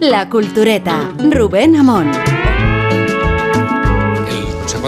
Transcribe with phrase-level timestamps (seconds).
[0.00, 2.10] La Cultureta, Rubén Amón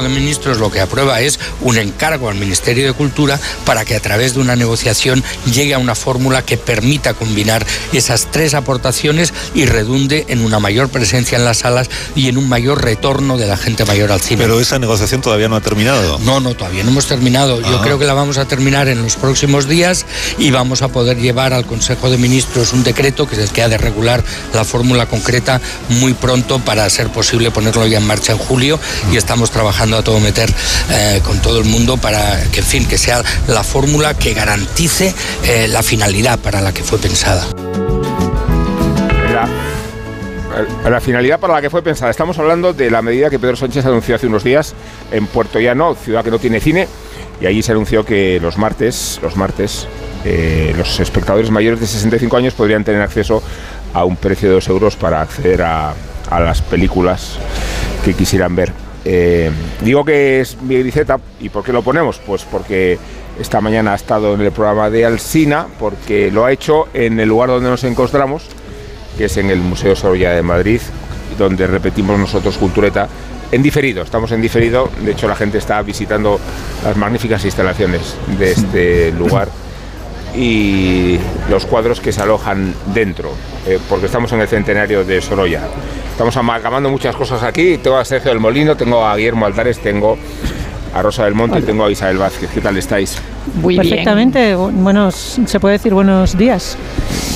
[0.03, 4.00] de Ministros lo que aprueba es un encargo al Ministerio de Cultura para que a
[4.00, 5.22] través de una negociación
[5.53, 10.88] llegue a una fórmula que permita combinar esas tres aportaciones y redunde en una mayor
[10.88, 14.43] presencia en las salas y en un mayor retorno de la gente mayor al cine.
[14.43, 16.19] Pero esa negociación todavía no ha terminado.
[16.19, 17.60] No, no, todavía no hemos terminado.
[17.60, 17.83] Yo ah.
[17.83, 20.05] creo que la vamos a terminar en los próximos días
[20.38, 23.62] y vamos a poder llevar al Consejo de Ministros un decreto que es el que
[23.62, 28.33] ha de regular la fórmula concreta muy pronto para ser posible ponerlo ya en marcha
[28.33, 28.78] en julio
[29.12, 30.52] y estamos trabajando a todo meter
[30.90, 35.14] eh, con todo el mundo para que, en fin, que sea la fórmula que garantice
[35.45, 37.46] eh, la finalidad para la que fue pensada.
[40.84, 42.10] La, finalidad para la que fue pensada.
[42.10, 44.74] Estamos hablando de la medida que Pedro Sánchez anunció hace unos días
[45.12, 46.88] en Puerto Llano, ciudad que no tiene cine,
[47.40, 49.87] y allí se anunció que los martes, los martes,
[50.24, 53.42] eh, los espectadores mayores de 65 años podrían tener acceso
[53.92, 55.95] a un precio de 2 euros para acceder a
[56.30, 57.38] las películas
[58.04, 58.85] que quisieran ver.
[59.09, 62.18] Eh, digo que es Miguel Iceta, ¿y por qué lo ponemos?
[62.26, 62.99] Pues porque
[63.38, 67.28] esta mañana ha estado en el programa de Alsina, porque lo ha hecho en el
[67.28, 68.47] lugar donde nos encontramos,
[69.16, 70.81] que es en el Museo Sorolla de Madrid,
[71.38, 73.09] donde repetimos nosotros Cultureta
[73.53, 76.41] en diferido, estamos en diferido, de hecho la gente está visitando
[76.82, 79.49] las magníficas instalaciones de este lugar
[80.37, 83.31] y los cuadros que se alojan dentro,
[83.66, 85.62] eh, porque estamos en el centenario de Sorolla.
[86.10, 87.78] Estamos amalgamando muchas cosas aquí.
[87.78, 90.16] Tengo a Sergio del Molino, tengo a Guillermo Altares, tengo
[90.97, 92.50] a Rosa del Monte y tengo a Isabel Vázquez.
[92.50, 93.19] ¿Qué tal estáis?
[93.61, 94.55] Muy Perfectamente.
[94.55, 96.78] Buenos, se puede decir buenos días.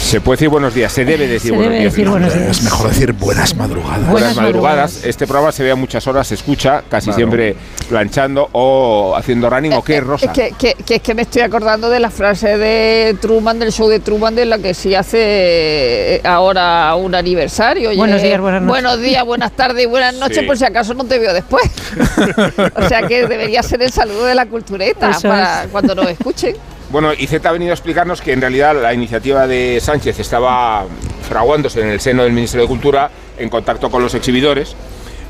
[0.00, 2.58] Se puede decir buenos días, se debe decir, buenos, días.
[2.58, 4.08] Es mejor decir buenas madrugadas.
[4.08, 5.04] Buenas, madrugadas.
[5.04, 7.54] Este programa se ve a muchas horas, se escucha casi siempre
[7.88, 9.74] planchando o haciendo running.
[9.74, 10.32] ¿O qué, eh, Rosa?
[10.32, 14.00] que, que, es que me estoy acordando de la frase de Truman, del show de
[14.00, 17.94] Truman, de la que sí hace eh, ahora un aniversario.
[17.94, 18.82] buenos días, buenas noches.
[18.82, 21.62] Buenos días, buenas tardes y buenas noches, por si acaso no te veo después.
[22.74, 26.56] o sea que debería ser el saludo de la cultureta para cuando nos escuchen.
[26.90, 30.86] Bueno, IZ ha venido a explicarnos que en realidad la iniciativa de Sánchez estaba
[31.28, 34.74] fraguándose en el seno del Ministerio de Cultura en contacto con los exhibidores,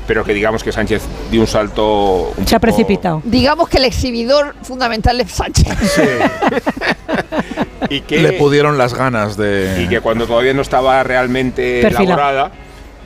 [0.07, 2.33] pero que digamos que Sánchez dio un salto.
[2.45, 3.21] Se ha precipitado.
[3.23, 5.67] Digamos que el exhibidor fundamental es Sánchez.
[5.81, 6.01] Sí.
[7.89, 9.83] y que le pudieron las ganas de.
[9.83, 12.51] Y que cuando todavía no estaba realmente elaborada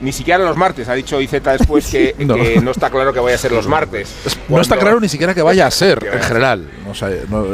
[0.00, 0.88] ni siquiera los martes.
[0.88, 2.70] Ha dicho IZ después que no.
[2.70, 4.14] está claro que vaya a ser los martes.
[4.48, 6.68] No está claro ni siquiera que vaya a ser, en general.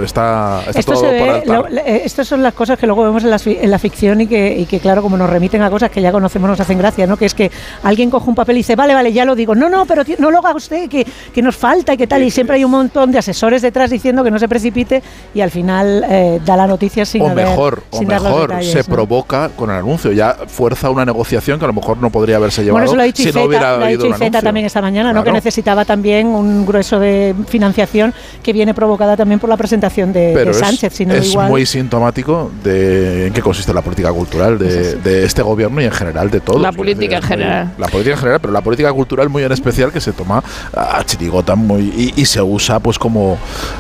[0.05, 4.21] está, está todo por eh, Estas son las cosas que luego vemos en la, ficción
[4.21, 7.17] y que, claro, como nos remiten a cosas que ya conocemos, nos hacen gracia, ¿no?
[7.17, 7.51] Que es que
[7.83, 9.55] alguien coge un papel y dice, vale, vale, ya lo digo.
[9.55, 12.23] No, no, pero no lo haga usted, que, nos falta y que tal.
[12.23, 15.03] Y siempre hay un montón de asesores detrás diciendo que no se precipite
[15.35, 19.71] y al final eh, da la noticia sin o mejor, o mejor, se provoca con
[19.71, 20.13] el anuncio.
[20.13, 23.03] Ya fuerza una negociación que a lo mejor no podría haberse llevado bueno, eso lo
[23.03, 24.09] ha dicho si no hubiera lo ha dicho
[24.43, 25.25] también esta mañana, ¿no?
[25.25, 30.53] que necesitaba también un grueso de financiación que viene provocada también por la presentación de,
[30.53, 31.01] Sánchez.
[31.01, 35.93] es, muy sintomático de en qué consiste la política cultural de, este gobierno y en
[35.93, 36.59] general de todo.
[36.59, 37.73] La política en general.
[37.79, 40.43] La política en general, pero la política cultural muy en especial que se toma
[40.75, 43.37] a chirigota muy, y, se usa pues como,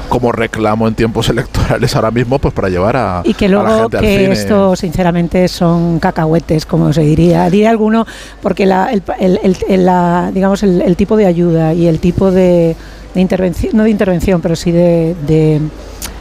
[0.08, 3.78] como reclamo en tiempos electorales ahora mismo pues para llevar a, y que luego la
[3.82, 8.06] gente que esto sinceramente son cacahuetes como se diría diría alguno
[8.42, 12.76] porque la, el, el, la, digamos el, tipo de ayuda y el tipo de,
[13.14, 15.60] intervención, no de intervención, pero sí de,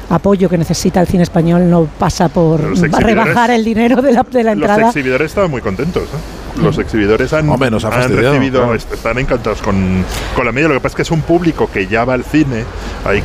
[0.09, 4.43] apoyo que necesita el cine español no pasa por rebajar el dinero de la, de
[4.43, 4.77] la entrada.
[4.77, 6.03] Los exhibidores estaban muy contentos.
[6.03, 6.61] ¿eh?
[6.61, 10.03] Los exhibidores han, han recibido, están encantados con,
[10.35, 10.67] con la media.
[10.67, 12.65] Lo que pasa es que es un público que ya va al cine.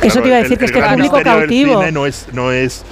[0.01, 1.83] Eso te iba a decir, que es que el público cautivo.
[1.91, 2.83] no es, no es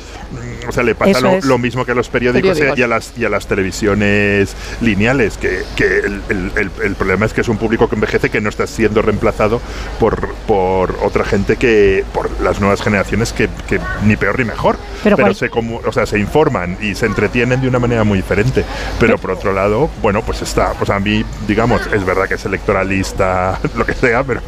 [0.67, 3.29] o sea, le pasa lo, mismo que a los periódicos, Y, a las, y a
[3.29, 8.41] las televisiones lineales, que, que el, problema es que es un público que envejece que
[8.41, 9.61] no está siendo reemplazado
[9.99, 14.77] por, por otra gente que, por las nuevas generaciones que, que ni peor ni mejor,
[15.03, 18.63] pero, se, como, o sea, se informan y se entretienen de una manera muy diferente.
[18.99, 22.45] Pero por otro lado, bueno, pues está, pues a mí, digamos, es verdad que es
[22.45, 24.41] electoralista, lo que sea, pero...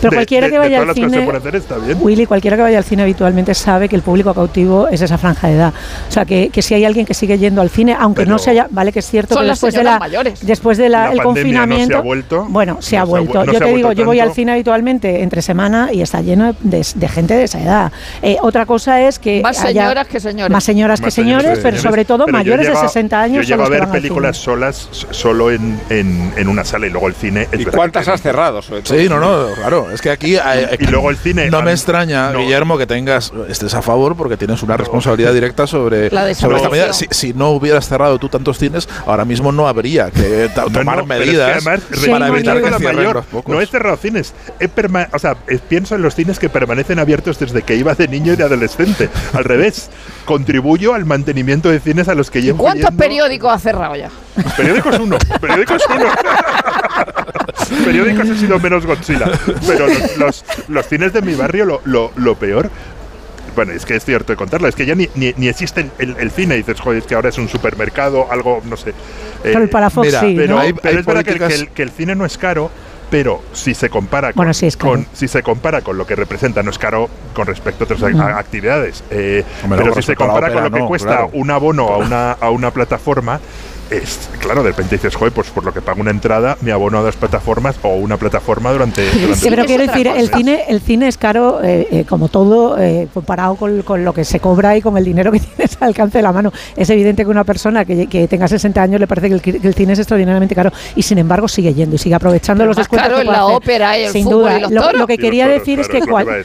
[0.00, 1.28] Pero cualquiera que vaya al cine,
[2.00, 5.48] Willy, cualquiera que vaya al cine habitualmente sabe que el público cautivo es esa franja
[5.48, 5.63] de edad.
[5.68, 8.50] O sea, que, que si hay alguien que sigue yendo al cine, aunque no se
[8.50, 10.00] haya, vale que es cierto que después de la
[10.42, 13.44] después de la, el confinamiento, se ha vuelto, bueno, se ha vuelto.
[13.44, 17.34] Yo te digo, yo voy al cine habitualmente entre semana y está lleno de, gente
[17.34, 17.92] de esa edad.
[18.22, 20.52] Eh, otra cosa es que más señoras señoras que señores.
[20.52, 23.46] Más señoras que señores, pero sobre todo mayores de 60 años.
[23.46, 27.48] Yo llego a ver películas solas solo en, en, una sala y luego el cine.
[27.52, 28.62] ¿Y cuántas has cerrado?
[28.62, 29.90] Sí, no, no, claro.
[29.90, 30.36] Es que aquí.
[30.78, 31.50] y luego el cine.
[31.50, 36.10] No me extraña, Guillermo, que tengas estés a favor porque tienes una responsabilidad directa sobre,
[36.34, 36.92] sobre esta medida.
[36.92, 42.28] Si, no hubieras cerrado tú tantos cines, ahora mismo no habría que tomar medidas para
[42.28, 43.54] evitar que cierren los pocos.
[43.54, 44.34] No he cerrado cines.
[44.60, 44.68] He
[45.12, 45.36] o sea,
[45.68, 49.08] pienso en los cines que permanecen abiertos desde que iba de niño y de adolescente.
[49.32, 49.90] Al revés,
[50.24, 52.58] contribuyo al mantenimiento de cines a los que llevo.
[52.58, 54.10] ¿Cuántos periódicos ha cerrado ya?
[54.56, 55.16] Periódicos uno.
[55.40, 56.06] Periódicos uno.
[57.84, 59.30] periódicos he sido menos Godzilla.
[59.66, 59.86] Pero
[60.18, 62.70] los, los, cines de mi barrio, lo, lo, lo peor
[63.54, 66.54] bueno, es que es cierto de contarlo, es que ya ni, ni, existe el, cine,
[66.54, 68.94] y dices, joder, es que ahora es un supermercado, algo, no sé.
[69.42, 72.70] pero el Palafox sí, Pero, es verdad que, el, cine no es caro,
[73.10, 74.52] pero si se compara con,
[75.12, 78.02] si se compara con lo que representa no es caro con respecto a otras
[78.36, 79.04] actividades.
[79.10, 82.70] Eh, pero si se compara con lo que cuesta un abono a una, a una
[82.70, 83.40] plataforma
[83.96, 86.98] es, claro, de repente dices, joder, pues por lo que pago una entrada, me abono
[86.98, 89.08] a dos plataformas o una plataforma durante.
[89.34, 93.08] sí, pero quiero decir, el cine, el cine es caro, eh, eh, como todo, eh,
[93.12, 96.18] comparado con, con, lo que se cobra y con el dinero que tienes al alcance
[96.18, 96.52] de la mano.
[96.76, 99.92] Es evidente que una persona que, que tenga 60 años le parece que el, cine
[99.92, 103.08] es extraordinariamente caro y sin embargo sigue yendo y sigue aprovechando los descuentos.
[103.08, 104.60] Claro, en la ópera y el sin duda.
[104.68, 106.44] lo, que quería decir es que, cual,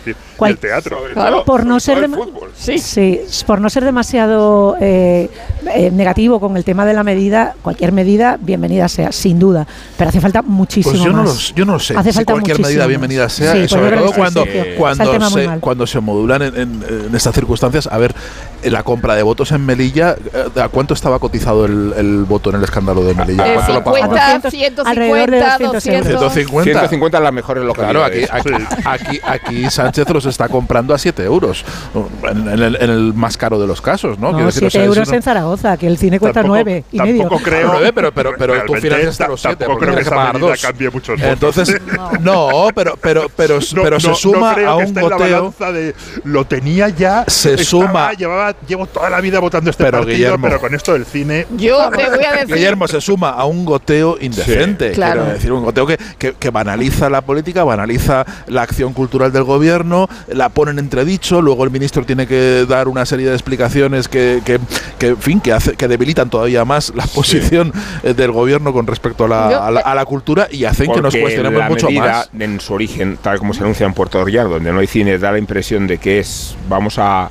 [0.50, 1.00] el teatro.
[1.14, 2.10] Claro, por no ser
[2.56, 3.22] sí.
[3.46, 9.12] por no ser demasiado negativo con el tema de la medida cualquier medida, bienvenida sea,
[9.12, 9.68] sin duda.
[9.98, 11.26] Pero hace falta muchísimo pues yo no
[11.56, 14.46] yo no sé hace si cualquier medida bienvenida sea, sobre todo cuando,
[14.78, 16.84] cuando, se, cuando se modulan en,
[17.14, 17.88] estas circunstancias.
[17.92, 18.14] A ver,
[18.64, 22.64] la compra de votos en Melilla, eh, ¿a cuánto estaba cotizado el, voto en el
[22.64, 23.56] escándalo de Melilla?
[23.56, 26.64] Eh, 50, 150, alrededor de 150.
[26.64, 28.30] 150 es las mejores localidades.
[28.30, 31.64] Claro, aquí, aquí, Sánchez los está comprando a 7 euros,
[32.24, 34.32] en, el, más caro de los casos, ¿no?
[34.32, 37.74] no 7 euros en Zaragoza, que el cine cuesta 9 y medio tampoco creo.
[37.94, 39.58] pero, pero, pero tú financias los 7.
[39.58, 41.80] Tampoco creo que esa medida cambie mucho Entonces,
[42.22, 45.54] no, pero, pero, pero, pero se suma a un goteo.
[45.72, 47.26] de lo tenía ya.
[47.28, 48.14] Se suma.
[48.14, 51.48] Llevaba, llevo toda la vida votando este pero, partido, Guillermo, pero con esto del cine.
[51.58, 52.56] Yo te voy a decir.
[52.56, 54.92] Guillermo se suma a un goteo indecente.
[54.92, 55.22] claro.
[55.22, 59.44] Quiero decir, un goteo que, que, que banaliza la política, banaliza la acción cultural del
[59.44, 64.08] gobierno, la pone en entredicho, luego el ministro tiene que dar una serie de explicaciones
[64.08, 64.60] que, que,
[64.98, 67.74] que en fin, que, hace, que debilitan todavía más la posición
[68.04, 71.70] eh, del gobierno con respecto a la, a la, cultura y hacen que nos cuestionemos
[71.70, 72.30] mucho más.
[72.38, 75.32] En su origen, tal como se anuncia en Puerto Real, donde no hay cine, da
[75.32, 77.30] la impresión de que es vamos a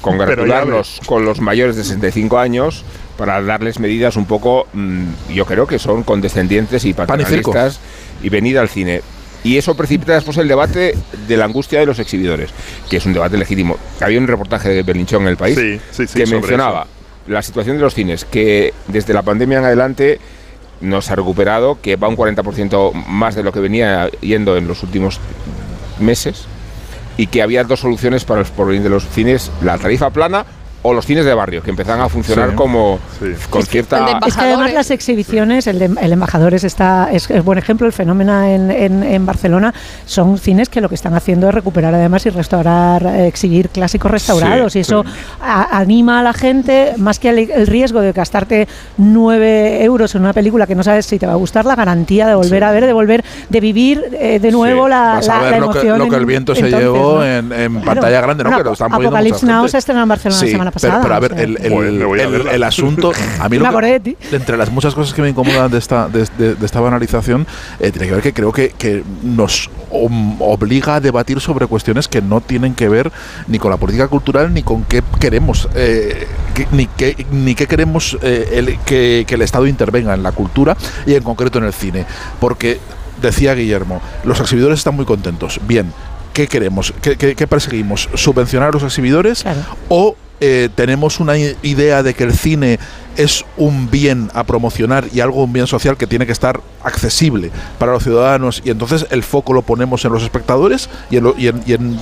[0.00, 2.84] congratularnos con los mayores de 65 años
[3.16, 7.80] para darles medidas un poco, mm, yo creo que son condescendientes y paternalistas
[8.22, 9.02] y, venir al cine.
[9.42, 10.96] Y eso precipita después el debate
[11.26, 12.50] de la angustia de los exhibidores,
[12.90, 13.76] que es un debate legítimo.
[14.00, 16.86] Había un reportaje de Berlinchón en el país que mencionaba
[17.26, 20.20] la situación de los cines, que desde la pandemia en adelante
[20.80, 24.68] no se ha recuperado, que va un 40% más de lo que venía yendo en
[24.68, 25.20] los últimos
[25.98, 26.46] meses
[27.16, 30.44] y que había dos soluciones para el porvenir de los cines, la tarifa plana
[30.86, 33.00] o los cines de barrio, que empezaban a funcionar como
[33.50, 34.20] con cierta...
[34.24, 38.44] Es que además las exhibiciones, el, de, el Embajadores está, es, buen ejemplo, el fenómeno
[38.44, 39.74] en, en, Barcelona,
[40.04, 44.12] son cines que lo que están haciendo es recuperar además y restaurar, eh, exhibir clásicos
[44.12, 45.04] restaurados y eso
[45.40, 50.68] anima a la gente, más que el, riesgo de gastarte nueve euros en una película
[50.68, 52.92] que no sabes si te va a gustar, la garantía de volver a ver, de
[52.92, 55.20] volver, de vivir eh, de nuevo la,
[55.52, 55.98] emoción.
[55.98, 58.52] Que, lo que el viento se llevó en, pantalla grande, ¿no?
[58.52, 63.12] Bueno, Apocalipsis Now se estrenó en Barcelona la semana pero, a ver, el, el, asunto.
[63.40, 66.26] A mí lo que, entre las muchas cosas que me incomodan de esta, de,
[66.62, 67.46] esta banalización,
[67.80, 72.20] eh, tiene que ver que creo que, que nos obliga a debatir sobre cuestiones que
[72.20, 73.10] no tienen que ver
[73.46, 76.26] ni con la política cultural ni con qué queremos, eh,
[76.72, 80.76] ni, qué, ni qué queremos eh, el, que, que el Estado intervenga en la cultura
[81.06, 82.04] y en concreto en el cine.
[82.40, 82.78] Porque
[83.20, 85.60] decía Guillermo, los exhibidores están muy contentos.
[85.66, 85.92] Bien,
[86.32, 86.92] ¿qué queremos?
[87.00, 88.08] ¿Qué, qué, perseguimos?
[88.14, 89.44] ¿Subvencionar a los exhibidores
[89.88, 92.78] o eh, tenemos una idea de que el cine
[93.16, 97.50] es un bien a promocionar y algo, un bien social que tiene que estar accesible
[97.78, 101.46] para los ciudadanos y entonces el foco lo ponemos en los espectadores y en, y
[101.48, 101.98] en,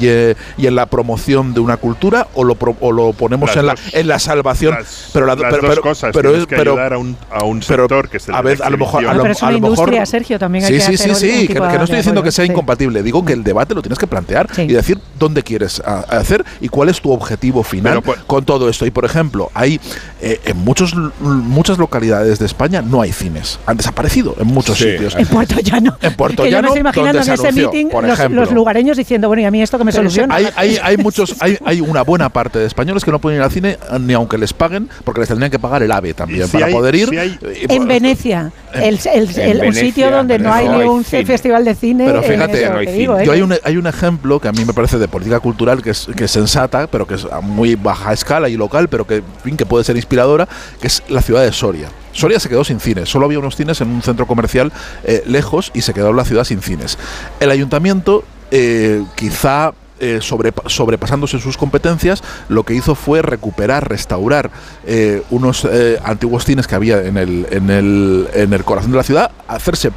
[0.59, 4.09] y en, la promoción de una cultura o lo, o lo ponemos en, la, en
[4.09, 4.76] la salvación.
[5.12, 8.16] pero las pero, dos cosas, pero, es, que ayudar a un, a un sector que
[8.16, 10.64] es el a, ver, a lo mejor, a lo, pero es una industria, Sergio, también
[10.64, 13.33] hay sí, que sí, sí, sí, que, no estoy diciendo que sea incompatible, digo que
[13.33, 17.12] el debate lo tienes que plantear y decir dónde quieres hacer y cuál es tu
[17.12, 18.87] objetivo final con todo esto.
[18.87, 19.80] Y por ejemplo, hay
[20.21, 23.58] eh, en muchos muchas localidades de España no hay cines.
[23.66, 25.14] Han desaparecido en muchos sitios.
[25.16, 25.96] En Puerto Llano.
[26.00, 26.56] En Puerto Llano.
[26.56, 27.88] Yo me estoy imaginando en ese meeting
[28.30, 30.34] los, lugareños diciendo, bueno, y a mí esto que me soluciona.
[30.34, 33.44] Hay, hay, hay muchos, hay, hay, una buena parte de españoles que no pueden ir
[33.44, 36.68] al cine ni aunque les paguen, porque les tendrían que pagar el AVE también para
[36.68, 37.08] poder ir.
[37.68, 38.98] en Venecia, el,
[39.36, 42.04] el, un sitio donde no hay ni un festival de cine.
[42.06, 42.62] Pero fíjate,
[43.24, 45.90] yo hay, un, hay un ejemplo que a mí me parece de política cultural que
[45.90, 49.22] es, que es sensata, pero que es a muy baja escala y local, pero que,
[49.56, 50.48] que puede ser inspiradora,
[50.80, 51.88] que es la ciudad de Soria.
[52.12, 55.70] Soria se quedó sin cines, solo había unos cines en un centro comercial eh, lejos
[55.74, 56.96] y se quedó la ciudad sin cines.
[57.40, 59.72] El ayuntamiento eh, quizá
[60.04, 64.50] eh, sobrepasándose sus competencias, lo que hizo fue recuperar, restaurar
[65.30, 65.66] unos
[66.04, 69.90] antiguos cines que había en el, en, el, en el corazón de la ciudad, hacerse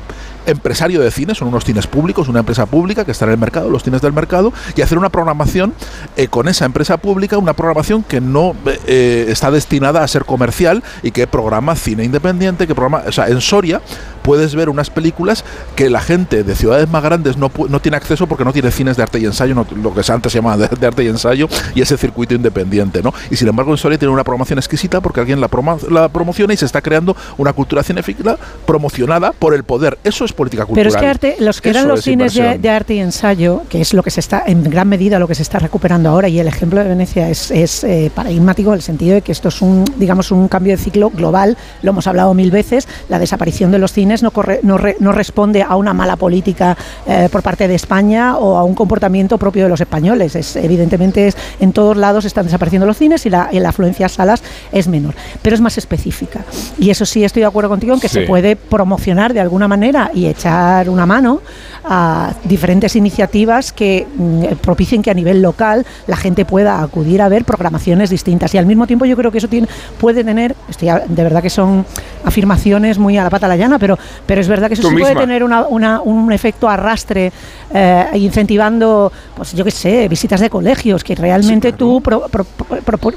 [0.48, 3.70] empresario de cine, son unos cines públicos, una empresa pública que está en el mercado,
[3.70, 5.74] los cines del mercado, y hacer una programación
[6.16, 8.56] eh, con esa empresa pública, una programación que no
[8.88, 13.28] eh, está destinada a ser comercial y que programa cine independiente, que programa, o sea,
[13.28, 13.82] en Soria
[14.28, 15.46] puedes ver unas películas
[15.78, 18.98] que la gente de ciudades más grandes no, no tiene acceso porque no tiene cines
[18.98, 21.96] de arte y ensayo, lo que antes se llamaba de, arte y ensayo, y ese
[21.96, 23.14] circuito independiente, ¿no?
[23.32, 25.50] Y sin embargo en Soria tiene una programación exquisita porque alguien la,
[25.90, 29.98] la promociona y se está creando una cultura cinéfila promocionada por el poder.
[30.04, 30.92] Eso es política cultural.
[30.92, 33.94] Pero es que arte, los que eran los cines de, arte y ensayo, que es
[33.94, 36.50] lo que se está, en gran medida lo que se está recuperando ahora, y el
[36.50, 39.86] ejemplo de Venecia es, es eh, paradigmático en el sentido de que esto es un,
[39.96, 43.94] digamos, un cambio de ciclo global, lo hemos hablado mil veces, la desaparición de los
[43.94, 48.38] cines no, corre, no, no responde a una mala política eh, por parte de España
[48.38, 50.36] o a un comportamiento propio de los españoles.
[50.36, 54.10] Es, evidentemente es, en todos lados están desapareciendo los cines y la, la afluencia a
[54.10, 56.42] salas es menor, pero es más específica.
[56.80, 60.12] Y eso sí estoy de acuerdo contigo en que se puede promocionar de alguna manera
[60.14, 61.42] y echar una mano
[61.84, 67.30] a diferentes iniciativas que mm, propicien que a nivel local la gente pueda acudir a
[67.30, 68.54] ver programaciones distintas.
[68.54, 69.68] Y al mismo tiempo yo creo que eso tiene,
[70.00, 71.86] puede tener, estoy de verdad que son
[72.24, 74.96] afirmaciones muy a la pata a la llana, pero, pero es verdad que eso sí
[74.96, 77.32] puede tener un efecto arrastre
[77.74, 82.02] eh, incentivando, pues yo qué sé, visitas de colegios, que realmente tú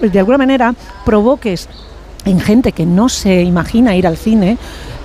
[0.00, 1.68] de alguna manera provoques
[2.24, 4.58] en gente que no se imagina ir al cine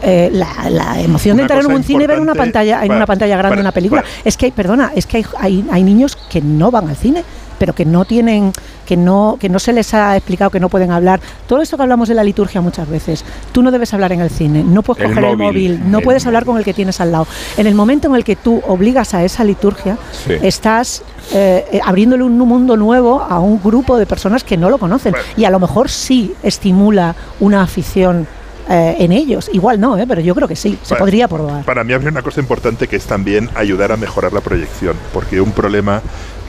[0.03, 3.37] eh, la, emoción de entrar en un cine y ver una pantalla, en una pantalla
[3.37, 4.03] grande una película.
[4.23, 7.23] Es que, perdona, es que hay, hay, niños que no van al cine
[7.65, 8.53] pero que no tienen,
[8.85, 11.19] que no, que no se les ha explicado que no pueden hablar.
[11.47, 14.29] Todo esto que hablamos de la liturgia muchas veces, tú no debes hablar en el
[14.29, 17.25] cine, no puedes coger el móvil, no puedes hablar con el que tienes al lado.
[17.57, 19.97] En el momento en el que tú obligas a esa liturgia,
[20.43, 21.01] estás
[21.33, 25.15] eh, eh, abriéndole un mundo nuevo a un grupo de personas que no lo conocen.
[25.35, 28.27] Y a lo mejor sí estimula una afición
[28.67, 29.49] eh, en ellos.
[29.53, 30.05] Igual no, ¿eh?
[30.07, 31.63] pero yo creo que sí, se podría probar.
[31.65, 35.39] Para mí habría una cosa importante que es también ayudar a mejorar la proyección, porque
[35.39, 36.01] un problema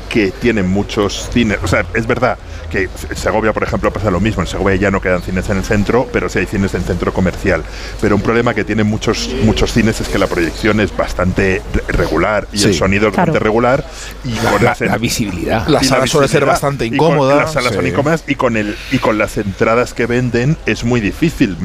[0.08, 1.58] que tienen muchos cines.
[1.62, 2.38] O sea, es verdad
[2.70, 4.42] que en Segovia, por ejemplo, pasa lo mismo.
[4.42, 7.12] En Segovia ya no quedan cines en el centro, pero sí hay cines en centro
[7.12, 7.62] comercial.
[8.00, 12.46] Pero un problema que tienen muchos, muchos cines es que la proyección es bastante regular
[12.52, 13.84] y el sonido es bastante regular.
[14.24, 15.66] Y con la, visibilidad.
[15.68, 17.36] La sala suele ser bastante incómoda.
[17.36, 21.00] las salas son incómodas y con, el, y con las entradas que venden es muy
[21.00, 21.56] difícil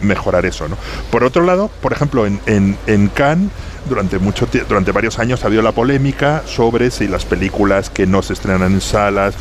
[0.00, 0.68] mejorar eso.
[0.68, 0.76] ¿no?
[1.10, 3.50] Por otro lado, por ejemplo, en, en, en Cannes
[3.88, 8.22] durante, mucho durante varios años ha habido la polémica sobre si las películas que no
[8.22, 9.34] se estrenan en salas,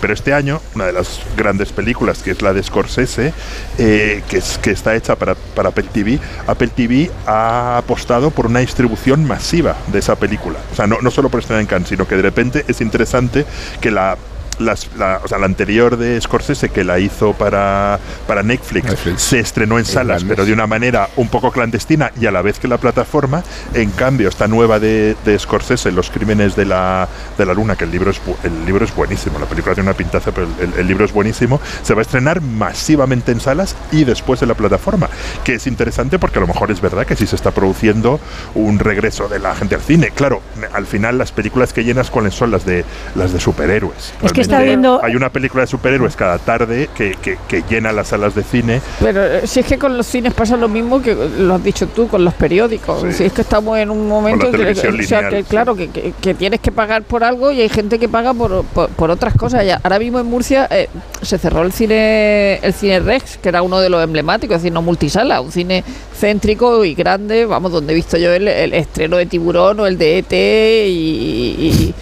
[0.00, 3.32] pero este año una de las grandes películas que es la de Scorsese,
[3.78, 8.46] eh, que, es, que está hecha para, para Apple TV, Apple TV ha apostado por
[8.46, 10.58] una distribución masiva de esa película.
[10.72, 13.46] O sea, no, no solo por estrenar en Cannes, sino que de repente es interesante
[13.80, 14.16] que la
[14.60, 19.78] la, o sea, la anterior de Scorsese que la hizo para, para Netflix, se estrenó
[19.78, 22.78] en salas, pero de una manera un poco clandestina y a la vez que la
[22.78, 23.42] plataforma.
[23.74, 27.84] En cambio, esta nueva de, de Scorsese, Los crímenes de la, de la luna, que
[27.84, 30.46] el libro, es, el libro es buenísimo, la película tiene una pintaza, pero
[30.78, 34.54] el, libro es buenísimo, se va a estrenar masivamente en salas y después en la
[34.54, 35.08] plataforma,
[35.44, 38.20] que es interesante porque a lo mejor es verdad que sí se está produciendo
[38.54, 40.10] un regreso de la gente al cine.
[40.10, 40.42] Claro,
[40.72, 42.84] al final las películas que llenas, ¿cuáles son las de,
[43.14, 44.14] las de superhéroes?
[44.22, 48.80] Es que hay una película de superhéroes cada tarde que, llena las salas de cine.
[49.00, 51.86] Pero eh, si es que con los cines pasa lo mismo que lo has dicho
[51.86, 53.04] tú con los periódicos.
[53.14, 57.50] Si es que estamos en un momento que, claro, que, tienes que pagar por algo
[57.52, 59.64] y hay gente que paga por, por, otras cosas.
[59.64, 60.88] Ya, ahora mismo en Murcia eh,
[61.22, 64.72] se cerró el cine el cine Rex, que era uno de los emblemáticos, es decir,
[64.72, 65.84] no multisala, un cine
[66.18, 70.18] céntrico y grande, vamos, donde he visto yo el, estreno de Tiburón o el de
[70.18, 71.94] ET y y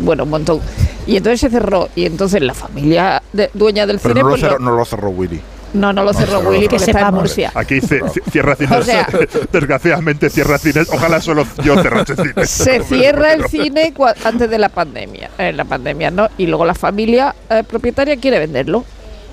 [0.00, 0.60] bueno, un montón.
[1.06, 1.88] Y entonces se cerró.
[1.94, 3.22] Y entonces la familia
[3.54, 4.22] dueña del cine.
[4.22, 5.40] No, lo cerró, no lo cerró Willy.
[5.72, 7.52] No, no lo cerró Willy porque está en Murcia.
[7.54, 7.80] Aquí
[8.30, 8.86] cierra cines.
[9.52, 10.88] desgraciadamente cierra cines.
[10.92, 12.50] Ojalá solo yo cerrase cines.
[12.50, 13.92] Se cierra el cine
[14.24, 15.30] antes de la pandemia.
[15.38, 16.28] En la pandemia, ¿no?
[16.38, 18.84] Y luego la familia eh, propietaria quiere venderlo.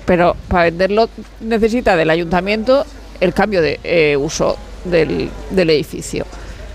[0.06, 1.08] pero para venderlo
[1.40, 2.84] necesita del ayuntamiento
[3.20, 6.26] el cambio de eh, uso del, del edificio.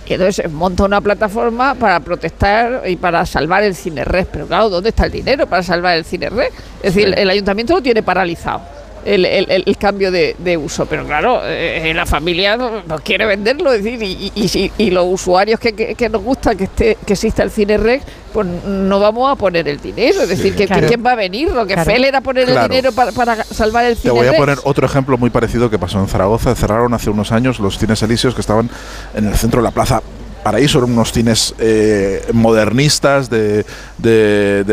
[0.09, 4.25] Y entonces monta una plataforma para protestar y para salvar el cine red.
[4.31, 6.49] Pero claro, ¿dónde está el dinero para salvar el cine red?
[6.81, 10.85] Es decir, el ayuntamiento lo tiene paralizado el, el, el cambio de, de, uso.
[10.85, 15.59] Pero claro, eh, la familia no, quiere venderlo, es decir, y, y, y los usuarios
[15.59, 18.01] que, que, que, nos gusta que esté que exista el cine rec,
[18.33, 20.21] pues no vamos a poner el dinero.
[20.21, 20.87] Es decir, que claro.
[20.87, 21.51] ¿quién va a venir?
[21.51, 21.91] Lo que claro.
[21.91, 22.61] era poner claro.
[22.61, 25.69] el dinero para, para, salvar el cine Te voy a poner otro ejemplo muy parecido
[25.69, 26.55] que pasó en Zaragoza.
[26.55, 28.69] Cerraron hace unos años los cines elíseos que estaban
[29.15, 30.01] en el centro de la plaza
[30.43, 33.65] Paraíso, eran unos cines eh, modernistas de,
[33.97, 34.63] de,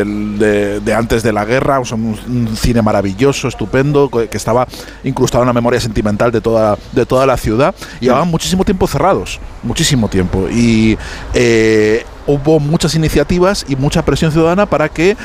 [0.83, 4.67] de, antes de la guerra, un, un, cine maravilloso, estupendo, que estaba
[5.03, 7.75] incrustado en la memoria sentimental de toda, de toda la ciudad.
[7.99, 10.47] Y llevaban muchísimo tiempo cerrados, muchísimo tiempo.
[10.49, 10.97] Y
[11.33, 15.17] eh, hubo muchas iniciativas y mucha presión ciudadana para que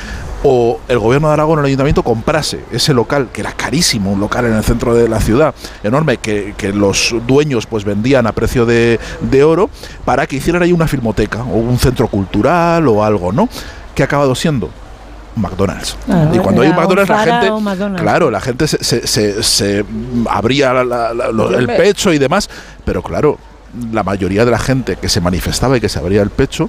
[0.45, 4.21] o el gobierno de Aragón o el ayuntamiento comprase ese local, que era carísimo, un
[4.21, 8.33] local en el centro de la ciudad, enorme, que, que los dueños pues vendían a
[8.33, 9.71] precio de, de, oro,
[10.05, 13.49] para que hicieran ahí una filmoteca o un centro cultural o algo, ¿no?
[13.95, 14.71] ¿Qué ha acabado siendo?
[15.35, 15.97] McDonald's.
[16.05, 17.51] Claro, y cuando hay un McDonald's, la gente.
[17.51, 18.03] McDonald's.
[18.03, 19.85] Claro, la gente se, se, se, se
[20.29, 22.51] abría la, la, la, el pecho y demás.
[22.85, 23.39] Pero claro,
[23.93, 26.69] la mayoría de la gente que se manifestaba y que se abría el pecho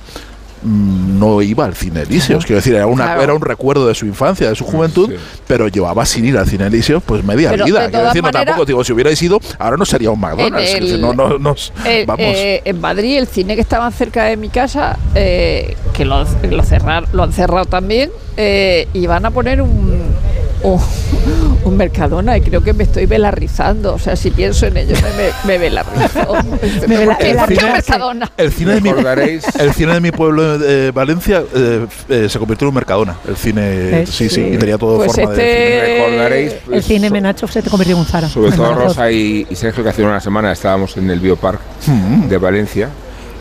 [0.63, 2.45] no iba al cine Elíseos.
[2.45, 3.22] Quiero decir, era, una, claro.
[3.22, 5.17] era un recuerdo de su infancia, de su juventud, sí.
[5.48, 7.89] pero llevaba sin ir al cine Elíseos pues media pero vida.
[7.89, 10.72] Quiero decir, no manera, tampoco, digo, si hubierais ido, ahora no sería un McDonald's.
[10.72, 12.25] En, el, decir, no, no, nos, el, vamos.
[12.25, 16.63] Eh, en Madrid, el cine que estaba cerca de mi casa, eh, que lo, lo,
[16.63, 20.01] cerrar, lo han cerrado también, eh, y van a poner un,
[20.63, 20.79] un,
[21.65, 23.93] un, Mercadona y creo que me estoy velarrizando.
[23.93, 26.34] O sea, si pienso en ello, me, me, me velarizo.
[26.88, 28.32] me vela, el, cine, Mercadona?
[28.38, 32.65] El cine, de mi, el cine de mi pueblo de Valencia eh, eh, se convirtió
[32.65, 33.17] en un Mercadona.
[33.27, 35.98] El cine, sí, sí, y tenía todo pues forma este, de.
[36.00, 36.53] Recordaréis.
[36.65, 38.29] Pues, el cine Menacho se convirtió en un Zara.
[38.29, 42.27] Sobre todo Rosa y, y, Sergio, que hace una semana estábamos en el Biopark mm.
[42.27, 42.89] de Valencia.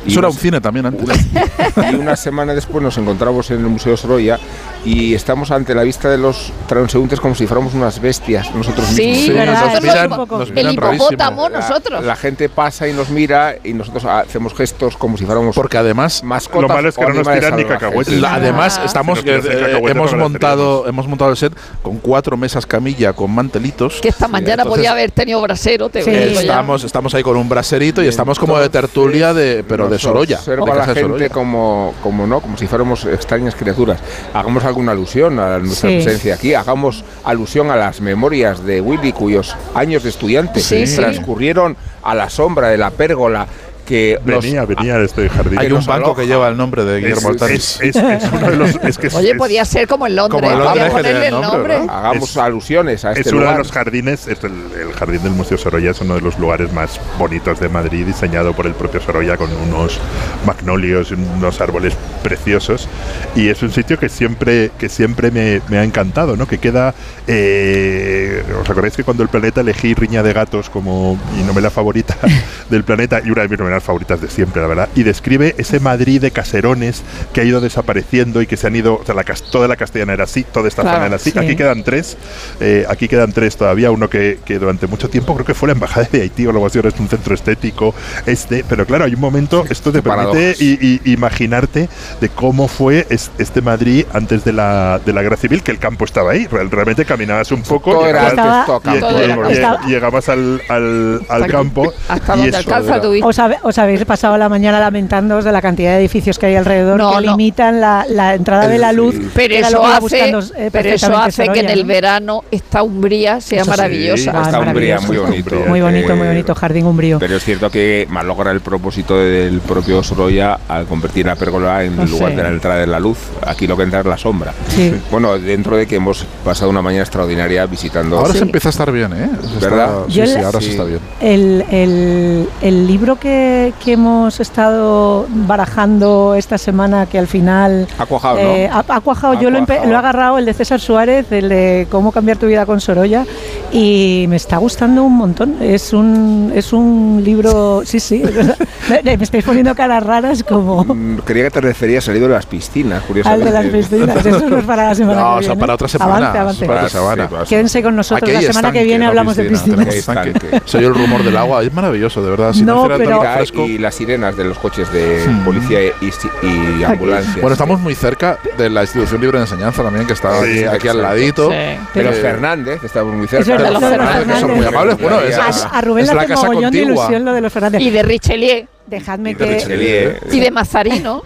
[0.07, 1.05] Eso era un cine también antes.
[1.05, 4.39] Una, y una semana después nos encontramos en el Museo Sorolla
[4.85, 9.07] y estamos ante la vista de los transeúntes como si fuéramos unas bestias nosotros sí,
[9.07, 9.27] mismos.
[9.27, 9.75] Sí, ¿verdad?
[9.75, 12.01] Nos miran, nos miran el hipopótamo nosotros.
[12.01, 15.79] La, la, gente pasa y nos mira y nosotros hacemos gestos como si fuéramos porque
[15.79, 18.21] además mascotas lo malo es que no nos tiran ni cacahuetes.
[18.21, 22.67] La, además estamos si no eh, hemos montado hemos montado el set con cuatro mesas
[22.67, 24.01] camilla con mantelitos.
[24.01, 26.11] Que esta mañana entonces, podía haber tenido brasero, te sí.
[26.11, 30.39] estamos estamos ahí con un braserito y estamos como de tertulia de pero de Sorolla.
[30.39, 34.01] Observa a la gente como como no, como si fuéramos extrañas criaturas.
[34.35, 35.97] Hagamos alguna alusión a nuestra sí.
[35.97, 41.77] presencia aquí, hagamos alusión a las memorias de Willy, cuyos años de estudiante sí, transcurrieron
[42.03, 43.47] a la sombra de la pérgola
[43.87, 45.59] que venía, nos, venía de este jardín.
[45.59, 47.55] Hay un banco que lleva el nombre de Guillermo Altari.
[47.55, 50.41] Es, es, es, uno de los, es que Oye, podía ser como en Londres.
[50.41, 51.81] Como en Londres ponerle el nombre.
[51.81, 51.93] ¿no?
[51.93, 53.55] Hagamos alusiones a este Es uno lugar.
[53.55, 56.73] de los jardines, es el, el, jardín del Museo Sorolla es uno de los lugares
[56.73, 59.99] más bonitos de Madrid, diseñado por el propio Sorolla con unos
[60.47, 62.89] magnolios, unos árboles preciosos.
[63.35, 66.47] Y es un sitio que siempre, que siempre me, me ha encantado, ¿no?
[66.47, 66.95] Que queda.
[67.27, 72.17] Eh, ¿Os acordáis que cuando el planeta elegí Riña de Gatos como mi novela favorita
[72.71, 74.63] del planeta y una de mis novelas favoritas de siempre?
[74.63, 78.67] la verdad, y describe ese Madrid de caserones que ha ido desapareciendo y que se
[78.67, 81.17] han ido, o sea, la, toda la castellana era así, toda esta claro, zona era
[81.17, 81.31] así.
[81.31, 81.39] sí.
[81.39, 82.17] Aquí quedan tres,
[82.61, 85.73] eh, aquí quedan tres todavía, uno que, que, durante mucho tiempo creo que fue la
[85.73, 87.95] embajada de Haití o algo así, ahora es un centro estético,
[88.27, 91.89] este, pero claro, hay un momento, esto te permite y, y, imaginarte
[92.21, 96.05] de cómo fue este Madrid antes de la, de la guerra civil, que el campo
[96.05, 98.65] estaba ahí, realmente caminabas un poco, todo llegabas, era
[99.01, 101.93] todo y, llegabas al, al, al campo.
[102.09, 105.93] Hasta donde alcanza tu ¿Os, habe, ¿Os habéis pasado la mañana lamentándoos de la cantidad
[105.93, 107.21] de edificios que hay alrededor no, que no.
[107.33, 109.15] limitan la, la, entrada de la luz.
[109.35, 113.41] Pero eso hace, buscando, eh, pero eso hace Sorolla, que en el verano esta umbría
[113.41, 114.33] sea eso maravillosa.
[114.33, 115.57] Sí, esta umbría muy bonito.
[115.69, 117.19] Muy bonito, muy bonito, jardín umbrío.
[117.21, 121.95] Pero es cierto que malogra el propósito del propio Sorolla al convertir la pérgola en
[121.97, 122.37] lugar sé.
[122.37, 123.19] de la entrada de la luz.
[123.47, 124.53] Aquí lo que entra es la sombra.
[124.69, 124.93] Sí.
[125.11, 128.19] Bueno, dentro de que hemos pasado una mañana extraordinaria visitando.
[128.19, 128.39] Ahora sí.
[128.39, 129.31] se empieza a estar bien, ¿eh?
[129.61, 130.09] ¿Verdad?
[130.09, 131.01] Está, sí, sí, ahora sí está bien.
[131.21, 133.52] El, el, el libro que,
[133.85, 138.77] que hemos estado barajando esta semana que al final ha cuajado, eh, ¿no?
[138.77, 139.35] ha, ha cuajado.
[139.35, 142.67] yo Lo, lo, he agarrado el de César Suárez el de cómo cambiar tu vida
[142.67, 143.25] con Sorolla
[143.73, 145.57] y me está gustando un montón.
[145.61, 148.23] Es un es un libro sí sí
[149.05, 150.85] me, me estáis poniendo caras raras como
[151.25, 153.49] creía que te referías al libro de las piscinas curiosamente.
[153.49, 155.61] Al de las piscinas eso no es para la semana no, que o sea, viene.
[155.61, 156.67] para otra semana avance, avance.
[156.67, 157.29] para semana.
[157.29, 160.85] Sí, quédense con nosotros Aquí la semana estanque, que viene hablamos piscina, de piscinas soy
[160.85, 162.53] el rumor del agua es maravilloso de verdad.
[162.53, 163.23] Si no, no pero,
[163.55, 165.45] y las sirenas de los coches de hmm.
[165.45, 167.41] policía y, ambulancia.
[167.41, 170.41] Bueno, estamos muy cerca de la institución libre de enseñanza también, que está
[170.73, 171.49] aquí, al ladito.
[171.49, 173.57] De los Fernández, estamos muy cerca.
[173.57, 174.99] de los Fernández, son muy amables.
[174.99, 177.81] Bueno, es, a, Rubén es la casa de ilusión lo de los Fernández.
[177.81, 178.67] Y de Richelieu.
[178.87, 179.45] Dejadme y que.
[179.45, 181.23] De y de Mazarino.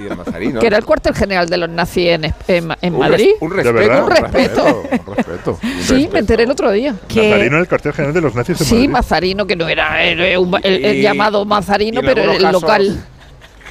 [0.00, 0.60] y de Mazarino.
[0.60, 3.30] Que era el cuartel general de los nazis en, en, Madrid.
[3.40, 4.04] Un, respeto.
[4.04, 4.82] Un respeto.
[5.06, 5.58] Un respeto.
[5.80, 6.92] sí, me enteré el otro día.
[6.92, 8.80] Mazarino era el cuartel general de los nazis en Madrid.
[8.80, 13.04] Sí, Mazarino, que no era el, llamado Mazarino, pero el local.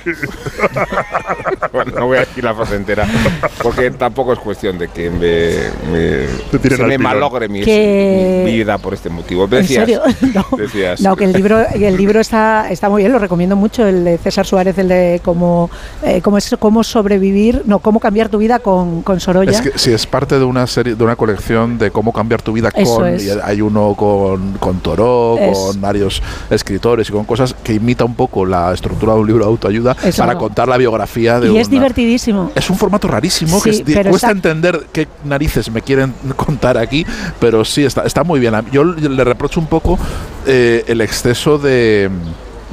[1.73, 3.07] bueno, no voy a decir la frase entera,
[3.61, 9.47] porque tampoco es cuestión de que me, se me malogre mi, vida por este motivo.
[9.51, 10.01] ¿En serio?
[10.99, 14.17] No, que el libro, el libro está, está muy bien, lo recomiendo mucho, el de
[14.17, 15.69] César Suárez, el de cómo,
[16.03, 19.51] eh, cómo, es, cómo sobrevivir, no, cómo cambiar tu vida con, con Sorolla.
[19.51, 22.53] Es que si es parte de una serie, de una colección de cómo cambiar tu
[22.53, 23.05] vida con,
[23.43, 28.45] hay uno con, con Toro, con varios escritores y con cosas que imita un poco
[28.45, 32.51] la estructura de un libro de autoayuda para contar la biografía de Y es divertidísimo.
[32.55, 37.05] Es un formato rarísimo que cuesta entender qué narices me quieren contar aquí,
[37.39, 38.53] pero sí, está, está muy bien.
[38.71, 39.97] Yo le reprocho un poco
[40.45, 42.09] eh, el exceso de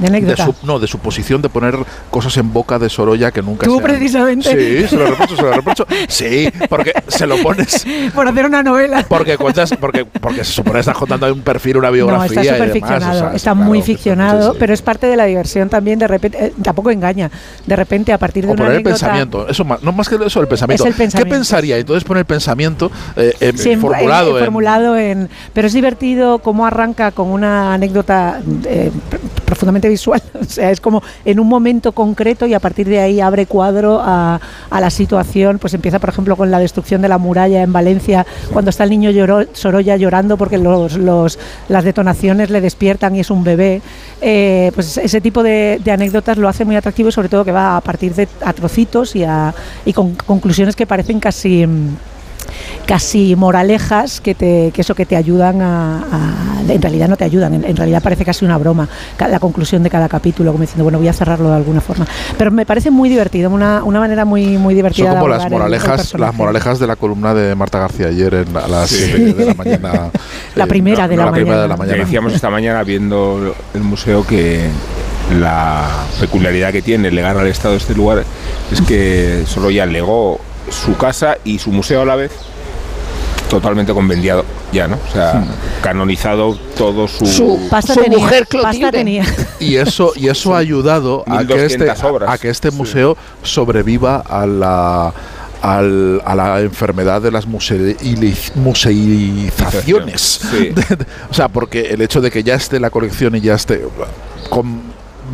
[0.09, 1.77] de, su, no, de su posición de poner
[2.09, 4.49] cosas en boca de Sorolla que nunca Tú precisamente.
[4.49, 5.87] Sí, se lo reprocho, se lo reprocho.
[6.07, 7.85] Sí, porque se lo pones.
[8.15, 9.05] Por hacer una novela.
[9.07, 12.35] Porque cuentas, porque, porque se supone que estás contando un perfil, una biografía.
[12.35, 15.99] No, está súper ficcionado, está muy ficcionado, pero es parte de la diversión también.
[15.99, 17.29] De repente, eh, tampoco engaña.
[17.65, 19.47] De repente, a partir de o poner el pensamiento.
[19.47, 20.85] Eso, no más que eso, el pensamiento.
[20.85, 21.17] el pensamiento.
[21.17, 21.77] ¿Qué pensaría?
[21.77, 24.37] Entonces pone el pensamiento eh, formulado.
[24.37, 25.29] En, formulado en.
[25.53, 28.91] Pero es divertido cómo arranca con una anécdota eh,
[29.53, 30.21] profundamente visual.
[30.43, 34.01] O sea, es como en un momento concreto y a partir de ahí abre cuadro
[34.03, 34.39] a,
[34.71, 35.57] la situación.
[35.57, 38.89] Pues empieza, por ejemplo, con la destrucción de la muralla en Valencia, cuando está el
[38.89, 41.39] niño lloró, Sorolla llorando porque los, los,
[41.69, 43.81] las detonaciones le despiertan y es un bebé.
[44.21, 47.77] Eh, pues ese tipo de, anécdotas lo hace muy atractivo y sobre todo que va
[47.77, 49.53] a partir de a trocitos y, a,
[49.85, 51.65] y con conclusiones que parecen casi
[52.85, 57.53] casi moralejas que, te, que eso que te ayudan a, en realidad no te ayudan,
[57.53, 58.87] en, realidad parece casi una broma
[59.19, 62.05] la conclusión de cada capítulo, como diciendo, bueno, voy a cerrarlo de alguna forma.
[62.37, 65.11] Pero me parece muy divertido, una, una manera muy, muy divertida.
[65.11, 68.67] Son como las moralejas, las moralejas de la columna de Marta García ayer en, a
[68.67, 70.09] las 7 de la mañana.
[70.55, 71.31] la, primera, de la,
[71.77, 72.03] mañana.
[72.03, 74.69] Decíamos esta mañana viendo el museo que
[75.39, 75.87] la
[76.19, 78.23] peculiaridad que tiene legar al Estado este lugar
[78.71, 80.39] es que solo ya legó
[80.73, 82.31] su casa y su museo a la vez
[83.49, 84.97] totalmente convendiado ya, ¿no?
[85.07, 85.43] O sea,
[85.81, 87.59] canonizado todo su, su,
[88.09, 88.47] mujer
[88.91, 89.23] tenía.
[89.59, 94.47] Y eso y eso ha ayudado a que este a que este museo sobreviva a
[94.47, 95.13] la
[95.61, 98.51] a la enfermedad de las museizaciones.
[101.29, 103.81] o sea, porque el hecho de que ya esté la colección y ya esté
[104.49, 104.81] con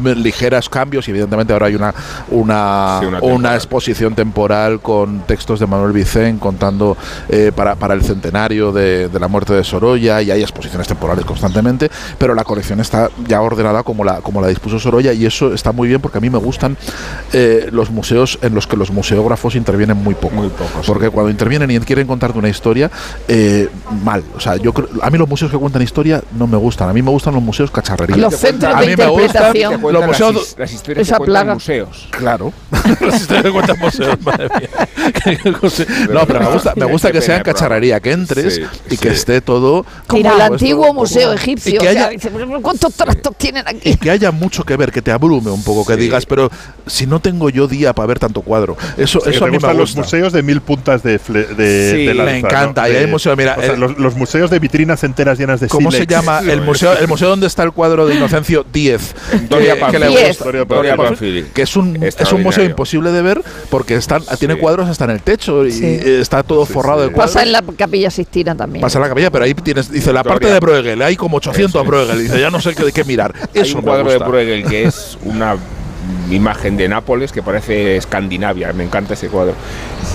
[0.04, 1.94] ligeros cambios y evidentemente ahora hay una
[2.30, 6.98] una, una, exposición temporal con textos de Manuel Vicén contando
[7.30, 11.90] eh, para, para, el centenario de, la muerte de Sorolla y hay exposiciones temporales constantemente,
[12.18, 15.72] pero la colección está ya ordenada como la, como la dispuso Sorolla y eso está
[15.72, 16.78] muy bien porque a mí me gustan
[17.34, 20.36] eh, los museos en los que los museógrafos intervienen muy poco.
[20.36, 20.52] Muy
[20.86, 22.90] porque cuando intervienen y quieren contarte una historia,
[23.28, 23.70] eh,
[24.04, 24.24] mal.
[24.36, 26.90] O sea, yo a mí los museos que cuentan historia no me gustan.
[26.90, 28.18] A mí me gustan los museos cacharrería.
[28.18, 31.54] Los centros de interpretación los museos, las, historias esa plaga.
[31.54, 32.08] museos.
[32.12, 32.54] Claro.
[33.02, 34.70] las historias que cuentan museos, madre mía.
[36.12, 39.86] no, pero me gusta, me gusta que sean cacharrería, que entres y que esté todo
[40.08, 41.82] como el antiguo museo egipcio.
[42.62, 43.92] ¿Cuántos trastos tienen aquí?
[43.92, 46.50] Y que haya mucho que ver, que te abrume un poco, que digas, pero
[46.86, 48.78] si no tengo yo día para ver tanto cuadro.
[48.98, 49.74] Eso, eso a mí me gusta.
[49.74, 52.90] los museos de mil puntas de, de, Me encanta.
[52.90, 56.62] Y hay museo, mira, los, museos de vitrinas enteras llenas de ¿Cómo se llama el
[56.62, 56.94] museo?
[56.98, 59.16] El museo donde está el cuadro de Inocencio 10
[59.76, 60.46] que, gusta.
[61.54, 65.12] que es un, es un museo imposible de ver porque están, tiene cuadros hasta en
[65.12, 65.72] el techo y
[66.04, 67.34] está todo forrado de cuadros.
[67.34, 68.82] Pasa en la capilla Sistina también.
[68.82, 71.86] Pasa en la capilla, pero ahí tienes, dice, la parte de Bruegel, hay como 800
[71.86, 73.34] Bruegel, dice, ya no sé qué, qué mirar.
[73.54, 75.58] Es un cuadro de Bruegel que es una
[76.32, 79.54] imagen de Nápoles que parece Escandinavia, me encanta ese cuadro.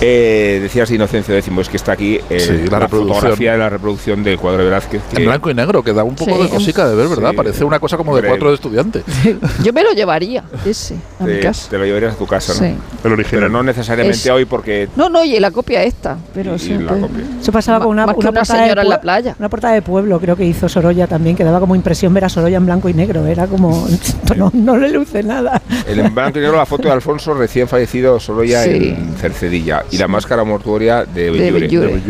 [0.01, 4.37] Eh, decías Inocencio X, es que está aquí eh, la, fotografía de la reproducción del
[4.37, 5.01] cuadro de Velázquez.
[5.13, 7.33] En blanco y negro, que da un poco de cosica de ver, ¿verdad?
[7.33, 9.03] Parece una cosa como de cuatro de estudiante.
[9.63, 11.69] Yo me lo llevaría, ese, a mi casa.
[11.69, 12.59] Te lo llevarías a tu casa, ¿no?
[12.59, 12.75] Sí.
[13.03, 13.41] El original.
[13.41, 14.89] Pero no necesariamente hoy porque...
[14.95, 16.77] No, no, y la copia esta, pero sí.
[16.77, 17.23] La copia.
[17.41, 19.35] Eso pasaba con una, una, señora en la playa.
[19.39, 22.29] Una portada de pueblo, creo que hizo Sorolla también, que daba como impresión ver a
[22.29, 23.25] Sorolla en blanco y negro.
[23.25, 23.87] Era como...
[24.37, 25.61] no, no le luce nada.
[25.87, 25.99] El
[26.35, 30.43] y negro la foto de Alfonso recién fallecido solo ya en Cercedilla y la máscara
[30.43, 32.01] mortuoria de Bellure.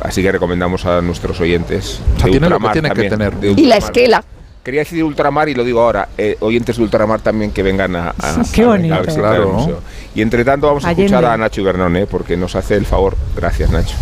[0.00, 2.00] Así que recomendamos a nuestros oyentes.
[2.22, 3.32] O tiene que tener.
[3.42, 4.24] y la esquela.
[4.62, 8.14] quería decir ultramar y lo digo ahora, eh, oyentes de ultramar también que vengan a...
[8.52, 9.02] Qué bonito.
[9.14, 9.80] claro.
[10.14, 12.06] Y entre tanto vamos a escuchar a Nacho Ibernón, ¿eh?
[12.06, 13.96] porque nos hace el favor, gracias Nacho,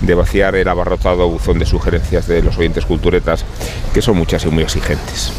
[0.00, 3.44] de vaciar el abarrotado buzón de sugerencias de los oyentes culturetas,
[3.92, 5.32] que son muchas y muy exigentes.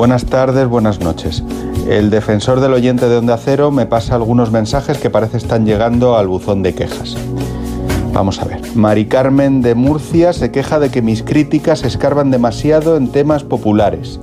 [0.00, 1.44] Buenas tardes, buenas noches.
[1.86, 6.16] El defensor del oyente de Onda Cero me pasa algunos mensajes que parece están llegando
[6.16, 7.18] al buzón de quejas.
[8.14, 8.62] Vamos a ver.
[8.74, 14.18] Mari Carmen de Murcia se queja de que mis críticas escarban demasiado en temas populares.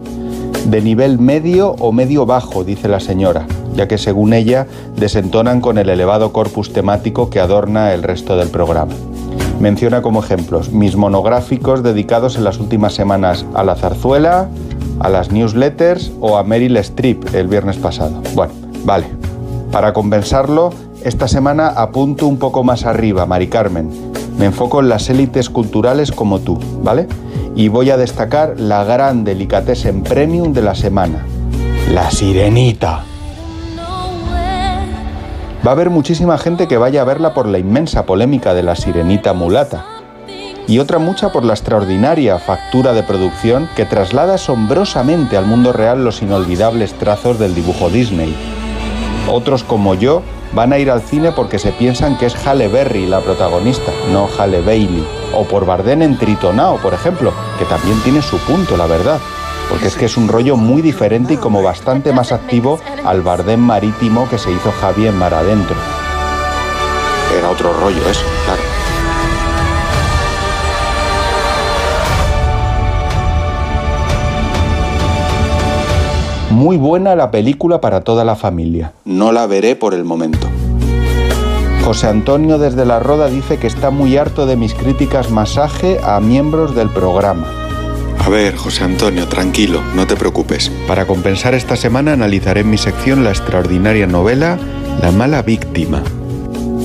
[0.66, 5.78] De nivel medio o medio bajo, dice la señora, ya que según ella desentonan con
[5.78, 8.96] el elevado corpus temático que adorna el resto del programa.
[9.60, 14.50] Menciona como ejemplos mis monográficos dedicados en las últimas semanas a la zarzuela,
[15.00, 18.22] a las newsletters o a Meryl Streep el viernes pasado.
[18.34, 19.08] Bueno, vale.
[19.72, 20.72] Para compensarlo,
[21.04, 23.90] esta semana apunto un poco más arriba, Mari Carmen.
[24.38, 27.08] Me enfoco en las élites culturales como tú, ¿vale?
[27.56, 31.26] Y voy a destacar la gran en premium de la semana.
[31.92, 33.04] La sirenita.
[35.66, 38.76] Va a haber muchísima gente que vaya a verla por la inmensa polémica de la
[38.76, 39.97] sirenita mulata
[40.68, 46.04] y otra mucha por la extraordinaria factura de producción que traslada asombrosamente al mundo real
[46.04, 48.36] los inolvidables trazos del dibujo Disney.
[49.30, 50.22] Otros como yo
[50.54, 54.28] van a ir al cine porque se piensan que es Halle Berry la protagonista, no
[54.38, 55.08] Halle Bailey.
[55.34, 59.20] O por Bardem en Tritonao, por ejemplo, que también tiene su punto, la verdad.
[59.70, 63.60] Porque es que es un rollo muy diferente y como bastante más activo al Bardem
[63.60, 65.76] marítimo que se hizo Javi en Mar Adentro.
[67.38, 68.67] Era otro rollo eso, claro.
[76.58, 78.92] Muy buena la película para toda la familia.
[79.06, 80.48] No la veré por el momento.
[81.86, 86.20] José Antonio desde La Roda dice que está muy harto de mis críticas masaje a
[86.20, 87.46] miembros del programa.
[88.18, 90.72] A ver, José Antonio, tranquilo, no te preocupes.
[90.88, 94.58] Para compensar esta semana analizaré en mi sección la extraordinaria novela
[95.00, 96.02] La mala víctima.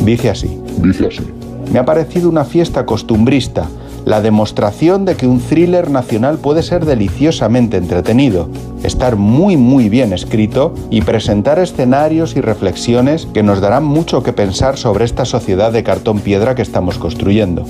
[0.04, 0.60] Dice así.
[0.82, 1.26] Dice así.
[1.72, 3.70] Me ha parecido una fiesta costumbrista,
[4.04, 8.48] la demostración de que un thriller nacional puede ser deliciosamente entretenido,
[8.82, 14.32] estar muy muy bien escrito y presentar escenarios y reflexiones que nos darán mucho que
[14.32, 17.64] pensar sobre esta sociedad de cartón piedra que estamos construyendo.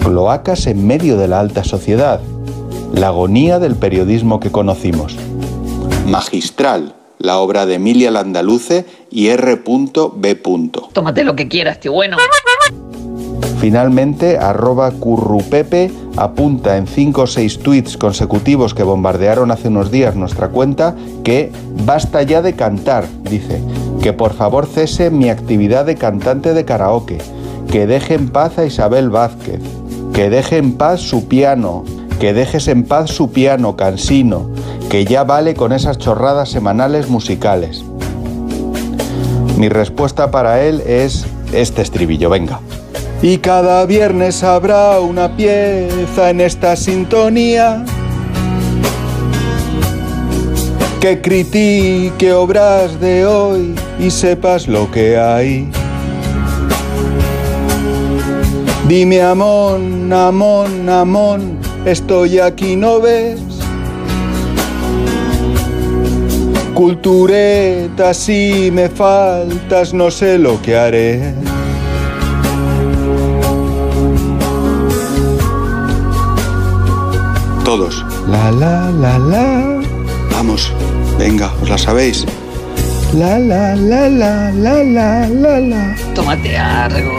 [0.00, 2.20] Cloacas en medio de la alta sociedad,
[2.94, 5.16] la agonía del periodismo que conocimos.
[6.06, 10.40] Magistral, la obra de Emilia Landaluce y R.B.
[10.92, 12.16] Tómate lo que quieras, tío bueno.
[13.58, 20.14] Finalmente, arroba currupepe apunta en 5 o 6 tweets consecutivos que bombardearon hace unos días
[20.14, 20.94] nuestra cuenta
[21.24, 21.50] que
[21.84, 23.60] basta ya de cantar, dice,
[24.02, 27.18] que por favor cese mi actividad de cantante de karaoke,
[27.70, 29.60] que deje en paz a Isabel Vázquez,
[30.12, 31.84] que deje en paz su piano,
[32.20, 34.48] que dejes en paz su piano cansino,
[34.88, 37.84] que ya vale con esas chorradas semanales musicales.
[39.58, 42.60] Mi respuesta para él es este estribillo, venga.
[43.22, 47.84] Y cada viernes habrá una pieza en esta sintonía
[51.00, 55.70] que critique obras de hoy y sepas lo que hay.
[58.88, 63.40] Dime Amón, Amón, Amón, estoy aquí, ¿no ves?
[66.72, 71.45] Cultureta, si me faltas, no sé lo que haré.
[77.66, 78.06] Todos.
[78.28, 79.80] La la la la.
[80.30, 80.72] Vamos,
[81.18, 82.24] venga, os la sabéis.
[83.12, 85.96] La la la la la la la la.
[86.14, 87.18] Tómate algo.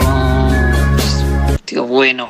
[1.66, 2.30] Tío bueno.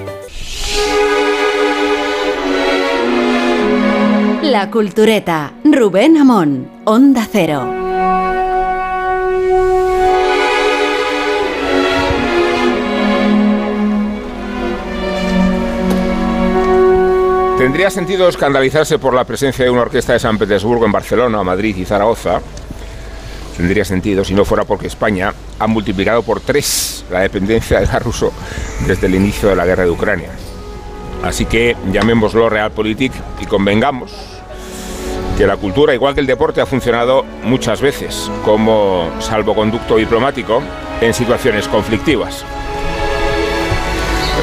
[4.51, 7.73] La Cultureta, Rubén Amón, Onda Cero.
[17.57, 21.77] Tendría sentido escandalizarse por la presencia de una orquesta de San Petersburgo en Barcelona, Madrid
[21.77, 22.41] y Zaragoza.
[23.55, 28.03] Tendría sentido si no fuera porque España ha multiplicado por tres la dependencia del gas
[28.03, 28.33] ruso
[28.85, 30.31] desde el inicio de la guerra de Ucrania.
[31.23, 34.40] Así que llamémoslo Realpolitik y convengamos
[35.41, 40.61] que la cultura, igual que el deporte, ha funcionado muchas veces como salvoconducto diplomático
[41.01, 42.45] en situaciones conflictivas.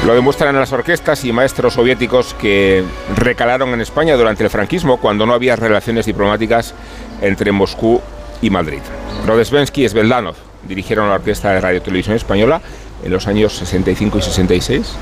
[0.05, 2.83] Lo demuestran las orquestas y maestros soviéticos que
[3.15, 6.73] recalaron en España durante el franquismo cuando no había relaciones diplomáticas
[7.21, 8.01] entre Moscú
[8.41, 8.81] y Madrid.
[9.25, 10.35] Rodesbensky y Sveldanov
[10.67, 12.59] dirigieron la orquesta de Radio Televisión Española
[13.03, 14.95] en los años 65 y 66,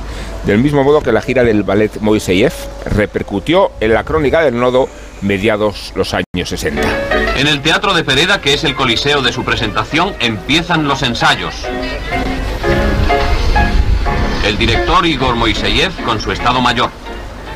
[0.45, 2.53] del mismo modo que la gira del ballet Moiseyev
[2.85, 4.87] repercutió en la crónica del nodo
[5.21, 6.81] mediados los años 60.
[7.37, 11.55] En el Teatro de Pereda, que es el coliseo de su presentación, empiezan los ensayos.
[14.45, 16.89] El director Igor Moiseyev con su Estado Mayor.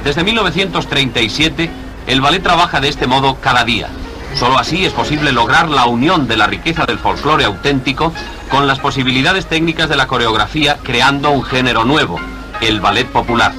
[0.04, 1.69] Desde 1937,
[2.08, 3.88] el ballet trabaja de este modo cada día.
[4.36, 8.13] Solo así es posible lograr la unión de la riqueza del folclore auténtico
[8.50, 12.20] con las posibilidades técnicas de la coreografía, creando un género nuevo,
[12.60, 13.54] el ballet popular.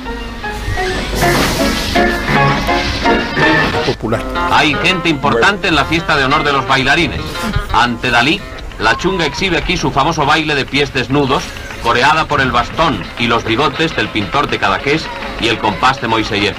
[3.87, 4.22] Popular.
[4.50, 7.20] Hay gente importante en la fiesta de honor de los bailarines.
[7.72, 8.40] Ante Dalí,
[8.78, 11.42] la chunga exhibe aquí su famoso baile de pies desnudos,
[11.82, 15.04] coreada por el bastón y los bigotes del pintor de Cadaqués
[15.40, 16.56] y el compás de Moiseyev.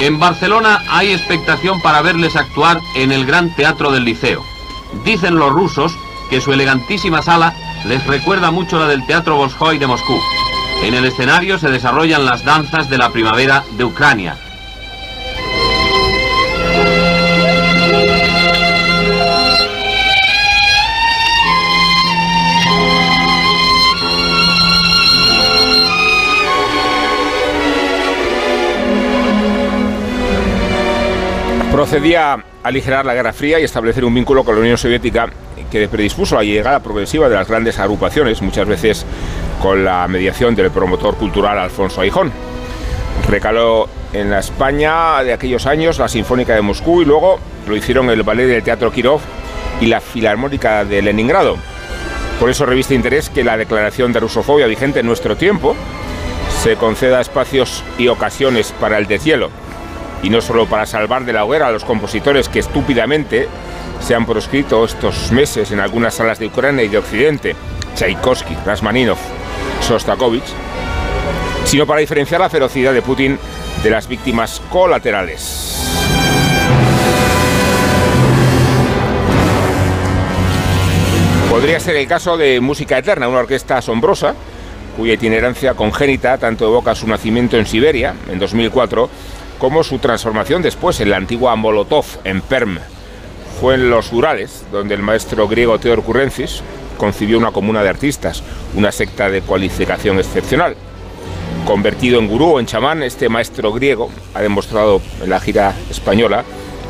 [0.00, 4.44] En Barcelona hay expectación para verles actuar en el Gran Teatro del Liceo.
[5.04, 5.96] Dicen los rusos
[6.28, 7.54] que su elegantísima sala
[7.86, 10.20] les recuerda mucho la del Teatro Bolshoi de Moscú.
[10.82, 14.36] En el escenario se desarrollan las danzas de la primavera de Ucrania,
[31.76, 35.28] procedía a aligerar la Guerra Fría y establecer un vínculo con la Unión Soviética
[35.70, 39.04] que predispuso la llegada progresiva de las grandes agrupaciones, muchas veces
[39.60, 42.32] con la mediación del promotor cultural Alfonso Aijón.
[43.28, 48.08] Recaló en la España de aquellos años la Sinfónica de Moscú y luego lo hicieron
[48.08, 49.20] el Ballet del Teatro Kirov
[49.78, 51.58] y la Filarmónica de Leningrado.
[52.40, 55.76] Por eso reviste interés que la declaración de rusofobia vigente en nuestro tiempo
[56.62, 59.50] se conceda espacios y ocasiones para el deshielo
[60.22, 63.48] y no solo para salvar de la hoguera a los compositores que estúpidamente
[64.00, 67.56] se han proscrito estos meses en algunas salas de Ucrania y de Occidente,
[67.94, 69.18] Tchaikovsky, Rasmaninov,
[69.80, 70.44] Sostakovich,
[71.64, 73.38] sino para diferenciar la ferocidad de Putin
[73.82, 75.66] de las víctimas colaterales.
[81.50, 84.34] Podría ser el caso de Música Eterna, una orquesta asombrosa,
[84.96, 89.08] cuya itinerancia congénita tanto evoca su nacimiento en Siberia, en 2004,
[89.58, 92.78] como su transformación después en la antigua Molotov, en Perm.
[93.60, 96.62] Fue en los Urales, donde el maestro griego Theodor Currencis
[96.96, 98.42] concibió una comuna de artistas,
[98.74, 100.76] una secta de cualificación excepcional.
[101.66, 106.44] Convertido en gurú o en chamán, este maestro griego ha demostrado en la gira española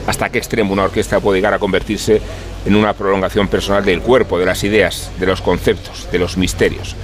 [0.06, 2.20] hasta qué extremo una orquesta puede llegar a convertirse
[2.64, 6.96] en una prolongación personal del cuerpo, de las ideas, de los conceptos, de los misterios.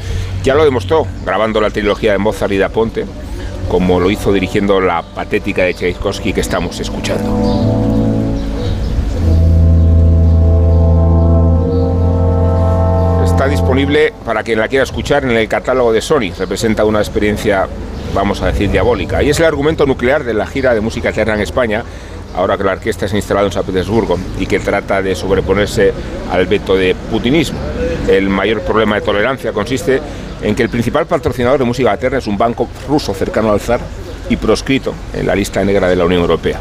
[0.42, 3.06] Ya lo demostró grabando la trilogía de Mozart y da Ponte,
[3.68, 7.92] como lo hizo dirigiendo la patética de Tchaikovsky que estamos escuchando.
[13.24, 16.32] Está disponible para quien la quiera escuchar en el catálogo de Sony.
[16.38, 17.66] Representa una experiencia,
[18.14, 19.22] vamos a decir, diabólica.
[19.22, 21.82] Y es el argumento nuclear de la gira de música eterna en España,
[22.36, 25.92] ahora que la orquesta se ha instalado en San Petersburgo y que trata de sobreponerse
[26.30, 27.58] al veto de putinismo.
[28.08, 30.00] El mayor problema de tolerancia consiste
[30.42, 33.80] en que el principal patrocinador de música eterna es un banco ruso cercano al zar
[34.28, 36.60] y proscrito en la lista negra de la Unión Europea.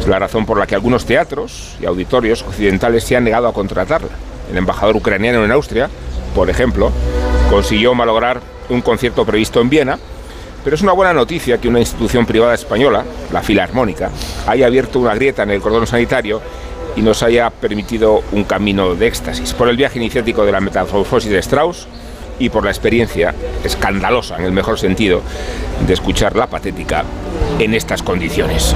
[0.00, 3.52] Es la razón por la que algunos teatros y auditorios occidentales se han negado a
[3.52, 4.10] contratarla.
[4.50, 5.88] El embajador ucraniano en Austria,
[6.34, 6.90] por ejemplo,
[7.48, 9.98] consiguió malograr un concierto previsto en Viena,
[10.64, 14.10] pero es una buena noticia que una institución privada española, la Filarmónica,
[14.46, 16.40] haya abierto una grieta en el cordón sanitario
[16.96, 19.52] y nos haya permitido un camino de éxtasis.
[19.52, 21.88] Por el viaje iniciático de la metamorfosis de Strauss,
[22.38, 25.22] y por la experiencia escandalosa, en el mejor sentido,
[25.86, 27.04] de escuchar la patética
[27.58, 28.74] en estas condiciones.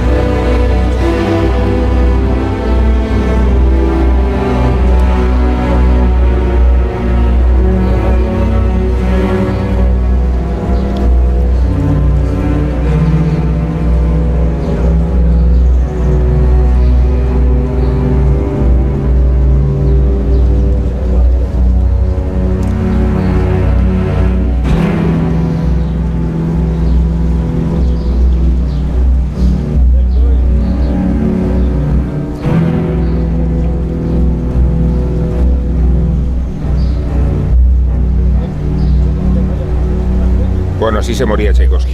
[41.07, 41.93] Así se moría Tchaikovsky.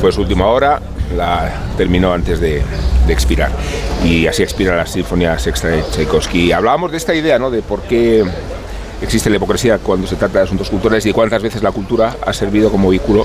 [0.00, 0.82] Fue su última hora,
[1.16, 2.60] la terminó antes de,
[3.08, 3.52] expirar.
[4.04, 6.50] Y así expira la Sinfonía Sexta de Tchaikovsky.
[6.50, 7.52] Hablábamos de esta idea, ¿no?
[7.52, 8.24] De por qué
[9.00, 12.32] existe la hipocresía cuando se trata de asuntos culturales y cuántas veces la cultura ha
[12.32, 13.24] servido como vehículo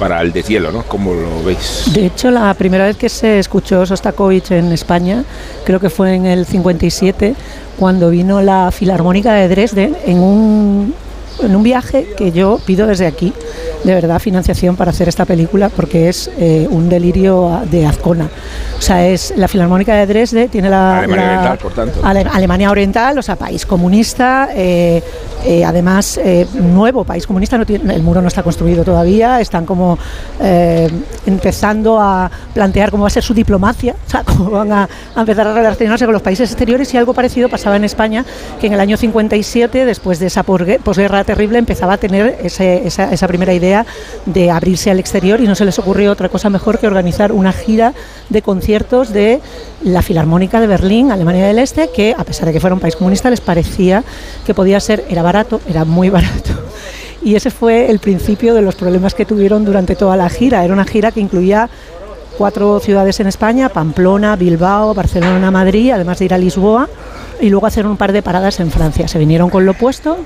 [0.00, 0.82] para el deshielo, ¿no?
[0.82, 1.84] ¿Cómo lo veis?
[1.94, 5.22] De hecho, la primera vez que se escuchó Sostakovich en España,
[5.64, 7.36] creo que fue en el 57,
[7.78, 10.92] cuando vino la Filarmónica de Dresden en un,
[11.40, 13.32] en un viaje que yo pido desde aquí
[13.86, 18.28] de verdad financiación para hacer esta película porque es eh, un delirio de Azcona.
[18.76, 20.98] O sea, es la Filarmónica de Dresde, tiene la...
[20.98, 22.00] Alemania Oriental, por tanto.
[22.04, 25.00] Alemania Oriental, o sea, país comunista, eh,
[25.44, 26.18] eh, además
[26.54, 29.98] nuevo país comunista, no tiene, el muro no está construido todavía, están como
[30.40, 35.46] empezando a plantear cómo va a ser su diplomacia, o sea, cómo van a, empezar
[35.46, 38.24] a relacionarse con los países exteriores y algo parecido pasaba en España,
[38.60, 43.28] que en el año 57, después de esa posguerra terrible, empezaba a tener esa, esa
[43.28, 43.75] primera idea
[44.24, 47.52] de abrirse al exterior y no se les ocurrió otra cosa mejor que organizar una
[47.52, 47.92] gira
[48.28, 49.40] de conciertos de
[49.82, 52.96] la Filarmónica de Berlín, Alemania del Este, que a pesar de que fuera un país
[52.96, 54.04] comunista les parecía
[54.46, 56.52] que podía ser, era barato, era muy barato.
[57.22, 60.64] Y ese fue el principio de los problemas que tuvieron durante toda la gira.
[60.64, 61.68] Era una gira que incluía
[62.38, 66.88] cuatro ciudades en España, Pamplona, Bilbao, Barcelona, Madrid, además de ir a Lisboa
[67.40, 69.08] y luego hacer un par de paradas en Francia.
[69.08, 70.18] Se vinieron con lo opuesto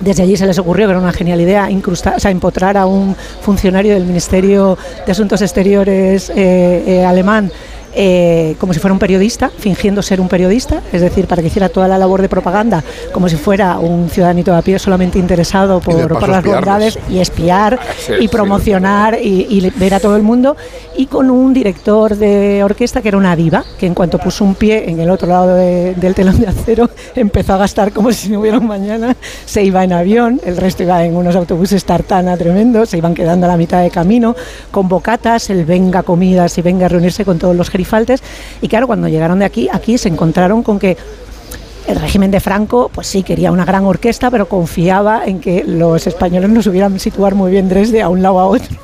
[0.00, 2.86] desde allí se les ocurrió, que era una genial idea, incrustar, o sea, empotrar a
[2.86, 7.52] un funcionario del Ministerio de Asuntos Exteriores eh, eh, alemán
[7.94, 11.68] eh, como si fuera un periodista, fingiendo ser un periodista, es decir, para que hiciera
[11.68, 15.80] toda la labor de propaganda como si fuera un ciudadanito de a pie solamente interesado
[15.80, 17.78] por, las bondades y espiar
[18.20, 20.56] y promocionar y, ver a todo el mundo,
[20.96, 24.54] y con un director de orquesta que era una diva, que en cuanto puso un
[24.54, 28.40] pie en el otro lado del telón de acero empezó a gastar como si no
[28.40, 32.90] hubiera un mañana, se iba en avión, el resto iba en unos autobuses tartana tremendos,
[32.90, 34.34] se iban quedando a la mitad de camino,
[34.70, 38.22] con bocatas, el venga comidas y venga a reunirse con todos los faltes
[38.60, 40.96] Y claro, cuando llegaron de aquí, aquí se encontraron con que
[41.86, 46.06] el régimen de Franco, pues sí, quería una gran orquesta, pero confiaba en que los
[46.06, 48.76] españoles nos hubieran situar muy bien Dresde a un lado a otro.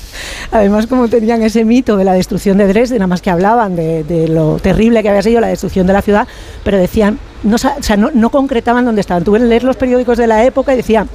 [0.52, 4.28] Además, como tenían ese mito de la destrucción de Dresde, nada más que hablaban de,
[4.28, 6.28] lo terrible que había sido la destrucción de la ciudad,
[6.62, 9.24] pero decían, no, o sea, no, no concretaban dónde estaban.
[9.24, 11.08] Tuve que leer los periódicos de la época y decían,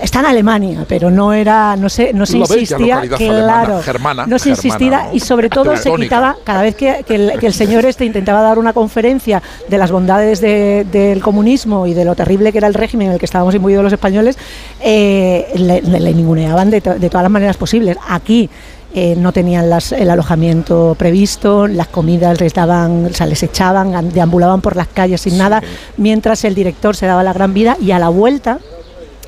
[0.00, 3.80] está en Alemania, pero no era, no sé, no se insistía, claro,
[4.26, 8.42] no se insistía y sobre todo se quitaba cada vez que, el, señor este intentaba
[8.42, 12.74] dar una conferencia de las bondades del comunismo y de lo terrible que era el
[12.74, 14.36] régimen en el que estábamos imbuidos los españoles,
[14.80, 17.96] eh, le, ninguneaban de, todas las maneras posibles.
[18.08, 18.50] Aquí
[18.94, 24.60] eh, no tenían el alojamiento previsto, las comidas les daban, o sea, les echaban, deambulaban
[24.60, 25.62] por las calles sin nada,
[25.96, 28.58] mientras el director se daba la gran vida y a la vuelta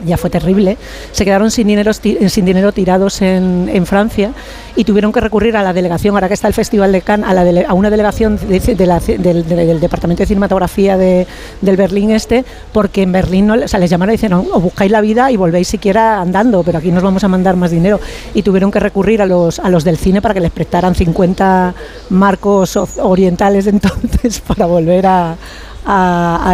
[0.05, 0.77] ya fue terrible,
[1.13, 4.33] se quedaron sin dinero, sin dinero tirados en, Francia
[4.75, 7.35] y tuvieron que recurrir a la delegación, ahora que está el Festival de Cannes, a,
[7.35, 11.27] la a una delegación del, Departamento de Cinematografía de,
[11.61, 14.91] del Berlín Este, porque en Berlín no, o sea, les llamaron y dijeron, os buscáis
[14.91, 18.01] la vida y volvéis siquiera andando, pero aquí nos vamos a mandar más dinero.
[18.35, 21.75] Y tuvieron que recurrir a los, a los del cine para que les prestaran 50
[22.11, 25.37] marcos orientales entonces para volver a,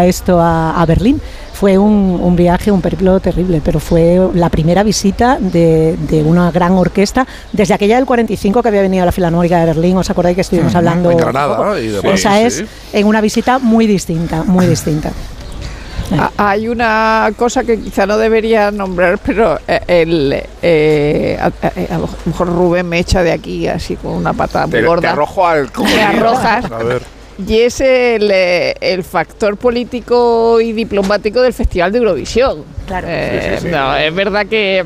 [0.05, 1.21] esto, a Berlín
[1.53, 7.27] fue un, viaje, un periplo terrible, pero fue la primera visita de, una gran orquesta
[7.53, 9.97] desde aquella del 45 que había venido a la Filarmónica de Berlín.
[9.97, 11.11] ¿Os acordáis que estuvimos hablando?
[11.11, 11.81] En Granada.
[11.81, 15.13] Y Esa es en una visita muy distinta, muy distinta.
[16.37, 22.49] Hay una cosa que quizá no debería nombrar, pero eh, el, eh, a, lo mejor
[22.49, 25.01] Rubén me echa de aquí así con una pata muy gorda.
[25.01, 26.71] Te arrojo al Me arrojas.
[26.71, 32.65] A ver y es eh, el, factor político y diplomático del Festival de Eurovisión.
[32.87, 33.07] Claro.
[33.11, 33.59] Eh,
[34.07, 34.85] es verdad que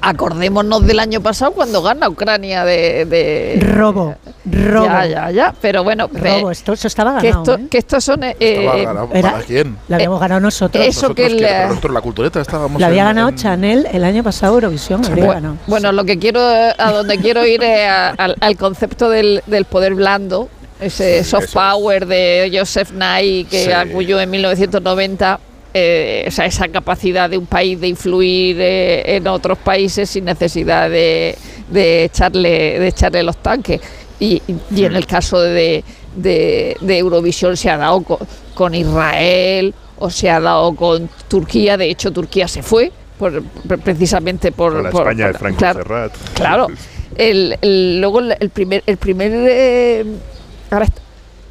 [0.00, 4.14] acordémonos del año pasado cuando gana Ucrania de, robo
[4.44, 8.20] robo ya ya ya pero bueno robo esto eso estaba ganado que, esto, estos son
[8.22, 8.86] eh,
[9.20, 9.76] ¿Para quién?
[9.88, 14.22] la habíamos ganado nosotros eso que, la cultureta estábamos la había ganado Chanel el año
[14.22, 19.42] pasado Eurovisión bueno, bueno, lo que quiero a donde quiero ir es al, concepto del,
[19.46, 20.48] del poder blando
[20.82, 25.40] ese soft power de Joseph Nye que acudió en 1990.
[25.74, 31.34] Eh, esa capacidad de un país de influir eh, en otros países sin necesidad de,
[31.72, 33.80] echarle, de echarle los tanques.
[34.20, 34.42] Y,
[34.76, 35.82] en el caso de,
[36.14, 38.04] de, Eurovisión se ha dado
[38.54, 41.78] con, Israel o se ha dado con Turquía.
[41.78, 43.42] De hecho, Turquía se fue por,
[43.82, 46.66] precisamente por, la España de Franco claro, Claro.
[47.16, 47.56] El,
[48.00, 50.04] luego el primer, el primer eh,
[50.72, 50.86] Ahora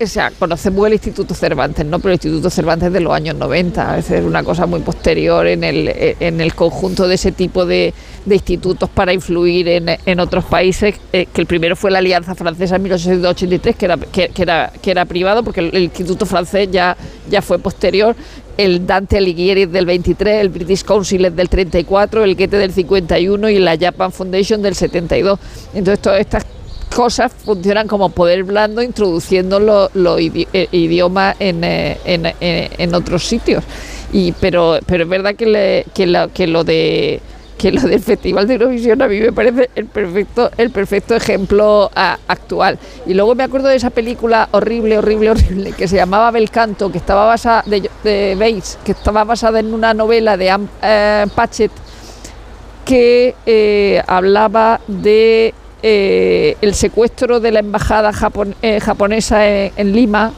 [0.01, 1.99] o sea, conocemos el Instituto Cervantes, ¿no?
[1.99, 6.15] Pero el Instituto Cervantes de los años 90, es una cosa muy posterior en el,
[6.19, 7.93] en el conjunto de ese tipo de,
[8.28, 12.82] institutos para influir en, otros países, eh, que el primero fue la Alianza Francesa en
[12.82, 16.97] 1883, que era, que, era, que era privado, porque el, Instituto Francés ya,
[17.30, 18.15] ya fue posterior,
[18.57, 23.59] el Dante Alighieri del 23, el British Council del 34, el Goethe del 51 y
[23.59, 25.39] la Japan Foundation del 72.
[25.76, 26.43] Entonces, todas estas
[26.95, 29.59] cosas funcionan como poder blando introduciendo
[29.93, 31.97] los eh, idiomas eh,
[32.77, 33.63] en, otros sitios.
[34.13, 36.05] Y, pero, pero es verdad que, que,
[36.47, 37.21] lo de
[37.57, 41.91] que lo del Festival de Eurovisión a mí me parece el perfecto, el perfecto ejemplo
[41.93, 42.79] actual.
[43.05, 46.97] Y luego me acuerdo de esa película horrible, horrible, horrible, que se llamaba Belcanto, que
[46.97, 51.71] estaba basada, de, de que estaba basada en una novela de Anne eh, Patchett,
[52.83, 55.53] que eh, hablaba de
[55.84, 60.34] eh, el secuestro de la embajada japonesa en Lima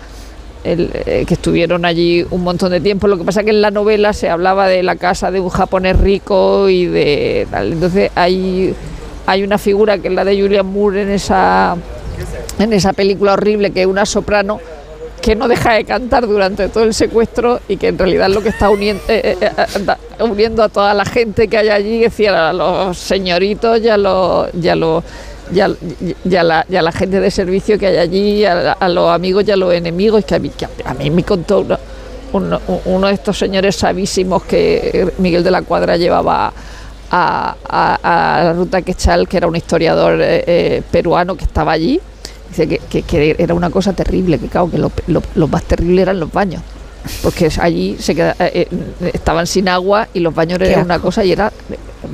[0.66, 3.08] eh, que estuvieron allí un montón de tiempo.
[3.08, 6.00] Lo que pasa que en la novela se hablaba de la casa de un japonés
[6.00, 8.74] rico y de Entonces hay,
[9.26, 11.76] hay una figura que es la de Julian Moore en esa,
[12.60, 14.62] en esa película horrible, que es una soprano
[15.22, 18.50] que no deja de cantar durante todo el secuestro y que en realidad lo que
[18.50, 22.98] está uniendo, eh, eh, a toda la gente que hay allí, es decir, a los
[22.98, 25.04] señoritos y a los, los
[25.52, 29.74] y a, la, gente de servicio que hay allí, a, los amigos y a los
[29.74, 30.52] enemigos, que a mí,
[30.86, 31.66] a mí me contó
[32.34, 36.54] uno, de estos señores sabísimos que Miguel de la Cuadra llevaba
[37.12, 37.56] a,
[38.44, 42.00] la ruta Quechal, que era un historiador eh, eh, peruano que estaba allí,
[42.50, 46.62] dice que, era una cosa terrible, que claro, que lo más terrible eran los baños
[47.22, 48.68] porque allí se eh, eh,
[49.14, 51.52] estaban sin agua y los baños eran una cosa y era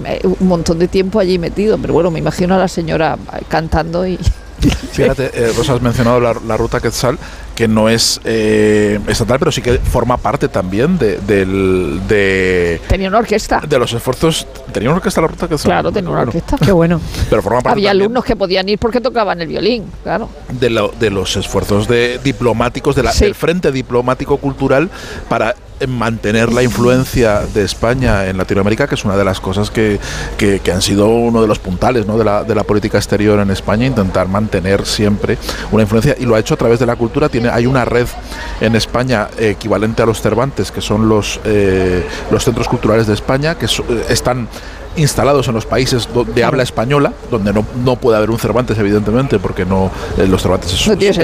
[0.06, 1.78] eh, un montón de tiempo allí metido.
[1.78, 3.18] Pero bueno, me imagino a la señora
[3.48, 4.18] cantando y,
[4.92, 7.18] Fíjate, eh, Rosa, has mencionado la, ruta Quetzal,
[7.56, 12.02] que no es eh, estatal, pero sí que forma parte también de, del.
[12.08, 13.62] De, tenía una orquesta.
[13.68, 14.48] De los esfuerzos.
[14.72, 15.72] ¿Tenía una orquesta la ruta Quetzal?
[15.72, 16.58] Claro, tenía una orquesta.
[16.58, 17.00] Qué bueno.
[17.30, 20.30] Pero forma parte Había alumnos que podían ir porque tocaban el violín, claro.
[20.50, 24.90] De, de los esfuerzos de diplomáticos, de la, del Frente Diplomático Cultural
[25.28, 25.56] para
[25.88, 30.00] mantener la influencia de España en Latinoamérica, que es una de las cosas que,
[30.38, 33.86] que, han sido uno de los puntales de, la, de, la, política exterior en España,
[33.86, 35.38] intentar mantener siempre
[35.72, 37.30] una influencia y lo ha hecho a través de la cultura.
[37.30, 38.08] Tiene, hay una red
[38.62, 43.56] en España equivalente a los Cervantes, que son los, eh, los centros culturales de España,
[43.56, 44.48] que eh, están
[44.96, 49.40] instalados en los países de habla española, donde no, no, puede haber un Cervantes, evidentemente,
[49.40, 50.72] porque no eh, los Cervantes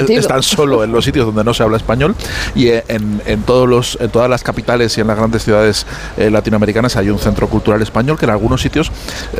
[0.10, 2.16] están solo en los sitios donde no se habla español,
[2.56, 5.86] y eh, en, en, todos los, en todas las capitales y en las grandes ciudades
[6.18, 8.92] eh, latinoamericanas hay un centro cultural español que en algunos sitios,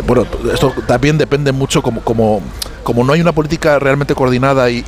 [0.06, 2.42] bueno, esto también depende mucho como, como
[2.86, 4.84] como no hay una política realmente coordinada y,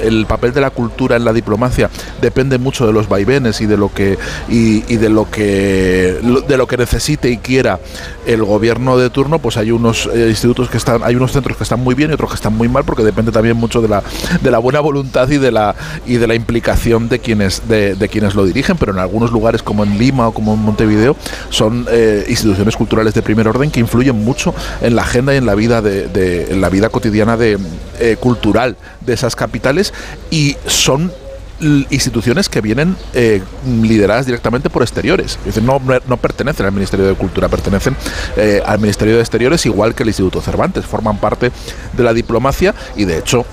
[0.00, 1.90] el, papel de la cultura en la diplomacia
[2.22, 4.16] depende mucho de los vaivenes y de lo que
[4.48, 7.80] y, de lo que de lo que necesite y quiera
[8.24, 11.62] el gobierno de turno, pues hay unos eh, institutos que están, hay unos centros que
[11.62, 14.02] están muy bien y otros que están muy mal, porque depende también mucho de la
[14.40, 15.76] de la buena voluntad y de la
[16.06, 19.84] y de la implicación de quienes de, quienes lo dirigen, pero en algunos lugares como
[19.84, 21.16] en Lima o como en Montevideo
[21.50, 25.46] son eh, instituciones culturales de primer orden que influyen mucho en la agenda y en
[25.46, 27.58] la vida de, la vida cotidiana de,
[28.00, 29.92] eh, cultural de esas capitales
[30.30, 31.12] y son
[31.60, 35.38] instituciones que vienen eh, lideradas directamente por exteriores.
[35.62, 37.96] no, no, pertenecen al Ministerio de Cultura, pertenecen
[38.36, 41.50] eh, al Ministerio de Exteriores igual que el Instituto Cervantes, forman parte
[41.92, 43.44] de la diplomacia y de hecho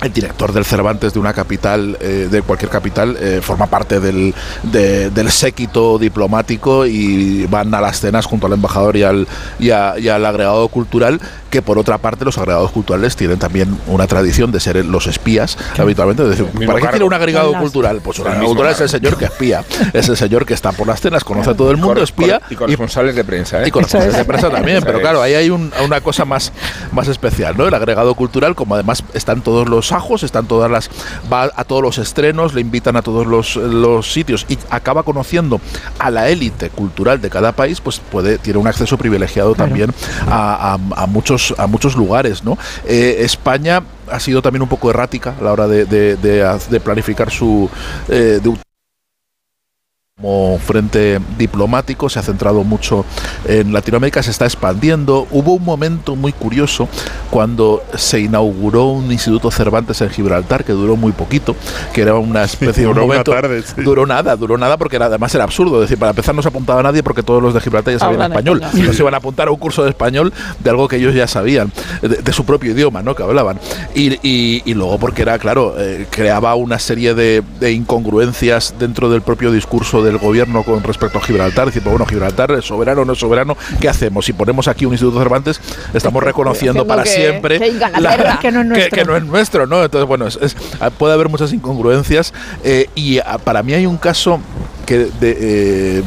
[0.00, 4.32] el director del Cervantes de una capital, eh, de cualquier capital, forma parte del,
[4.62, 9.26] del séquito diplomático y van a las cenas junto al embajador y al,
[9.58, 11.20] y, al agregado cultural,
[11.50, 15.56] que por otra parte los agregados culturales tienen también una tradición de ser los espías,
[15.78, 16.24] habitualmente.
[16.24, 18.00] decir, ¿Para qué quiere un agregado cultural?
[18.02, 20.86] Pues un agregado cultural es el señor que espía, es el señor que está por
[20.86, 22.40] las cenas, conoce a todo el mundo, espía.
[22.50, 23.68] Y corresponsales de prensa, ¿eh?
[23.68, 26.52] Y corresponsales de prensa también, pero claro, ahí hay una cosa más,
[26.92, 27.66] más especial, ¿no?
[27.66, 30.90] El agregado cultural, como además están todos los ajos, están todas las
[31.32, 35.60] va a todos los estrenos, le invitan a todos los, los sitios y acaba conociendo
[35.98, 39.92] a la élite cultural de cada país, pues puede tiene un acceso privilegiado también
[40.28, 42.58] a, a, muchos a muchos lugares, ¿no?
[42.86, 47.68] Eh, España ha sido también un poco errática a la hora de, de, planificar su
[48.08, 48.40] eh,
[50.20, 53.04] como frente diplomático, se ha centrado mucho
[53.44, 55.28] en Latinoamérica, se está expandiendo.
[55.30, 56.88] Hubo un momento muy curioso
[57.30, 61.54] cuando se inauguró un Instituto Cervantes en Gibraltar, que duró muy poquito,
[61.92, 63.32] que era una especie de momento.
[63.76, 65.76] Duró nada, duró nada porque además era absurdo.
[65.76, 68.00] Es decir, para empezar no se apuntaba a nadie porque todos los de Gibraltar ya
[68.00, 68.60] sabían español.
[68.60, 71.28] No se iban a apuntar a un curso de español de algo que ellos ya
[71.28, 71.70] sabían,
[72.02, 73.14] de, su propio idioma, ¿no?
[73.14, 73.60] Que hablaban.
[73.94, 79.52] Y, luego porque era, claro, eh, creaba una serie de, de incongruencias dentro del propio
[79.52, 81.66] discurso de del gobierno con respecto a Gibraltar.
[81.66, 84.24] Decir, bueno, Gibraltar es soberano o no es soberano, ¿qué hacemos?
[84.24, 85.60] Si ponemos aquí un Instituto Cervantes,
[85.94, 89.66] estamos reconociendo para siempre que, no es nuestro.
[89.66, 90.26] no Entonces, bueno,
[90.96, 92.32] puede haber muchas incongruencias
[92.64, 94.40] eh, y ah, para mí hay un caso
[94.86, 96.02] que eh,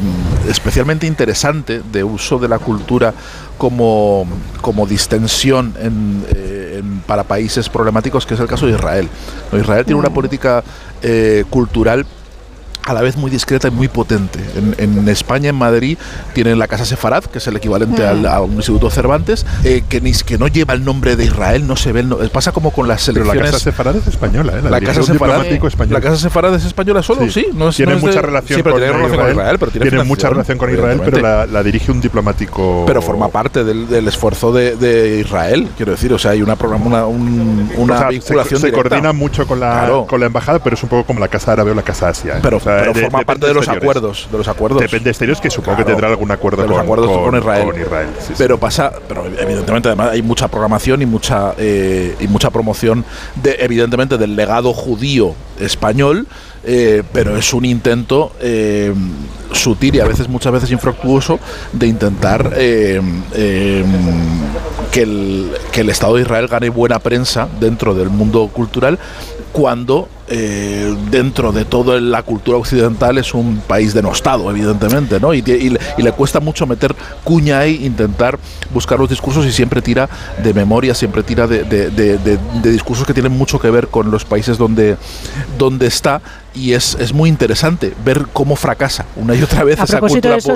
[0.48, 3.14] especialmente interesante de uso de la cultura
[3.56, 4.26] como,
[4.60, 9.08] como distensión eh, en, para países problemáticos, que es el caso de Israel.
[9.52, 10.14] Israel tiene una mm.
[10.14, 10.64] política
[11.50, 12.06] cultural
[12.84, 14.40] a la vez muy discreta y muy potente.
[14.78, 15.98] En, España, en Madrid,
[16.32, 20.00] tienen la Casa Sefarad, que es el equivalente al, a un Instituto Cervantes, eh, que,
[20.00, 22.04] ni, que no lleva el nombre de Israel, no se ve.
[22.32, 23.32] pasa como con las selecciones.
[23.32, 24.62] Pero la Casa Sefarad es española, ¿eh?
[24.62, 25.44] La, Casa Sefarad,
[25.90, 27.46] La Casa Sefarad es española solo, sí.
[27.54, 29.56] no es, tiene mucha relación, con, tiene relación Israel, con Israel.
[29.58, 32.84] Pero tiene, mucha relación con Israel, pero la, dirige un diplomático.
[32.86, 36.12] Pero forma parte del, esfuerzo de, Israel, quiero decir.
[36.12, 38.60] O sea, hay una, una, una vinculación.
[38.60, 41.52] Se, coordina mucho con la, con la embajada, pero es un poco como la Casa
[41.52, 42.40] Árabe o la Casa Asia.
[42.80, 44.80] Pero, forma parte de los acuerdos, de los acuerdos.
[44.80, 47.68] Depende de exteriores que supongo que tendrá algún acuerdo con, acuerdos con, Israel.
[48.38, 53.04] pero pasa, pero evidentemente además hay mucha programación y mucha eh, y mucha promoción
[53.36, 56.26] de evidentemente del legado judío español.
[56.64, 58.94] Eh, pero es un intento eh,
[59.50, 61.40] sutil y a veces muchas veces infructuoso
[61.72, 63.02] de intentar que,
[64.92, 69.00] el, que el Estado de Israel gane buena prensa dentro del mundo cultural
[69.52, 75.34] cuando eh, dentro de toda la cultura occidental es un país denostado, evidentemente, ¿no?
[75.34, 76.94] Y, le cuesta mucho meter
[77.24, 78.38] cuña ahí, intentar
[78.72, 80.08] buscar los discursos y siempre tira
[80.42, 81.64] de memoria, siempre tira de,
[82.62, 84.96] discursos que tienen mucho que ver con los países donde,
[85.58, 86.20] donde está.
[86.54, 90.28] Y es, es, muy interesante ver cómo fracasa una y otra vez a esa propósito
[90.28, 90.52] de eso,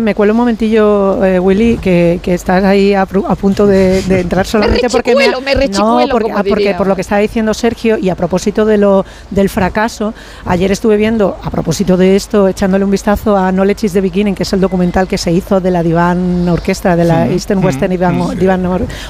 [0.00, 4.88] me cuelo un momentillo, eh, Willy, que, que, estás ahí a, punto de, entrar solamente
[4.90, 8.14] porque me, me no, porque, ah, porque por lo que estaba diciendo Sergio y a
[8.14, 8.93] propósito de lo
[9.30, 10.14] del fracaso,
[10.44, 14.34] ayer estuve viendo a propósito de esto, echándole un vistazo a Knowledge is the Beginning,
[14.34, 17.90] que es el documental que se hizo de la Divan Orquestra, de la Eastern Western
[17.90, 18.68] Divan,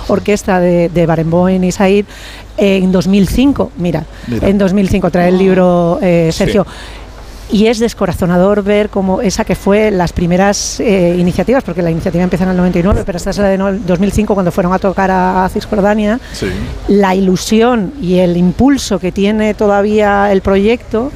[0.08, 2.06] Orquestra de, de Barenboim y Said
[2.56, 3.72] en 2005.
[3.78, 6.66] Mira, en 2005 trae el libro eh, Sergio.
[7.50, 12.24] Y es descorazonador ver cómo esa que fue las primeras eh, iniciativas, porque la iniciativa
[12.24, 15.48] empieza en el 99, pero esta es la de 2005 cuando fueron a tocar a,
[15.52, 16.18] Cisjordania,
[16.88, 21.12] la ilusión y el impulso que tiene todavía el proyecto,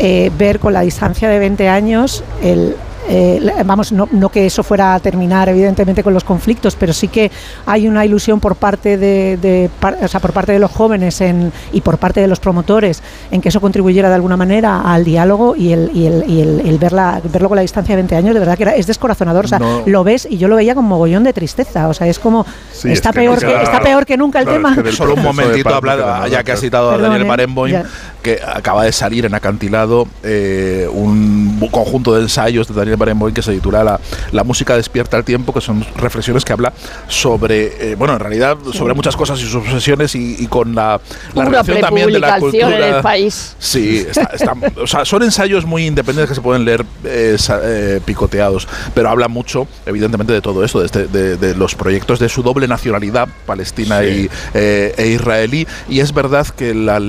[0.00, 2.76] eh, ver con la distancia de 20 años el,
[3.08, 7.08] eh, vamos, no, no, que eso fuera a terminar evidentemente con los conflictos, pero sí
[7.08, 7.30] que
[7.66, 9.70] hay una ilusión por parte de,
[10.02, 13.40] o sea, por parte de los jóvenes en, y por parte de los promotores en
[13.40, 17.20] que eso contribuyera de alguna manera al diálogo y el, y el, y el, verla,
[17.24, 19.60] verlo con la distancia de 20 años, de verdad que era, es descorazonador, o sea,
[19.86, 22.44] lo ves y yo lo veía con mogollón de tristeza, o sea, es como
[22.84, 24.76] está peor que, está peor que nunca el tema.
[24.92, 27.82] Solo un momentito hablar, ya que ha citado a Daniel Barenboim,
[28.22, 33.42] que acaba de salir en acantilado eh, un conjunto de ensayos de Daniel Barenboim que
[33.42, 34.00] se titula la,
[34.32, 36.72] la, música despierta al tiempo, que son reflexiones que habla
[37.08, 41.00] sobre, eh, bueno, en realidad sobre muchas cosas y sus obsesiones y, con la,
[41.34, 42.88] la relación también de la cultura.
[42.88, 43.56] En el país.
[43.58, 44.06] Sí,
[44.80, 49.66] o sea, son ensayos muy independientes que se pueden leer eh, picoteados, pero habla mucho,
[49.86, 54.30] evidentemente, de todo esto, de, este, de, los proyectos de su doble nacionalidad, palestina y,
[54.54, 57.00] e israelí, y es verdad que la,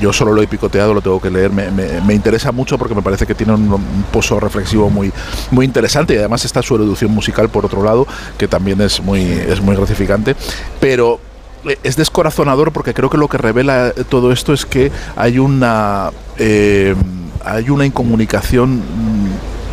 [0.00, 3.02] yo solo lo he picoteado, lo tengo que leer, me, me, interesa mucho porque me
[3.02, 3.80] parece que tiene un,
[4.12, 5.01] pozo reflexivo muy,
[5.50, 8.06] muy interesante y además está su reducción musical por otro lado,
[8.38, 10.36] que también es muy, es muy gratificante,
[10.80, 11.18] pero
[11.64, 16.10] eh, es descorazonador porque creo que lo que revela todo esto es que hay una
[16.38, 16.94] eh,
[17.44, 18.82] hay una incomunicación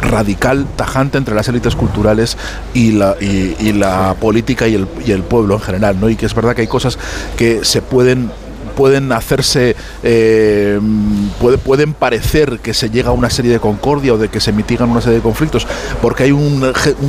[0.02, 2.38] radical, tajante entre las élites culturales
[2.74, 6.10] y la, y, la política y el, y el pueblo en general, ¿no?
[6.10, 6.98] Y que es verdad que hay cosas
[7.38, 8.32] que se pueden
[8.80, 10.80] pueden hacerse, eh,
[11.66, 14.90] pueden parecer que se llega a una serie de concordia o de que se mitigan
[14.90, 15.68] una serie de conflictos,
[16.02, 16.62] porque hay un,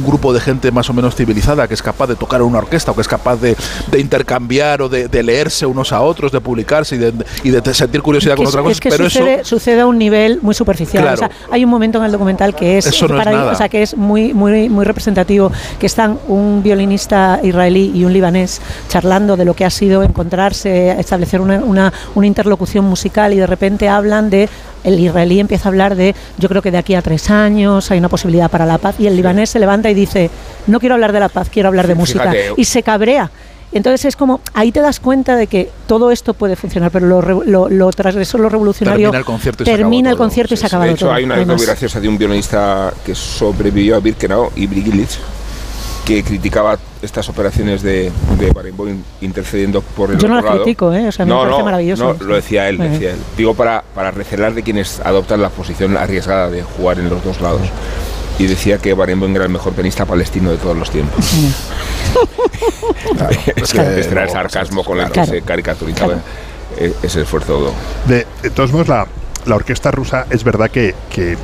[0.05, 2.97] grupo de gente más o menos civilizada que es capaz de tocar una orquesta o
[2.97, 3.55] que es capaz de,
[3.97, 6.97] intercambiar o de, leerse unos a otros, de publicarse
[7.45, 8.73] y de, sentir curiosidad con otra cosa.
[8.73, 11.31] Es que pero sucede, sucede, a un nivel muy superficial.
[11.53, 12.91] hay un momento en el documental que es,
[13.71, 19.37] que es muy, muy, muy representativo, que están un violinista israelí y un libanés charlando
[19.37, 23.89] de lo que ha sido encontrarse, establecer una una, una interlocución musical y de repente
[23.89, 24.49] hablan de
[24.85, 27.99] el israelí empieza a hablar de, yo creo que de aquí a tres años hay
[27.99, 30.31] una posibilidad para la paz, y el libanés se levanta y dice,
[30.67, 33.31] no quiero hablar de la paz, quiero hablar de música, y se cabrea.
[33.73, 37.45] Entonces es como, ahí te das cuenta de que todo esto puede funcionar, pero lo,
[37.45, 39.13] lo, lo transgresor, lo revolucionario
[39.65, 40.91] termina el concierto y se acaba, todo.
[40.91, 44.83] De hecho, hay una anécdota muy graciosa de un violinista que sobrevivió a Birkenau, Ibri
[44.83, 45.19] Gillich,
[46.05, 50.93] que criticaba estas operaciones de, de Barenboim intercediendo por el Yo no otro las critico,
[50.93, 51.09] ¿eh?
[51.09, 52.17] O sea, me no, parece no, maravilloso.
[52.19, 53.19] No, lo decía él, decía él.
[53.37, 57.41] Digo para, para recelar de quienes adoptan la posición arriesgada de jugar en los dos
[57.41, 57.63] lados.
[58.39, 61.25] Y decía que Barenboim era el mejor pianista palestino de todos los tiempos.
[63.57, 65.31] es que este era el sarcasmo con el que Claro.
[65.31, 66.15] se caricaturizaba
[66.79, 67.73] eh, ese esfuerzo.
[68.07, 69.07] De, de todos modos, la,
[69.47, 71.37] la orquesta rusa es verdad que, que,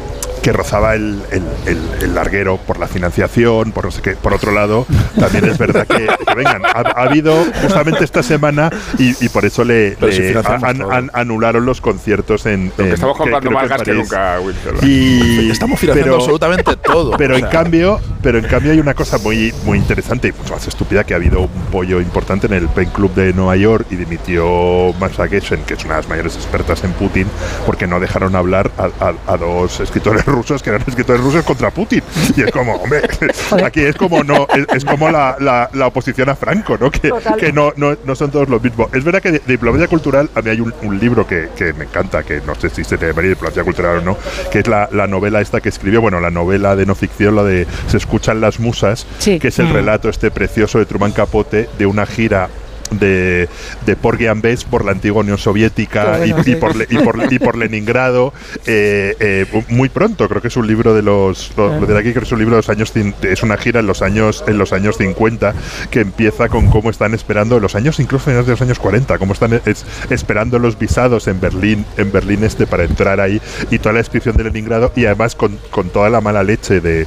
[0.46, 4.12] que rozaba el, el- el- el larguero por la financiación, por no sé qué.
[4.12, 4.86] Por otro lado,
[5.18, 9.44] también es verdad que, que vengan, ha, ha habido justamente esta semana y, y por
[9.44, 12.68] eso le, le an- an- anularon los conciertos en.
[12.68, 14.38] Lo que en- estamos comprando más gas que nunca.
[14.82, 17.16] Y Estamos financiando absolutamente todo.
[17.16, 20.54] Pero O en cambio, pero en cambio hay una cosa muy muy interesante y mucho
[20.54, 23.86] más estúpida que ha habido un pollo importante en el Pen Club de Nueva York
[23.90, 27.26] y dimitió Masha Geshen, que es una de las mayores expertas en Putin,
[27.66, 31.70] porque no dejaron hablar a, a- a dos escritores rusos que eran escritores rusos contra
[31.70, 32.02] Putin.
[32.36, 33.00] Y es como, hombre,
[33.64, 36.90] aquí es como no es, es como la, la- la oposición a Franco, ¿no?
[36.90, 38.88] Que, que no, no, no son todos los mismos.
[38.92, 41.72] Es verdad que de, de diplomacia cultural, a mí hay un, un libro que, que
[41.72, 44.18] me encanta, que no sé si se llamaría diplomacia cultural o no,
[44.52, 47.44] que es la, la novela esta que escribió, bueno, la novela de no ficción, lo
[47.44, 49.38] de Se escuchan las musas, Sí.
[49.38, 49.72] que es el Mm.
[49.72, 52.48] relato este precioso de Truman Capote de una gira
[52.90, 53.48] de,
[53.84, 57.56] de Porgy and Bess por la antigua Unión Soviética y, por, y, por, y por
[57.58, 58.32] Leningrado
[58.66, 62.10] eh, eh, muy pronto creo que es un libro de los lo, lo de aquí
[62.10, 64.58] creo que es un libro de los años es una gira en los años en
[64.58, 65.54] los años 50
[65.90, 69.32] que empieza con cómo están esperando los años incluso finales de los años 40 cómo
[69.32, 73.94] están es- esperando los visados en Berlín en Berlín este para entrar ahí y toda
[73.94, 77.06] la descripción de Leningrado y además con, con toda la mala leche de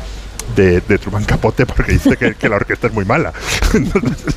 [0.55, 3.31] de, de Truman Capote porque dice que, que la orquesta es muy mala.
[3.75, 4.35] Entonces,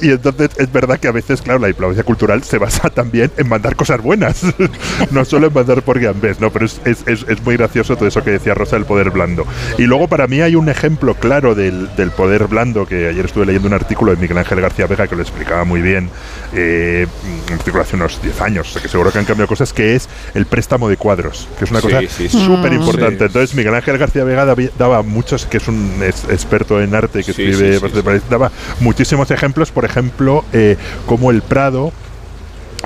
[0.00, 3.48] y entonces es verdad que a veces, claro, la diplomacia cultural se basa también en
[3.48, 4.42] mandar cosas buenas,
[5.10, 6.50] no solo en mandar por gambés, ¿no?
[6.50, 9.46] Pero es, es, es, muy gracioso todo eso que decía Rosa del poder blando.
[9.78, 13.46] Y luego para mí hay un ejemplo claro del, del poder blando, que ayer estuve
[13.46, 16.10] leyendo un artículo de Miguel Ángel García Vega que lo explicaba muy bien,
[16.54, 17.06] eh,
[17.48, 19.94] un artículo hace unos 10 años, o sea que seguro que han cambiado cosas, que
[19.94, 22.44] es el préstamo de cuadros, que es una Sí, cosa sí, sí.
[22.44, 22.80] súper Mm.
[22.80, 23.18] importante.
[23.18, 23.24] Sí.
[23.24, 24.46] Entonces Miguel Ángel García Vega
[24.78, 28.50] daba muchos, que es un es- experto en arte que Sí, escribe, sí, sí, daba
[28.80, 30.76] muchísimos ejemplos, por ejemplo, eh,
[31.06, 31.92] como el Prado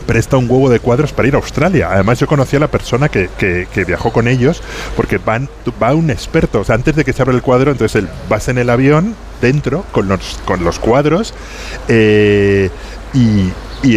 [0.07, 1.91] presta un huevo de cuadros para ir a Australia.
[1.93, 3.29] Además, yo conocí a la persona que,
[3.87, 4.63] viajó con ellos
[4.97, 5.49] porque van,
[5.83, 6.65] va un experto.
[6.69, 10.09] Antes de que se abra el cuadro, entonces él, vas en el avión dentro con
[10.09, 11.35] los, con los cuadros
[11.89, 12.71] eh,
[13.13, 13.51] y,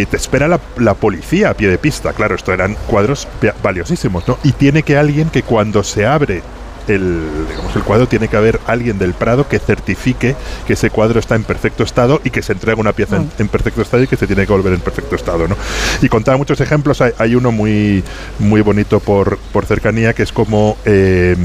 [0.06, 2.12] te espera la, la policía a pie de pista.
[2.12, 3.28] Claro, esto eran cuadros
[3.62, 4.38] valiosísimos, ¿no?
[4.42, 6.42] Y tiene que alguien que cuando se abre
[6.88, 11.20] el, digamos, el cuadro tiene que haber alguien del Prado que certifique que ese cuadro
[11.20, 14.06] está en perfecto estado y que se entrega una pieza en, en perfecto estado y
[14.06, 15.48] que se tiene que volver en perfecto estado.
[15.48, 15.56] ¿no?
[16.02, 18.02] Y contaba muchos ejemplos, hay, hay uno muy,
[18.38, 21.36] muy bonito por, por cercanía que es como eh,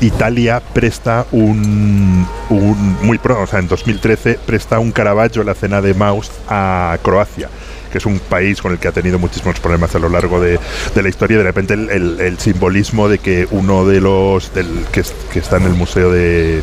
[0.00, 5.80] Italia presta un, un muy pronto, o sea, en 2013 presta un Caravaggio, la cena
[5.80, 7.48] de Maus, a Croacia
[7.90, 10.58] que es un país con el que ha tenido muchísimos problemas a lo largo de,
[10.94, 11.38] la historia.
[11.38, 14.50] De repente el, simbolismo de que uno de los
[14.92, 16.62] que está en el museo de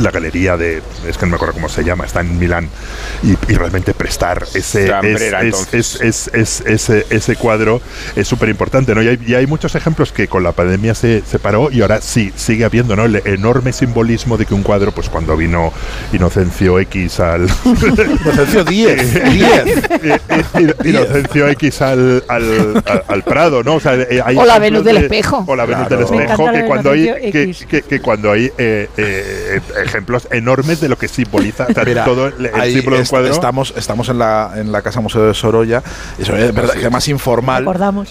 [0.00, 2.68] la galería de es que no me acuerdo cómo se llama está en Milán
[3.22, 7.80] y, y realmente prestar ese Cambrera, es- es- es- es- ese, ese cuadro
[8.16, 9.02] es súper importante ¿no?
[9.02, 12.00] y, hay, y hay muchos ejemplos que con la pandemia se, se paró y ahora
[12.00, 13.04] sí sigue habiendo ¿no?
[13.04, 15.72] el enorme simbolismo de que un cuadro pues cuando vino
[16.12, 19.80] Inocencio X al Inocencio 10, 10.
[20.84, 23.74] Inocencio X al, al, al- al Prado, ¿no?
[23.76, 25.44] O, sea, eh, hay O la Venus del de- espejo.
[25.46, 26.06] O la Venus Claro.
[26.08, 30.88] del espejo, que cuando hay, que, que- que cuando hay eh, eh, ejemplos enormes de
[30.88, 33.32] lo que simboliza o sea, Mira, todo el, el símbolo de un est- cuadro.
[33.32, 35.82] Estamos, estamos en, la, en la Casa Museo de Sorolla.
[36.18, 37.64] Eso es verdad que además informal.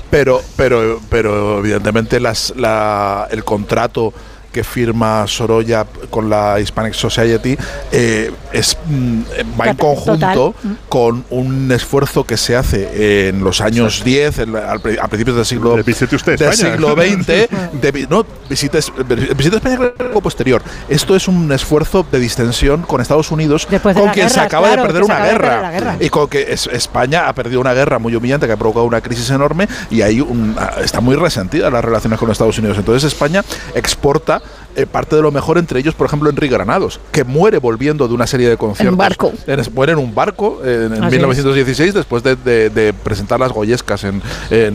[0.09, 4.13] Pero, pero, pero evidentemente las, la, el contrato
[4.53, 7.57] que firma Sorolla con la Hispanic Society
[7.91, 9.21] eh, es, mm,
[9.59, 9.77] va en Total.
[9.77, 10.71] conjunto Mm.
[10.87, 15.35] con un esfuerzo que se hace en los años 10, en la- al a principios
[15.35, 17.25] del siglo, Visite usted del siglo XX,
[17.81, 18.91] de no, visites,
[19.35, 20.61] visite España algo posterior.
[20.87, 24.67] Esto es un esfuerzo de distensión con Estados Unidos, de con quien se guerra, acaba
[24.67, 25.49] claro, de perder se una guerra.
[25.61, 25.97] perder guerra.
[25.99, 29.01] Y con que es- España ha perdido una guerra muy humillante que ha provocado una
[29.01, 32.77] crisis enorme y ahí un- ah, está muy resentida las relaciones con Estados Unidos.
[32.77, 33.43] Entonces España
[33.73, 34.42] exporta
[34.75, 38.13] eh, parte de lo mejor, entre ellos, por ejemplo, Enrique Granados, que muere volviendo de
[38.13, 38.87] una serie de conciertos.
[38.87, 39.33] En un barco.
[39.73, 44.21] muere en un barco en, 1916, después de, presentar las Goyescas en,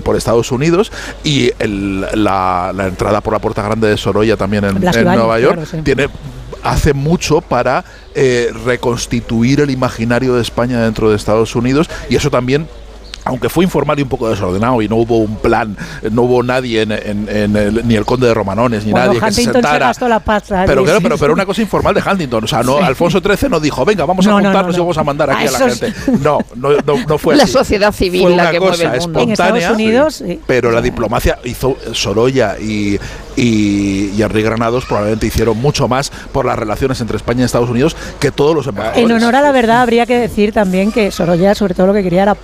[0.02, 0.92] por Estados Unidos,
[1.24, 6.08] y la, entrada por la Puerta Grande de Sorolla también en, Nueva York tiene
[6.62, 12.30] hace mucho para eh, reconstituir el imaginario de España dentro de Estados Unidos y eso
[12.30, 12.68] también
[13.28, 15.76] aunque fue informal y un poco desordenado y no hubo un plan,
[16.10, 17.52] no hubo nadie en,
[17.86, 19.92] ni el conde de Romanones ni nadie que se sentara.
[20.08, 23.50] la pasta, pero, pero, pero una cosa informal de Huntington, o sea, no, Alfonso XIII
[23.50, 25.92] no dijo, venga, vamos a juntarnos y vamos a mandar aquí a, la gente.
[26.22, 26.70] No, no,
[27.06, 29.20] no, fue la sociedad civil la que mueve el mundo.
[29.20, 32.98] En Estados Unidos, pero la diplomacia hizo Sorolla y,
[33.36, 37.68] y, y Henry Granados probablemente hicieron mucho más por las relaciones entre España y Estados
[37.68, 39.04] Unidos que todos los embajadores.
[39.04, 42.02] En honor a la verdad, habría que decir también que Sorolla, sobre todo, lo que
[42.02, 42.36] quería era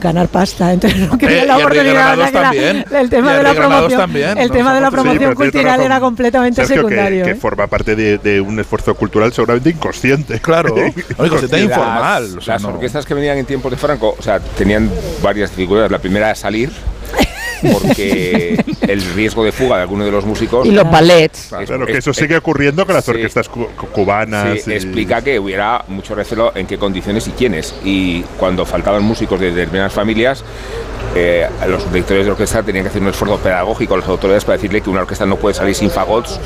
[0.00, 0.72] ganar pasta.
[0.72, 2.18] Entonces no quería la oportunidad.
[2.92, 7.24] el tema de la promoción, el tema de la promoción cultural era completamente secundario.
[7.24, 7.34] Que, ¿eh?
[7.34, 10.40] forma parte de, un esfuerzo cultural seguramente inconsciente.
[10.40, 10.74] Claro,
[11.10, 12.38] inconsciente informal.
[12.44, 14.90] las orquestas que venían en tiempos de Franco, o sea, tenían
[15.22, 15.92] varias dificultades.
[15.92, 16.70] La primera es salir
[17.62, 20.66] porque el riesgo de fuga de alguno de los músicos.
[20.66, 21.48] Y los ballets.
[21.66, 24.62] Claro, que eso sigue ocurriendo con las orquestas cubanas.
[24.62, 27.74] Sí, explica que hubiera mucho recelo en qué condiciones y quiénes.
[27.84, 30.44] Y cuando faltaban músicos de determinadas familias,
[31.14, 34.56] eh, los directores de orquesta tenían que hacer un esfuerzo pedagógico a las autoridades para
[34.56, 36.40] decirle que una orquesta no puede salir sin fagots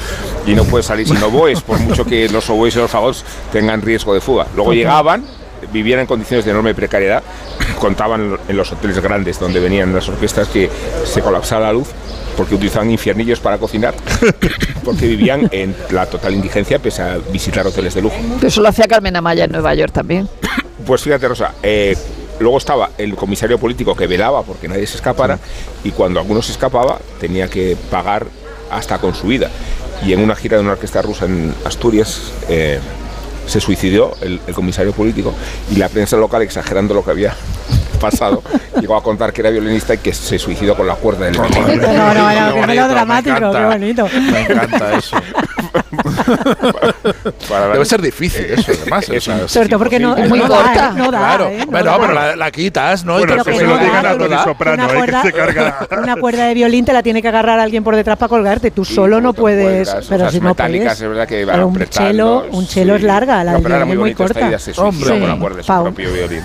[0.44, 3.80] y no puede salir sin oboes, por mucho que los oboes y los fagots tengan
[3.80, 4.46] riesgo de fuga.
[4.56, 5.24] Luego llegaban
[5.72, 7.22] vivían en condiciones de enorme precariedad.
[7.80, 10.70] Contaban en los hoteles grandes donde venían las orquestas que
[11.04, 11.88] se colapsaba la luz
[12.36, 13.94] porque utilizaban infiernillos para cocinar,
[14.84, 18.16] porque vivían en la total indigencia pese a visitar hoteles de lujo.
[18.42, 20.28] Eso lo hacía Carmen Amaya en Nueva York también.
[20.86, 21.96] Pues fíjate, Rosa, eh,
[22.38, 25.36] luego estaba el comisario político que velaba porque nadie se escapara
[25.82, 28.28] y cuando alguno se escapaba tenía que pagar
[28.70, 29.50] hasta con su vida.
[30.04, 32.78] Y en una gira de una orquesta rusa en Asturias, eh,
[33.46, 35.34] se suicidó el, comisario político
[35.70, 37.34] y la prensa local, exagerando lo que había
[37.96, 38.42] pasado,
[38.80, 41.80] llegó a contar que era violinista y que se suicidó con la cuerda del violín.
[41.80, 44.08] No, no, no, qué melodramático, qué bonito.
[44.30, 45.16] Me encanta eso.
[47.72, 49.08] Debe ser difícil eso, además.
[49.08, 50.92] Es Sobre todo porque no, es muy corta.
[50.92, 51.48] No da, claro.
[51.48, 51.64] ¿eh?
[51.66, 53.18] bueno, pero la, la, quitas, ¿no?
[53.18, 55.88] Bueno, que se lo digan a todo soprano, una, cuerda, que se carga.
[56.02, 58.70] una cuerda de violín te la tiene que agarrar alguien por detrás para colgarte.
[58.70, 59.94] Tú solo no puedes.
[60.08, 60.92] Pero si no puedes.
[60.92, 64.14] Es verdad que pero un chelo, un chelo es larga, la del violín es muy
[64.14, 64.58] corta.
[64.58, 66.42] Suicidó con la cuerda de su propio violín.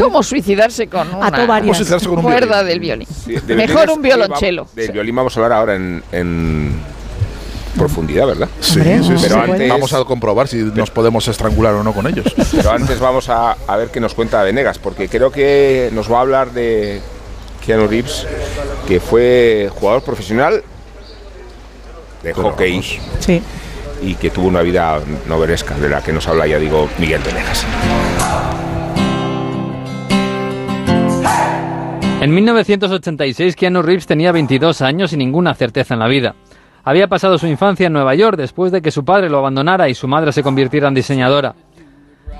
[0.00, 3.08] ¿Cómo suicidarse con una cuerda del violín?
[3.46, 4.66] Mejor un violonchelo.
[4.74, 6.02] Del violín vamos a hablar ahora en
[7.78, 8.48] profundidad, ¿verdad?
[8.60, 12.26] Sí, sí, pero antes, vamos a comprobar si nos podemos estrangular o no con ellos.
[12.52, 16.20] Pero antes vamos a, ver qué nos cuenta Venegas, porque creo que nos va a
[16.22, 17.00] hablar de
[17.64, 18.26] Keanu Reeves,
[18.86, 20.62] que fue jugador profesional
[22.22, 22.82] de hockey.
[23.20, 23.42] Sí.
[24.02, 27.64] Y que tuvo una vida novelesca, de la que nos habla, ya digo, Miguel Venegas.
[32.20, 36.34] En 1986, Keanu Reeves tenía 22 años y ninguna certeza en la vida.
[36.82, 39.94] Había pasado su infancia en Nueva York después de que su padre lo abandonara y
[39.94, 41.54] su madre se convirtiera en diseñadora.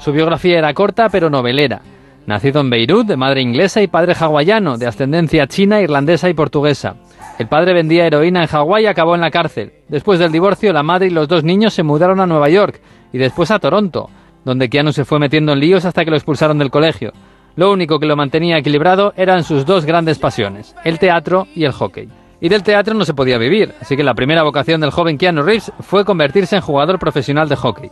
[0.01, 1.81] Su biografía era corta pero novelera.
[2.27, 6.97] Nacido en Beirut, de madre inglesa y padre hawaiano, de ascendencia china, irlandesa y portuguesa.
[7.39, 9.75] El padre vendía heroína en Hawái y acabó en la cárcel.
[9.89, 12.81] Después del divorcio, la madre y los dos niños se mudaron a Nueva York
[13.13, 14.11] y después a Toronto,
[14.45, 17.13] donde Keanu se fue metiendo en líos hasta que lo expulsaron del colegio.
[17.59, 21.73] Lo único que lo mantenía equilibrado eran sus dos grandes pasiones, el teatro y el
[21.73, 22.09] hockey.
[22.41, 25.43] Y del teatro no se podía vivir, así que la primera vocación del joven Keanu
[25.43, 27.91] Reeves fue convertirse en jugador profesional de hockey.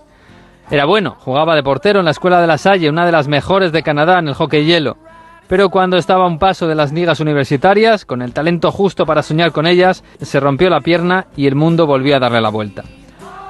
[0.71, 3.73] Era bueno, jugaba de portero en la escuela de la Salle, una de las mejores
[3.73, 4.99] de Canadá en el hockey hielo.
[5.49, 9.25] Pero cuando estaba a un paso de las ligas universitarias, con el talento justo para
[9.25, 12.85] soñar con ellas, se rompió la pierna y el mundo volvió a darle la vuelta.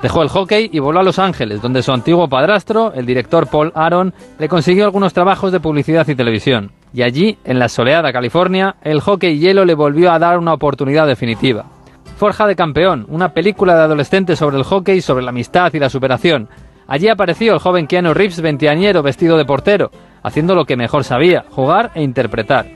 [0.03, 3.73] Dejó el hockey y voló a Los Ángeles, donde su antiguo padrastro, el director Paul
[3.75, 6.71] Aaron, le consiguió algunos trabajos de publicidad y televisión.
[6.93, 11.07] Y allí, en la soleada California, el hockey hielo le volvió a dar una oportunidad
[11.07, 11.65] definitiva.
[12.17, 15.91] Forja de Campeón, una película de adolescentes sobre el hockey, sobre la amistad y la
[15.91, 16.49] superación.
[16.87, 19.91] Allí apareció el joven Keanu Reeves veinteañero vestido de portero,
[20.23, 22.67] haciendo lo que mejor sabía, jugar e interpretar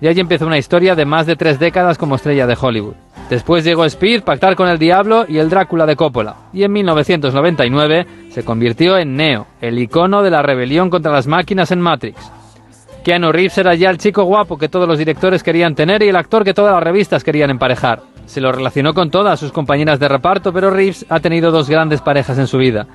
[0.00, 2.94] y allí empezó una historia de más de tres décadas como estrella de Hollywood.
[3.30, 8.06] Después llegó Speed, Pactar con el Diablo y el Drácula de Coppola, y en 1999
[8.28, 12.20] se convirtió en Neo, el icono de la rebelión contra las máquinas en Matrix.
[13.04, 16.16] Keanu Reeves era ya el chico guapo que todos los directores querían tener y el
[16.16, 18.02] actor que todas las revistas querían emparejar.
[18.26, 22.00] Se lo relacionó con todas sus compañeras de reparto, pero Reeves ha tenido dos grandes
[22.00, 22.88] parejas en su vida.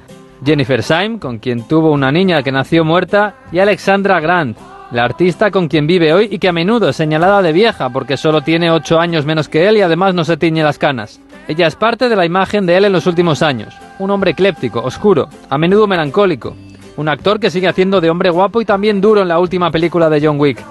[0.45, 4.57] Jennifer Syme, con quien tuvo una niña que nació muerta, y Alexandra Grant,
[4.91, 8.17] la artista con quien vive hoy y que a menudo es señalada de vieja porque
[8.17, 11.19] solo tiene 8 años menos que él y además no se tiñe las canas.
[11.47, 13.75] Ella es parte de la imagen de él en los últimos años.
[13.99, 16.55] Un hombre ecléptico, oscuro, a menudo melancólico.
[16.97, 20.09] Un actor que sigue haciendo de hombre guapo y también duro en la última película
[20.09, 20.63] de John Wick.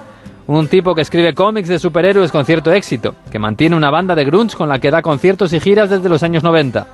[0.47, 4.25] Un tipo que escribe cómics de superhéroes con cierto éxito, que mantiene una banda de
[4.25, 6.87] grunge con la que da conciertos y giras desde los años 90.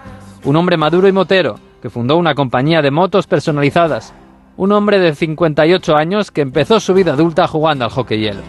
[0.46, 4.14] Un hombre maduro y motero, que fundó una compañía de motos personalizadas.
[4.62, 8.42] Un hombre de 58 años que empezó su vida adulta jugando al hockey hielo.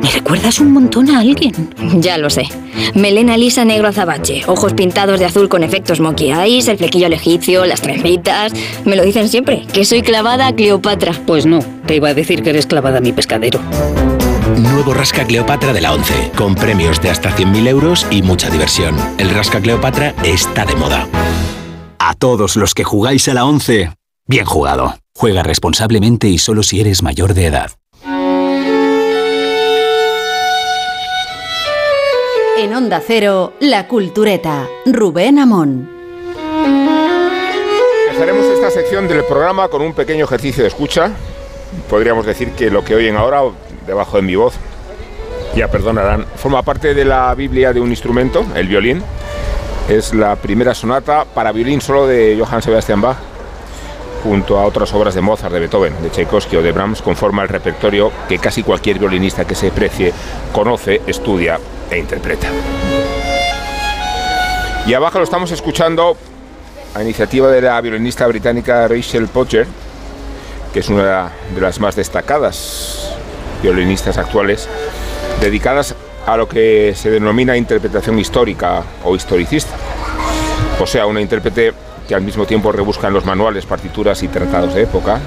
[0.00, 1.52] Me recuerdas un montón a alguien.
[2.00, 2.44] Ya lo sé.
[2.94, 7.12] Melena lisa negro azabache, ojos pintados de azul con efectos monkey eyes, el flequillo al
[7.12, 8.54] egipcio, las tremitas.
[8.86, 11.12] Me lo dicen siempre, que soy clavada a Cleopatra.
[11.26, 13.60] Pues no, te iba a decir que eres clavada a mi pescadero.
[14.58, 18.96] Nuevo Rasca Cleopatra de la 11, con premios de hasta 100.000 euros y mucha diversión.
[19.18, 21.08] El Rasca Cleopatra está de moda.
[21.98, 23.90] A todos los que jugáis a la 11,
[24.26, 24.94] bien jugado.
[25.14, 27.70] Juega responsablemente y solo si eres mayor de edad.
[32.58, 35.90] En Onda Cero, La Cultureta, Rubén Amón.
[38.08, 41.10] Empezaremos esta sección del programa con un pequeño ejercicio de escucha.
[41.88, 43.40] Podríamos decir que lo que oyen ahora,
[43.86, 44.54] debajo de mi voz,
[45.54, 49.02] ya perdonarán, forma parte de la Biblia de un instrumento, el violín.
[49.88, 53.16] Es la primera sonata para violín solo de Johann Sebastian Bach,
[54.22, 57.48] junto a otras obras de Mozart, de Beethoven, de Tchaikovsky o de Brahms, conforma el
[57.48, 60.12] repertorio que casi cualquier violinista que se precie
[60.52, 61.58] conoce, estudia
[61.90, 62.48] e interpreta.
[64.86, 66.16] Y abajo lo estamos escuchando
[66.94, 69.66] a iniciativa de la violinista británica Rachel Potter,
[70.72, 73.16] que es una de las más destacadas
[73.62, 74.68] violinistas actuales,
[75.40, 75.94] dedicadas
[76.26, 79.74] a lo que se denomina interpretación histórica o historicista.
[80.80, 81.72] O sea, una intérprete
[82.06, 85.20] que al mismo tiempo rebusca en los manuales, partituras y tratados de época,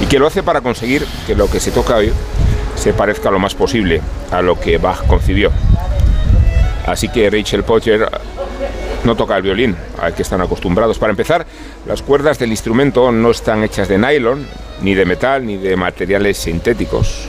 [0.00, 2.12] y que lo hace para conseguir que lo que se toca hoy
[2.76, 5.50] se parezca lo más posible a lo que Bach concibió.
[6.86, 8.08] Así que Rachel Potter
[9.04, 10.98] no toca el violín, al que están acostumbrados.
[10.98, 11.46] Para empezar,
[11.86, 14.46] las cuerdas del instrumento no están hechas de nylon,
[14.82, 17.28] ni de metal, ni de materiales sintéticos.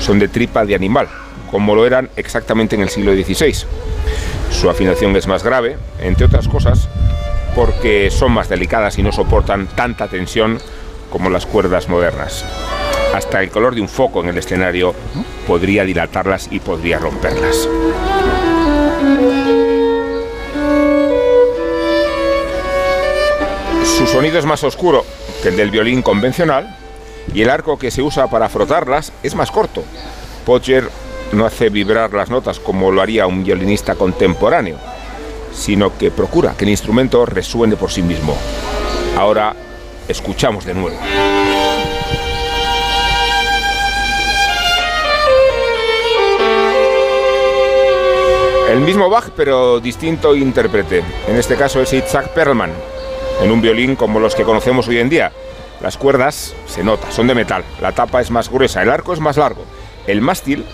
[0.00, 1.08] Son de tripa de animal,
[1.50, 3.54] como lo eran exactamente en el siglo XVI.
[4.50, 6.88] Su afinación es más grave, entre otras cosas,
[7.54, 10.58] porque son más delicadas y no soportan tanta tensión
[11.10, 12.44] como las cuerdas modernas.
[13.14, 14.94] Hasta el color de un foco en el escenario
[15.46, 17.68] podría dilatarlas y podría romperlas.
[23.96, 25.04] Su sonido es más oscuro
[25.42, 26.76] que el del violín convencional
[27.32, 29.82] y el arco que se usa para frotarlas es más corto.
[30.44, 30.88] Pocher
[31.32, 34.76] no hace vibrar las notas como lo haría un violinista contemporáneo,
[35.52, 38.36] sino que procura que el instrumento resuene por sí mismo.
[39.16, 39.54] Ahora
[40.08, 40.96] escuchamos de nuevo.
[48.74, 51.04] El mismo Bach, pero distinto intérprete.
[51.28, 52.72] En este caso es Itzhak Perlman,
[53.40, 55.32] en un violín como los que conocemos hoy en día.
[55.80, 57.64] Las cuerdas, se nota, son de metal.
[57.80, 59.64] La tapa es más gruesa, el arco es más largo.
[60.06, 60.64] El mástil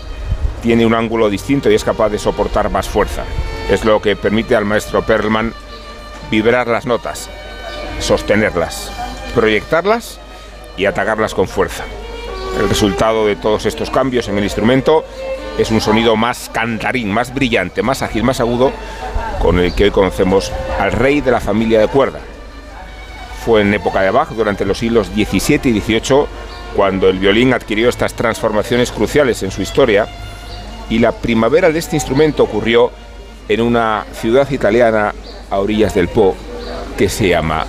[0.63, 3.25] tiene un ángulo distinto y es capaz de soportar más fuerza.
[3.71, 5.55] Es lo que permite al maestro Perlman
[6.31, 7.29] vibrar las notas,
[7.99, 8.93] sostenerlas,
[9.35, 10.21] proyectarlas
[10.77, 11.85] y atacarlas con fuerza.
[12.59, 15.05] El resultado de todos estos cambios en el instrumento
[15.59, 18.73] es un sonido más cantarín, más brillante, más ágil, más agudo,
[19.41, 22.21] con el que hoy conocemos al rey de la familia de cuerda.
[23.45, 26.27] Fue en época de Bach, durante los siglos XVII y XVIII,
[26.77, 30.07] cuando el violín adquirió estas transformaciones cruciales en su historia,
[30.91, 32.91] y la primavera de este instrumento ocurrió
[33.49, 35.15] en una ciudad italiana
[35.51, 36.37] a orillas del Po
[36.99, 37.65] que se llama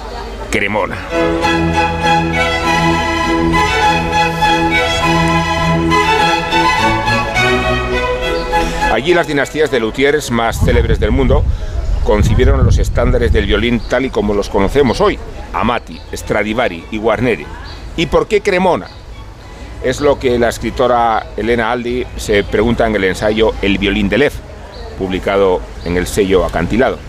[0.49, 0.97] Cremona.
[8.91, 11.45] Allí las dinastías de luthiers más célebres del mundo
[12.03, 15.17] concibieron los estándares del violín tal y como los conocemos hoy,
[15.53, 17.45] Amati, Stradivari y Guarneri.
[17.97, 18.87] ¿Y por qué Cremona?
[19.83, 24.19] Es lo que la escritora Elena Aldi se pregunta en el ensayo El violín de
[24.19, 24.33] Lev,
[24.97, 26.99] publicado en el sello Acantilado.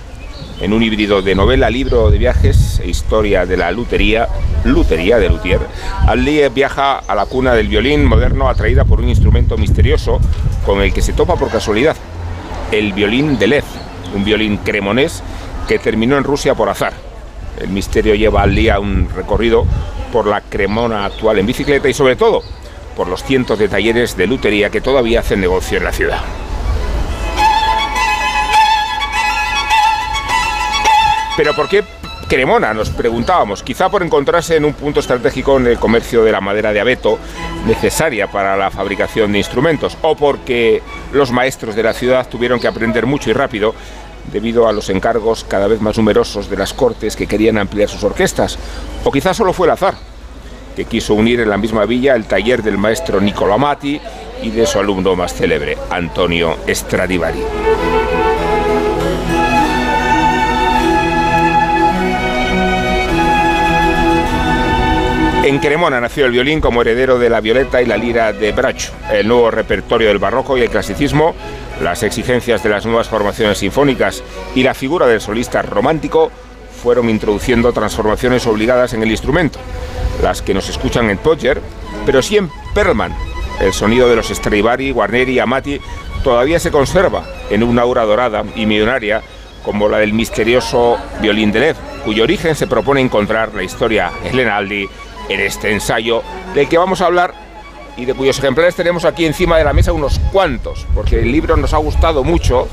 [0.60, 4.28] En un híbrido de novela, libro de viajes e historia de la lutería,
[4.64, 5.60] lutería de luthier,
[6.06, 10.20] Aldi viaja a la cuna del violín moderno atraída por un instrumento misterioso
[10.64, 11.96] con el que se topa por casualidad,
[12.70, 13.64] el violín de Lev,
[14.14, 15.22] un violín cremonés
[15.68, 16.92] que terminó en Rusia por azar.
[17.60, 19.66] El misterio lleva al día un recorrido
[20.12, 22.42] por la Cremona actual en bicicleta y sobre todo
[22.96, 26.20] por los cientos de talleres de lutería que todavía hacen negocio en la ciudad.
[31.36, 31.82] Pero ¿por qué
[32.32, 36.40] Cremona, nos preguntábamos, quizá por encontrarse en un punto estratégico en el comercio de la
[36.40, 37.18] madera de abeto
[37.66, 40.80] necesaria para la fabricación de instrumentos, o porque
[41.12, 43.74] los maestros de la ciudad tuvieron que aprender mucho y rápido
[44.32, 48.02] debido a los encargos cada vez más numerosos de las cortes que querían ampliar sus
[48.02, 48.58] orquestas,
[49.04, 49.96] o quizá solo fue el azar,
[50.74, 54.00] que quiso unir en la misma villa el taller del maestro Niccolo Amati
[54.42, 57.44] y de su alumno más célebre, Antonio Stradivari.
[65.52, 68.90] En Cremona nació el violín como heredero de la violeta y la lira de Bracho,
[69.12, 71.34] el nuevo repertorio del barroco y el clasicismo,
[71.82, 74.24] las exigencias de las nuevas formaciones sinfónicas
[74.54, 76.32] y la figura del solista romántico
[76.82, 79.58] fueron introduciendo transformaciones obligadas en el instrumento,
[80.22, 81.60] las que nos escuchan en Podger,
[82.06, 83.14] pero sí en Perlman.
[83.60, 85.78] El sonido de los Stradivari, Guarneri y Amati
[86.24, 89.20] todavía se conserva en una aura dorada y millonaria
[89.62, 91.76] como la del misterioso violín de Lev,
[92.06, 94.88] cuyo origen se propone encontrar la historia Elena Aldi
[95.28, 96.22] en este ensayo
[96.54, 97.34] del que vamos a hablar
[97.96, 101.56] y de cuyos ejemplares tenemos aquí encima de la mesa unos cuantos, porque el libro
[101.56, 102.68] nos ha gustado mucho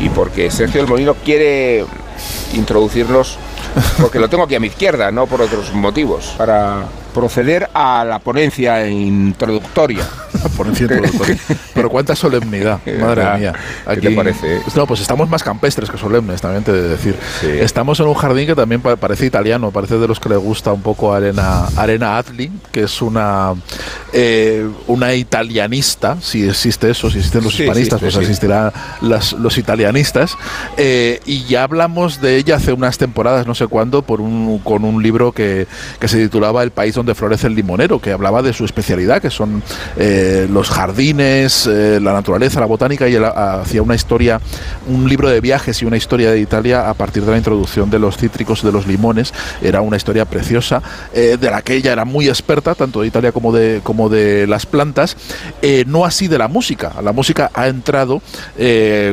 [0.00, 1.84] y porque Sergio del Molino quiere
[2.54, 3.38] introducirnos,
[4.00, 8.18] porque lo tengo aquí a mi izquierda, no por otros motivos, para proceder a la
[8.18, 10.06] ponencia introductoria.
[10.56, 11.36] ponencia introductoria.
[11.74, 13.54] Pero cuánta solemnidad, madre mía.
[13.94, 14.60] ¿Qué te parece?
[14.74, 17.16] No, pues estamos más campestres que solemnes, también te de decir.
[17.42, 20.82] Estamos en un jardín que también parece italiano, parece de los que le gusta un
[20.82, 23.54] poco Arena, Arena Atli, que es una,
[24.12, 30.36] eh, una italianista, si existe eso, si existen los hispanistas, pues existirán las, los italianistas.
[30.76, 34.84] Eh, y ya hablamos de ella hace unas temporadas, no sé cuándo, por un, con
[34.84, 35.66] un libro que,
[35.98, 39.30] que se titulaba El país donde florece el limonero, que hablaba de su especialidad, que
[39.30, 39.62] son
[39.96, 44.40] eh, los jardines, eh, la naturaleza, la botánica, y él hacía una historia,
[44.86, 47.98] un libro de viajes y una historia de Italia a partir de la introducción de
[47.98, 49.32] los cítricos de los limones.
[49.60, 50.82] Era una historia preciosa,
[51.12, 54.46] eh, de la que ella era muy experta, tanto de Italia como de, como de
[54.46, 55.16] las plantas,
[55.86, 56.92] no así de la música.
[57.02, 58.22] La música ha entrado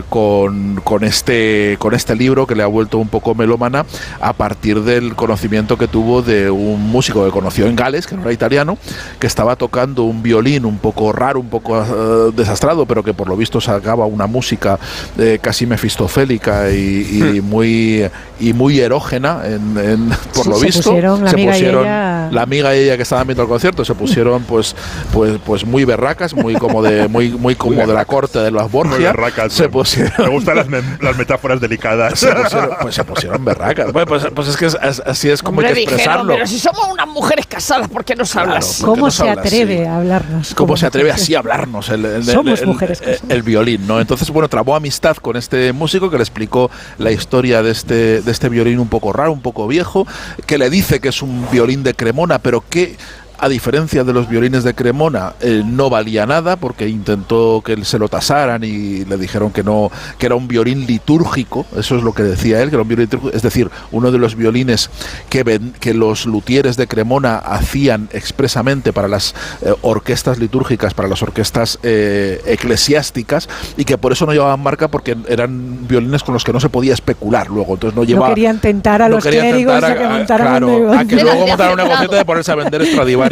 [0.10, 3.86] con, con, este, con este libro que le ha vuelto un poco melómana
[4.22, 8.22] a partir del conocimiento que tuvo de un músico que conoció en Gales, que no
[8.24, 8.78] era italiano,
[9.20, 13.30] que estaba tocando un violín un poco raro, un poco uh, desastrado, pero que por
[13.30, 14.78] lo visto sacaba una música
[15.18, 17.46] eh, casi mefistofélica y, y, hmm.
[17.46, 18.10] muy
[18.40, 20.90] y muy erógena, en, en, por sí, lo se visto.
[20.90, 22.30] Pusieron, la se amiga pusieron y ella...
[22.32, 24.76] la amiga y ella que estaban viendo el concierto, se pusieron pues
[25.14, 28.52] pues pues muy berracas, muy como de muy muy como muy de la corte de
[28.52, 29.12] los Borgia.
[29.14, 32.20] Berracas, se pusieron Me gustan las, me las metáforas delicadas.
[32.20, 33.92] Se pusieron, pues se pusieron berracas.
[33.94, 36.34] Bueno, pues, pues es que es, así es como Hombre, hay que expresarlo.
[36.34, 38.78] Dijeron, pero si somos unas mujeres casadas, ¿por qué nos hablas?
[38.78, 40.54] Claro, ¿Cómo nos se atreve a hablarnos?
[40.56, 44.00] ¿Cómo se atreve así a hablarnos el, el, Somos el- mujeres el- el violín, ¿no?
[44.02, 48.32] Entonces, bueno, trabó amistad con este músico que le explicó la historia de este, de
[48.32, 50.06] este violín un poco raro, un poco viejo,
[50.46, 52.98] que le dice que es un violín de Cremona, pero que
[53.40, 57.98] a diferencia de los violines de Cremona, eh, no valía nada porque intentó que se
[58.00, 62.14] lo tasaran y le dijeron que no, que era un violín litúrgico, eso es lo
[62.14, 64.90] que decía él, que era un violín litúrgico, es decir, uno de los violines
[65.30, 71.08] que, ven- que los luthieres de Cremona hacían expresamente para las eh, orquestas litúrgicas, para
[71.08, 76.34] las orquestas eh, eclesiásticas y que por eso no llevaban marca porque eran violines con
[76.34, 79.16] los que no se podía especular luego, entonces no No llevaba querían tentar a no
[79.16, 81.00] los clérigos a que montaran claro, un negocio.
[81.00, 83.29] a que luego montaran un negocio de ponerse a vender Stradivarius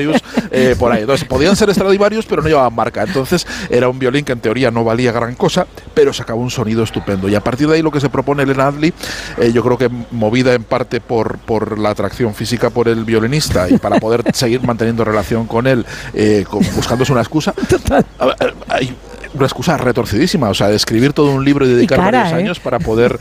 [0.51, 1.01] eh, por ahí.
[1.01, 3.03] Entonces, podían ser Stradivarius, pero no llevaban marca.
[3.03, 6.83] Entonces, era un violín que en teoría no valía gran cosa, pero sacaba un sonido
[6.83, 7.27] estupendo.
[7.29, 8.93] Y a partir de ahí, lo que se propone Elena Adley,
[9.37, 13.69] eh, yo creo que movida en parte por, por la atracción física por el violinista
[13.69, 17.53] y para poder seguir manteniendo relación con él, eh, con- buscándose una excusa.
[18.19, 18.95] A ver, Hay
[19.38, 22.43] una excusa retorcidísima, o sea, de escribir todo un libro y dedicar cara, varios ¿eh?
[22.43, 23.17] años para poder.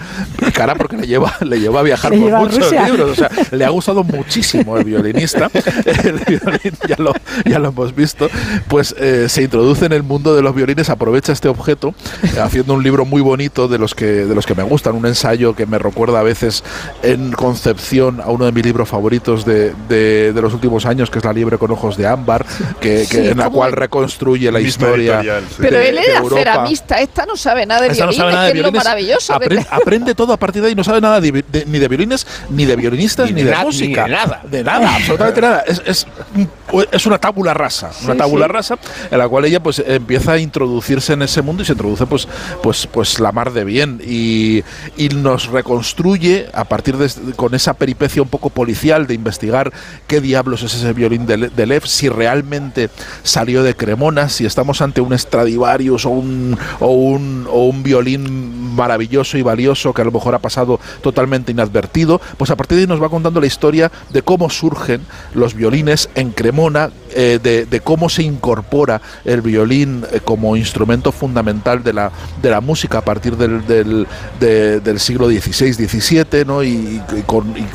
[0.55, 2.87] cara, porque le lleva, le lleva a viajar Le por muchos Rusia.
[2.87, 3.11] libros.
[3.11, 5.51] O sea, le ha gustado muchísimo el violinista.
[5.87, 7.13] El violín, ya lo,
[7.45, 8.29] ya lo hemos visto.
[8.69, 12.75] Pues eh, se introduce en el mundo de los violines, aprovecha este objeto, eh, haciendo
[12.75, 15.67] un libro muy bonito de los que de los que me gustan, un ensayo que
[15.67, 16.65] me recuerda a veces
[17.03, 21.19] en concepción a uno de mis libros favoritos de, de- de los últimos años, que
[21.19, 22.45] es La liebre con ojos de ámbar,
[22.81, 25.15] que, que Sí, en la cual reconstruye la historia.
[25.21, 25.57] editorial, sí.
[25.59, 26.37] Pero él de era Europa.
[26.43, 28.71] ceramista, esta no sabe nada de Esta no violines, sabe nada de que es lo
[28.73, 28.85] violines.
[28.85, 29.39] maravilloso.
[29.41, 32.27] que Aprende, todo a partir de ahí, no sabe nada de, de- ni de violines,
[32.51, 34.05] ni de violinistas, Ni ni, de de, na- ni música.
[34.05, 34.41] de nada.
[34.51, 35.65] De nada, absolutamente nada.
[35.67, 36.07] Es, es,
[36.93, 38.53] es una tábula rasa, una Sí, tábula sí.
[38.53, 38.79] rasa
[39.11, 42.27] en la cual ella pues empieza a introducirse en ese mundo y se introduce pues
[42.63, 44.63] pues pues la mar de bien y,
[44.97, 49.73] y nos reconstruye a partir de con esa peripecia un poco policial de investigar
[50.07, 52.91] qué diablos es ese violín de, de Lev, si realmente
[53.23, 58.75] salió de Cremona, si estamos ante un Stradivarius O un, o un, o un violín
[58.75, 62.83] maravilloso y valioso que a lo mejor ha pasado totalmente inadvertido, pues a partir de
[62.83, 65.03] ahí nos va contando la historia de cómo surgen
[65.35, 71.83] los violines en Cremona, eh, de, cómo se incorpora el violín eh, como instrumento fundamental
[71.83, 72.11] de la,
[72.43, 76.63] de la música a partir del, del, siglo XVI, XVII, ¿no?
[76.63, 77.01] Y,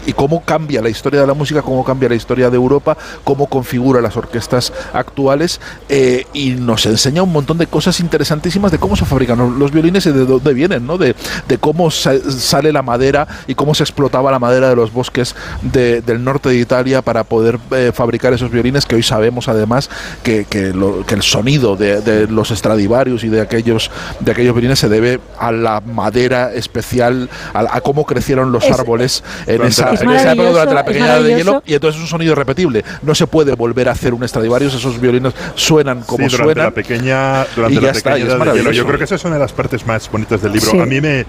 [0.06, 3.48] y, cómo cambia la historia de la música, cómo cambia la historia de Europa, cómo
[3.48, 8.96] configura las orquestas actuales eh, y nos enseña un montón de cosas interesantísimas de cómo
[8.96, 10.98] se fabrican los violines y de dónde vienen, ¿no?
[10.98, 11.16] de,
[11.48, 16.24] de cómo sale la madera y cómo se explotaba la madera de los bosques del
[16.24, 17.60] norte de Italia para poder
[17.94, 19.90] fabricar esos violines que hoy sabemos además
[20.24, 25.20] que, que, el sonido de, los Stradivarius y de aquellos de aquellos violines se debe
[25.38, 31.06] a la madera especial, a, cómo crecieron los árboles en esa, época durante la pequeña
[31.18, 32.84] edad de hielo y entonces es un sonido repetible.
[33.02, 36.72] No se puede volver a hacer un Stradivarius, esos violines suenan como sí, durante La
[36.72, 37.91] pequeña, durante la
[38.72, 40.82] Yo creo que esa es una de las partes más bonitas del libro.
[40.82, 41.26] A mí me,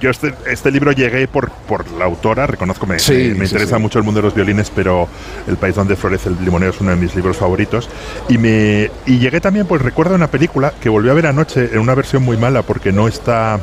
[0.00, 4.04] yo este, este, libro llegué por, por la autora, reconozco, me, me, interesa mucho el
[4.04, 5.08] mundo de los violines, pero
[5.46, 7.88] El país donde florece el limonero es uno de mis libros favoritos.
[8.28, 11.78] Y, me, y llegué también, pues recuerdo una película que volví a ver anoche en
[11.78, 13.60] una versión muy mala porque no está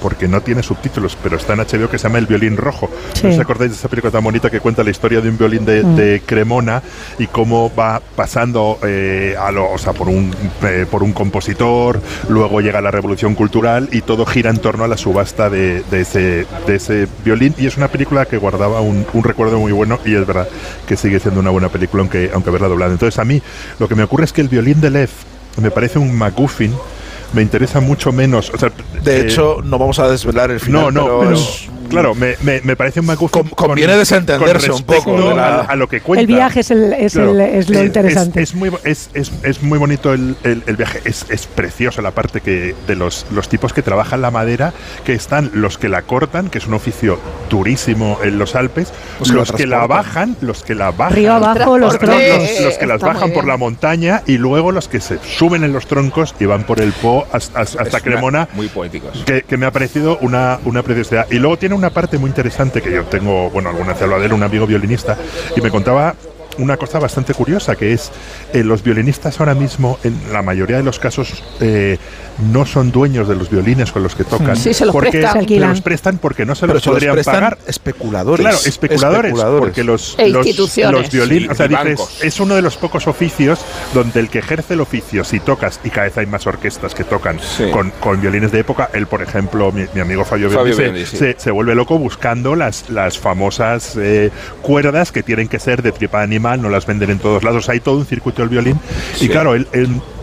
[0.00, 2.90] porque no tiene subtítulos, pero está en HBO que se llama El violín rojo.
[3.22, 5.64] ¿No os acordáis de esa película tan bonita que cuenta la historia de un violín
[5.64, 6.26] de, mm.
[6.26, 6.82] Cremona
[7.18, 12.00] y cómo va pasando eh, a lo, o sea, por, un, eh, por un compositor,
[12.28, 16.46] luego llega la revolución cultural y todo gira en torno a la subasta de, ese,
[16.66, 17.54] de ese violín?
[17.58, 20.48] Y es una película que guardaba un, recuerdo muy bueno y es verdad
[20.86, 22.92] que sigue siendo una buena película, aunque, aunque verla doblada.
[22.92, 23.42] Entonces, a mí
[23.78, 25.10] lo que me ocurre es que el violín de Lev
[25.60, 26.72] me parece un MacGuffin
[27.32, 28.52] me interesa mucho menos.
[29.04, 30.92] de eh, hecho, no vamos a desvelar el final.
[30.92, 31.34] No, no,
[31.90, 33.50] Claro, me, me, parece un MacGuffin.
[33.50, 36.20] conviene desentenderse un poco a, lo que cuenta.
[36.20, 38.42] El viaje es, el, es, es lo interesante.
[38.42, 41.00] Es, muy, es, es, muy bonito el, el, viaje.
[41.04, 44.72] Es, precioso la parte que de los, los tipos que trabajan la madera,
[45.04, 47.18] que están los que la cortan, que es un oficio
[47.48, 48.92] durísimo en los Alpes,
[49.30, 51.16] los, que la bajan, los que la bajan.
[51.16, 52.60] Río abajo, los troncos.
[52.62, 55.86] Los, que las bajan por la montaña y luego los que se suben en los
[55.86, 58.48] troncos y van por el Po hasta, hasta, Cremona.
[58.54, 59.24] muy poéticos.
[59.26, 61.26] Que, que, me ha parecido una, una preciosidad.
[61.30, 64.32] Y luego tiene una parte muy interesante que yo tengo, bueno, alguna vez de él,
[64.34, 65.16] un amigo violinista,
[65.56, 66.14] y me contaba
[66.58, 68.10] una cosa bastante curiosa, que es
[68.52, 71.98] eh, los violinistas ahora mismo, en la mayoría de los casos, eh,
[72.52, 74.56] no son dueños de los violines con los que tocan.
[74.56, 75.46] Sí, se los porque prestan.
[75.48, 77.58] los prestan porque no se los podrían pagar.
[77.66, 78.44] Especuladores.
[78.44, 83.06] Claro, especuladores, porque los, e los, violines, o sea, dices, es uno de los pocos
[83.06, 83.60] oficios
[83.94, 87.04] donde el que ejerce el oficio, si tocas, y cada vez hay más orquestas que
[87.04, 87.38] tocan
[87.72, 91.74] con, con, violines de época, él, por ejemplo, mi, amigo Fabio, Fabio se, se, vuelve
[91.74, 94.30] loco buscando las, las famosas eh,
[94.62, 97.80] cuerdas que tienen que ser de tripa animal, no las venden en todos lados, hay
[97.80, 98.80] todo un circuito del violín,
[99.20, 99.66] y claro, él,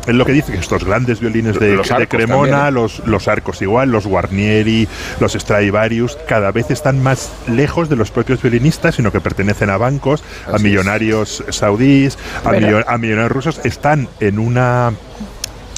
[0.07, 1.79] lo que dice que estos grandes violines de,
[2.09, 4.87] Cremona, los, los arcos igual, los Guarnieri,
[5.19, 9.77] los Stradivarius, cada vez están más lejos de los propios violinistas, sino que pertenecen a
[9.77, 14.93] bancos, a millonarios saudíes, a, a millonarios rusos, están en una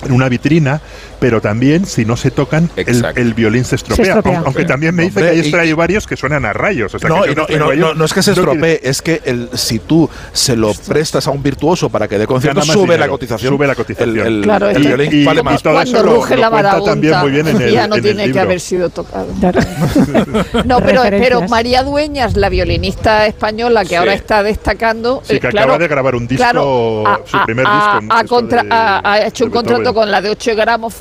[0.05, 0.81] en una vitrina
[1.19, 5.57] pero también si no se tocan el, violín se estropea, aunque también me dice que
[5.57, 9.49] hay varios que suenan a rayos no, no, es que se estropee es que el,
[9.53, 13.53] si tú se lo prestas a un virtuoso para que dé concierto sube la cotización.
[13.53, 14.27] sube la cotización.
[14.27, 15.61] el, claro, el violín vale más.
[15.61, 16.89] cuando ruge la marabunta
[17.71, 19.27] ya no tiene que haber sido tocado.
[20.65, 25.49] No pero, pero María Dueñas la violinista española que ahora está destacando sí, que eh,
[25.49, 30.29] acaba de grabar un disco su primer disco ha hecho un contrato con la de
[30.29, 30.93] 8 gramos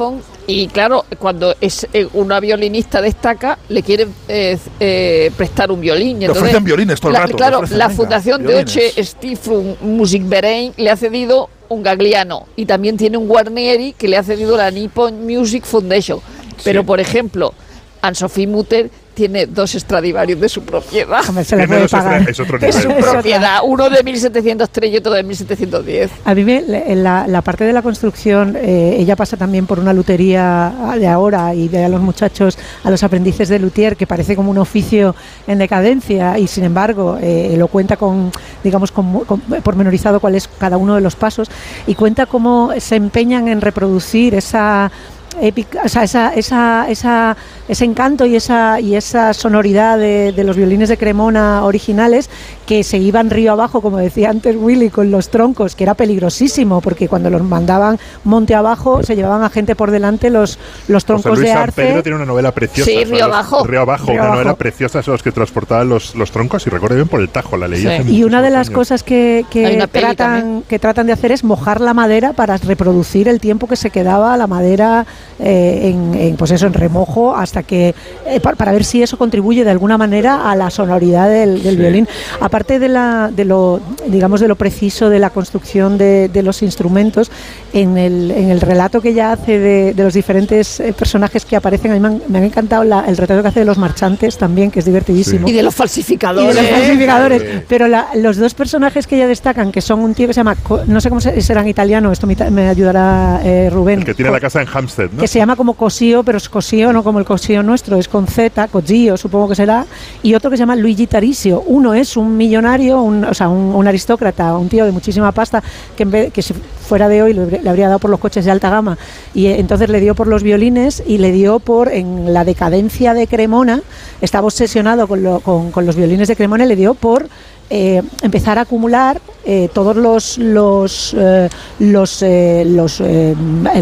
[0.51, 6.21] y claro, cuando es eh, una violinista destaca, le quieren eh, eh, prestar un violín.
[6.21, 7.37] le ofrecen violines todo el rato.
[7.37, 13.19] Claro, la fundación de Oche Stiftung Musikverein le ha cedido un Gagliano y también tiene
[13.19, 16.19] un Guarnieri que le ha cedido la Nippon Music Foundation.
[16.65, 17.53] Pero, por ejemplo,
[18.01, 21.23] Anne-Sophie Mutter tiene dos Stradivarius de su propiedad.
[21.43, 22.31] se le puede pagar.
[22.31, 26.11] Es, otro de su propiedad, uno de 1703 y otro de 1710.
[26.25, 30.73] A mí en la, parte de la construcción, eh, ella pasa también por una lutería
[30.97, 34.53] de ahora y ve a los muchachos, a los aprendices de luthier, que parece como
[34.53, 35.17] un oficio
[35.49, 38.31] en decadencia y sin embargo eh, lo cuenta con,
[38.63, 39.25] digamos, con,
[39.65, 41.51] pormenorizado cuál es cada uno de los pasos
[41.89, 44.93] y cuenta cómo se empeñan en reproducir esa
[45.41, 47.37] épicos, o sea, esa, esa, esa,
[47.69, 52.31] ese encanto y esa, y esa sonoridad de, de, los violines de Cremona originales
[52.67, 56.81] que se iban río abajo, como decía antes Willy, con los troncos, que era peligrosísimo,
[56.81, 61.39] porque cuando los mandaban monte abajo se llevaban a gente por delante los, los troncos
[61.39, 61.83] de arce.
[61.83, 62.91] Pedro tiene una novela preciosa.
[62.91, 63.65] Sí, Río Abajo.
[63.65, 67.09] Río Abajo, una novela preciosa son los que transportaban los, los troncos y recuerdo bien
[67.09, 68.15] por el Tajo, la leí sí.
[68.15, 71.95] Y una de las cosas que, que tratan, que tratan de hacer es mojar la
[71.95, 75.07] madera para reproducir el tiempo que se quedaba la madera
[75.39, 77.95] eh, en, pues eso, en remojo hasta que
[78.27, 82.09] eh, para, ver si eso contribuye de alguna manera a la sonoridad del, del violín.
[82.41, 86.63] Aparte de, la, de lo digamos de lo preciso de la construcción de, de los
[86.63, 87.31] instrumentos,
[87.73, 91.57] en el, en el, relato que ella hace de, de los diferentes eh, personajes que
[91.57, 93.79] aparecen, a mí me, han, me ha encantado la, el retrato que hace de los
[93.79, 95.47] marchantes también, que es divertidísimo.
[95.47, 95.53] Sí.
[95.53, 96.53] Y de los falsificadores.
[96.53, 97.43] Y de los falsificadores.
[97.43, 97.49] Sí.
[97.69, 100.57] Pero la, los dos personajes que ella destacan, que son un tío que se llama,
[100.87, 104.01] no sé cómo serán italiano, esto me, me ayudará eh, Rubén.
[104.01, 106.93] El que tiene la casa en Hampstead, Que se llama como Cosío, pero es Cosío,
[106.93, 109.87] no como el Cosío nuestro, es con Z, Cosío, supongo que será.
[110.23, 111.63] Y otro que se llama Luigi Tarisio.
[111.67, 115.63] Uno es un millonario, un, o sea, un, aristócrata, un tío de muchísima pasta,
[115.97, 118.51] que, en vez, que si fuera de hoy le, habría dado por los coches de
[118.51, 118.97] alta gama.
[119.35, 123.15] Y eh, entonces le dio por los violines y le dio por, en la decadencia
[123.15, 123.83] de Cremona,
[124.21, 127.29] estaba obsesionado con, lo, con los violines de Cremona y le dio por
[127.71, 132.23] eh, empezar a acumular eh, todos los los eh, los
[132.67, 133.03] los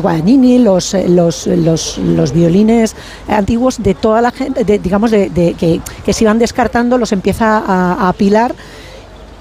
[0.02, 2.96] Guadagnini, los, los, los, los violines
[3.28, 7.58] antiguos de toda la gente, de, digamos, de, que, que se iban descartando, los empieza
[7.58, 8.54] a, a apilar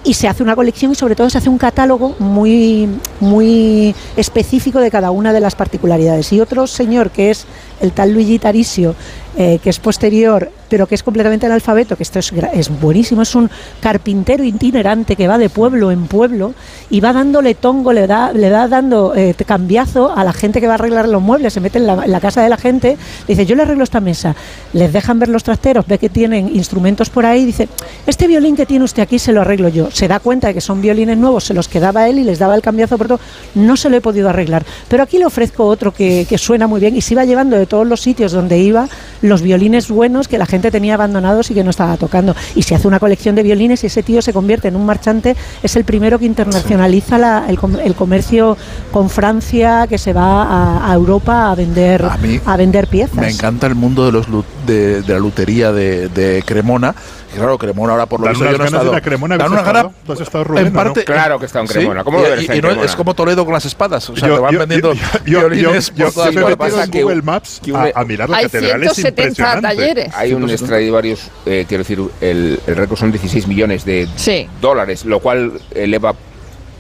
[0.06, 2.88] y se hace una colección y sobre todo se hace un catálogo muy
[3.20, 6.32] muy específico de cada una de las particularidades.
[6.32, 7.46] Y otro señor que es
[7.82, 8.96] el tal Luigi Tarisio,
[9.38, 13.36] eh, que es posterior, pero que es completamente analfabeto, que esto es, es, buenísimo, es
[13.36, 13.50] un
[13.82, 16.54] carpintero itinerante que va de pueblo en pueblo
[16.90, 20.68] y va dándole tongo, le da, le da dando eh, cambiazo a la gente que
[20.68, 22.98] va a arreglar los muebles, se mete en la, en la, casa de la gente,
[23.28, 24.36] dice, yo le arreglo esta mesa,
[24.72, 27.68] les dejan ver los trasteros, ve que tienen instrumentos por ahí, dice,
[28.08, 30.62] este violín que tiene usted aquí se lo arreglo yo, se da cuenta de que
[30.62, 33.20] son violines nuevos, se los quedaba él y les daba el cambiazo por todo,
[33.56, 36.80] no se lo he podido arreglar, pero aquí le ofrezco otro que, que suena muy
[36.80, 38.88] bien y se iba llevando de todos los sitios donde iba
[39.30, 42.36] los violines buenos que la gente tenía abandonados y que no estaba tocando.
[42.56, 45.36] Y se hace una colección de violines y ese tío se convierte en un marchante,
[45.64, 48.58] es el primero que internacionaliza la, el, el, comercio
[48.92, 53.18] con Francia, que se va a, a Europa a vender, a, a, vender piezas.
[53.18, 54.28] Me encanta el mundo de, los,
[54.66, 56.96] de, de la lutería de, de Cremona
[57.36, 58.92] y claro, Cremona ahora por lo visto yo no he estado.
[58.92, 61.06] De Cremona, Dan una gana, ¿Tú has estado Rubén, en parte, no?
[61.06, 62.04] Claro que está en Cremona.
[62.04, 64.10] ¿Cómo y, y, y no, es como Toledo con las espadas.
[64.10, 66.84] O sea, yo, te van yo, vendiendo yo, violines yo, por todas yo, yo partes.
[66.86, 70.14] en Google Maps a, a, mirar la Hay catedral es 170 talleres.
[70.16, 74.48] Hay un Stradivarius, eh, quiero decir, el, el récord son 16 millones de sí.
[74.62, 76.16] dólares, lo cual eleva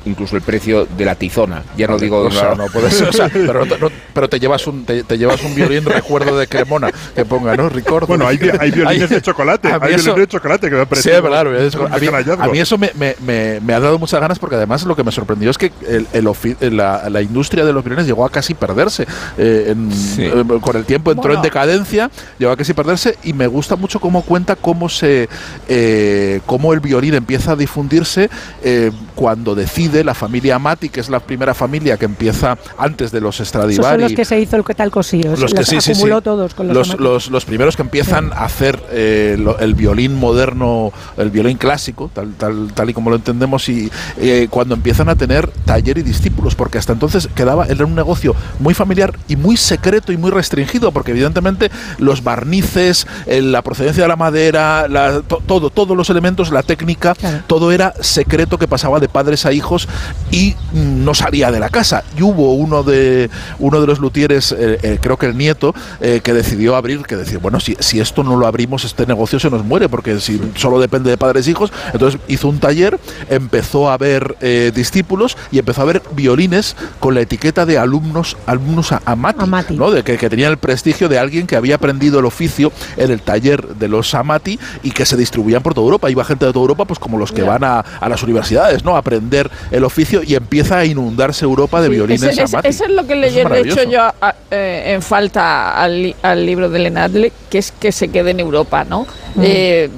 [0.05, 1.63] incluso el precio de la tizona.
[1.77, 4.65] Ya no, digo o sea, no puede ser, o sea, pero, no, pero, te llevas
[4.67, 7.69] un te, te, llevas un violín recuerdo de Cremona que ponga, ¿no?
[7.69, 8.07] Ricordo.
[8.07, 11.99] Bueno, hay, hay violines de chocolate, hay violines de chocolate que me Sí, claro, a,
[11.99, 12.07] mí,
[12.39, 15.03] a mí eso me, me, me, me, ha dado muchas ganas porque además lo que
[15.03, 18.53] me sorprendió es que el, el la, la, industria de los violines llegó a casi
[18.53, 19.05] perderse.
[19.37, 20.23] Eh, en, sí.
[20.23, 21.39] eh, con el tiempo entró bueno.
[21.39, 25.29] en decadencia, llegó a casi perderse y me gusta mucho cómo cuenta cómo se
[25.67, 28.29] eh, cómo el violín empieza a difundirse
[28.63, 33.21] eh, cuando decide la familia Amati, que es la primera familia que empieza antes de
[33.21, 33.73] los Stradivari.
[33.73, 36.23] Esos son los que se hizo el tal cosío, los que sí, acumuló sí, sí.
[36.23, 40.15] todos con los, los, los, los, primeros que empiezan a hacer eh, lo, el violín
[40.15, 45.09] moderno, el violín clásico, tal, tal, tal y como lo entendemos, y eh, cuando empiezan
[45.09, 49.35] a tener taller y discípulos, porque hasta entonces quedaba, era un negocio muy familiar y
[49.35, 55.21] muy secreto y muy restringido, porque evidentemente los barnices, la procedencia de la madera, la,
[55.21, 57.43] to, todo, todos los elementos, la técnica, claro.
[57.47, 59.84] todo era secreto que pasaba de padres a hijos
[60.31, 62.03] y no salía de la casa.
[62.17, 63.29] Y hubo uno de,
[63.59, 67.15] uno de los luthieres, eh, eh, creo que el nieto, eh, que decidió abrir, que
[67.15, 70.39] decía, bueno, si, si, esto no lo abrimos, este negocio se nos muere, porque si
[70.55, 72.99] solo depende de padres e hijos, entonces hizo un taller,
[73.29, 74.35] empezó a ver
[74.73, 79.75] discípulos y empezó a ver violines con la etiqueta de alumnos, alumnos amati, amati.
[79.75, 79.91] ¿no?
[79.91, 83.21] de que, que tenían el prestigio de alguien que había aprendido el oficio en el
[83.21, 86.09] taller de los amati y que se distribuían por toda Europa.
[86.09, 87.51] Iba gente de toda Europa, pues como los que yeah.
[87.51, 88.95] van a, a, las universidades, ¿no?
[88.95, 92.57] A aprender el oficio y empieza a inundarse Europa de sí, violines ese.
[92.63, 96.69] Eso es lo que le he hecho yo a, eh, en falta al, al, libro
[96.69, 99.05] de Lenadle, que es que se quede en Europa, ¿no?
[99.35, 99.41] Mm.
[99.43, 99.89] Eh,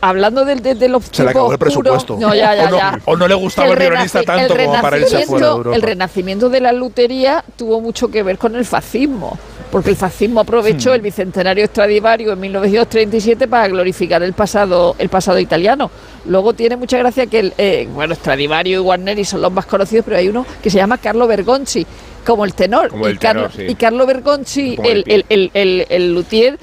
[0.00, 2.16] hablando del de, de, de Se le acabó el presupuesto.
[2.18, 2.98] No, ya, ya, o, no, ya.
[3.04, 5.76] o, no, le gustaba el, el violinista tanto el como para irse fuera de Europa.
[5.76, 9.38] El renacimiento de la lutería tuvo mucho que ver con el fascismo
[9.70, 15.38] porque el fascismo aprovechó el bicentenario Stradivario en 1937 para glorificar el pasado el pasado
[15.38, 15.90] italiano.
[16.28, 20.04] Luego tiene mucha gracia que el, eh, bueno Stradivario y Guarneri son los más conocidos,
[20.04, 21.86] pero hay uno que se llama Carlo Bergonzi,
[22.24, 22.92] como el tenor.
[23.10, 26.58] y, Carlo, y Carlo Bergonzi, el, el, el, el, luthier,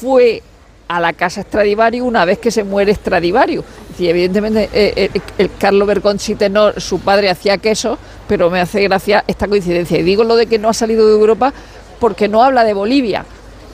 [0.00, 0.42] fue
[0.88, 3.60] a la casa Stradivari una vez que se muere Stradivari.
[3.98, 8.82] Y evidentemente eh, eh, el Carlo Bergonzi tenor, su padre hacía queso, pero me hace
[8.82, 9.98] gracia esta coincidencia.
[9.98, 11.54] Y digo lo de que no ha salido de Europa
[12.00, 13.24] porque no habla de Bolivia.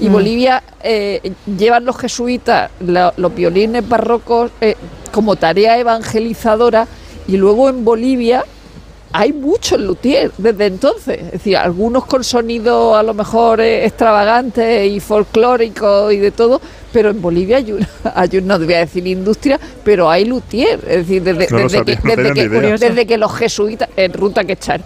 [0.02, 0.12] Y mm.
[0.12, 4.50] Bolivia eh, llevan los jesuitas los violines barrocos
[5.12, 6.86] como tarea evangelizadora
[7.28, 8.44] y luego en Bolivia
[9.12, 15.00] hay muchos luthier desde entonces, es decir, algunos con sonido a lo mejor extravagante y
[15.00, 16.60] folclórico y de todo,
[16.92, 21.06] pero en Bolivia hay, una, hay no voy a decir industria, pero hay luthier, es
[21.06, 24.80] decir, desde, que, desde, que, los jesuitas, en ruta que echar,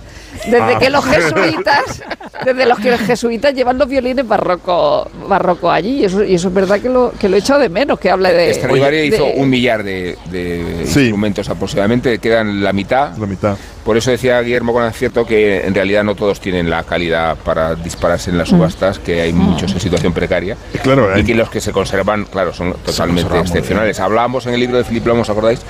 [0.44, 0.78] desde ah.
[0.78, 2.02] que los jesuitas,
[2.44, 6.48] desde los que los jesuitas llevan los violines barroco, barroco allí, y eso, y eso
[6.48, 8.52] es verdad que lo, que lo he echado de menos, que habla de...
[8.54, 13.16] Stradivari hizo un millar de, de instrumentos aproximadamente, quedan la mitad.
[13.16, 13.56] La mitad.
[13.86, 17.76] Por eso decía Guillermo con acierto que en realidad no todos tienen la calidad para
[17.76, 20.56] dispararse en las subastas, que hay muchos en situación precaria.
[20.82, 24.00] Claro, y que los que se conservan, claro, son totalmente excepcionales.
[24.00, 25.60] Hablábamos en el libro de Philip ¿os acordáis?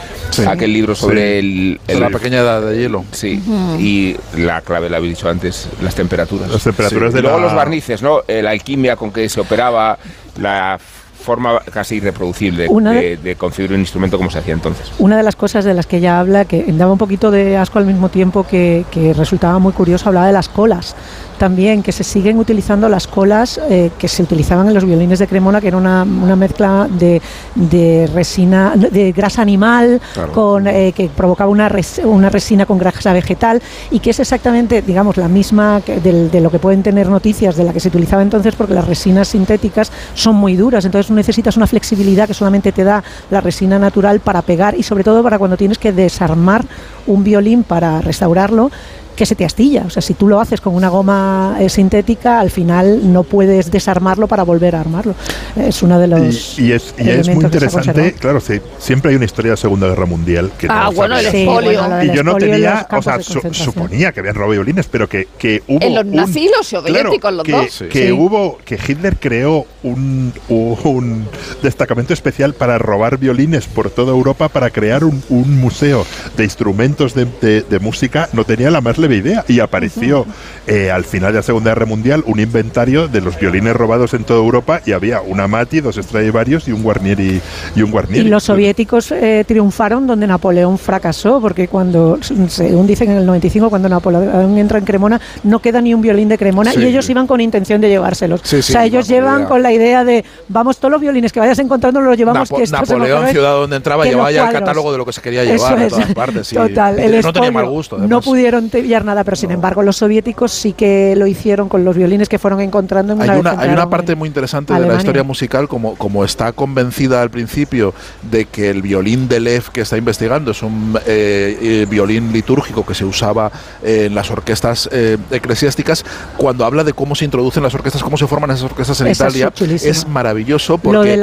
[0.49, 3.05] Aquel libro sobre el, La pequeña edad de hielo.
[3.13, 3.43] Sí,
[3.79, 6.49] y la clave, la habéis dicho antes, las temperaturas.
[6.49, 8.23] Las temperaturas de Luego los barnices, ¿no?
[8.27, 9.99] Eh, la alquimia con que se operaba,
[10.41, 10.81] la
[11.27, 14.93] forma casi irreproducible de, de, concebir un instrumento como se hacía entonces.
[14.99, 17.81] Una de las cosas de las que ella habla, que daba un poquito de asco
[17.81, 20.95] al mismo tiempo que, que resultaba muy curioso, hablaba de las colas
[21.39, 25.27] también que se siguen utilizando las colas eh, que se utilizaban en los violines de
[25.27, 27.21] Cremona, que era una, una mezcla de,
[27.55, 30.01] de, resina, de grasa animal
[30.33, 31.71] con, eh, que provocaba una,
[32.05, 36.51] una resina con grasa vegetal y que es exactamente, digamos, la misma de, de, lo
[36.51, 40.37] que pueden tener noticias de la que se utilizaba entonces, porque las resinas sintéticas son
[40.37, 44.75] muy duras, entonces necesitas una flexibilidad que solamente te da la resina natural para pegar
[44.77, 46.65] y sobre todo para cuando tienes que desarmar
[47.07, 48.71] un violín para restaurarlo
[49.17, 49.85] que se te astilla.
[49.87, 53.71] O sea, si tú lo haces con una goma eh, sintética, al final no puedes
[53.71, 55.15] desarmarlo para volver a armarlo.
[55.57, 56.59] Es uno de los.
[56.59, 60.53] Y, es, muy interesante, claro, sí, siempre hay una historia de la Segunda Guerra Mundial.
[60.59, 61.81] Que ah, bueno, el espolio.
[62.05, 65.83] y yo no tenía, o sea, suponía que habían robado violines, pero que, que hubo.
[65.83, 67.85] En los nazis los soviéticos, los dos.
[67.91, 71.27] Que hubo, que Hitler creó un, un
[71.63, 76.05] destacamento especial para robar violines por toda Europa para crear un, un museo
[76.37, 78.29] de instrumentos de, de, de música.
[78.33, 79.45] No tenía la más idea.
[79.49, 80.27] Y apareció
[80.67, 84.25] eh, al final de la Segunda Guerra Mundial un inventario de los violines robados en
[84.25, 87.41] toda Europa y había una Mati, dos Stradivarius y un Guarnieri.
[87.75, 88.27] Y, un Guarnieri.
[88.27, 92.19] y los soviéticos eh, triunfaron donde Napoleón fracasó, porque cuando,
[92.49, 96.29] según dicen en el 95, cuando Napoleón entra en Cremona, no queda ni un violín
[96.29, 98.41] de Cremona y ellos iban con intención de llevárselos.
[98.53, 102.01] o sea, ellos llevan con la idea de, vamos, todos los violines que vayas encontrando
[102.01, 102.49] los llevamos.
[102.49, 105.79] que Napoleón, ciudad donde entraba, llevaba ya el catálogo de lo que se quería llevar
[105.79, 106.49] a todas partes.
[106.51, 107.99] Total, no tenía mal gusto.
[107.99, 108.71] No pudieron
[109.05, 112.61] nada, pero sin embargo los soviéticos sí que lo hicieron con los violines que fueron
[112.61, 116.25] encontrando en Hay una, hay una parte muy interesante de la historia musical, como, como
[116.25, 117.95] está convencida al principio
[118.31, 122.85] de que el violín de Lev que está investigando es un eh, eh, violín litúrgico
[122.85, 123.51] que se usaba
[123.83, 126.05] en las orquestas eh, eclesiásticas,
[126.37, 129.53] cuando habla de cómo se introducen las orquestas, cómo se forman esas orquestas en Italia,
[129.61, 131.19] es, maravilloso porque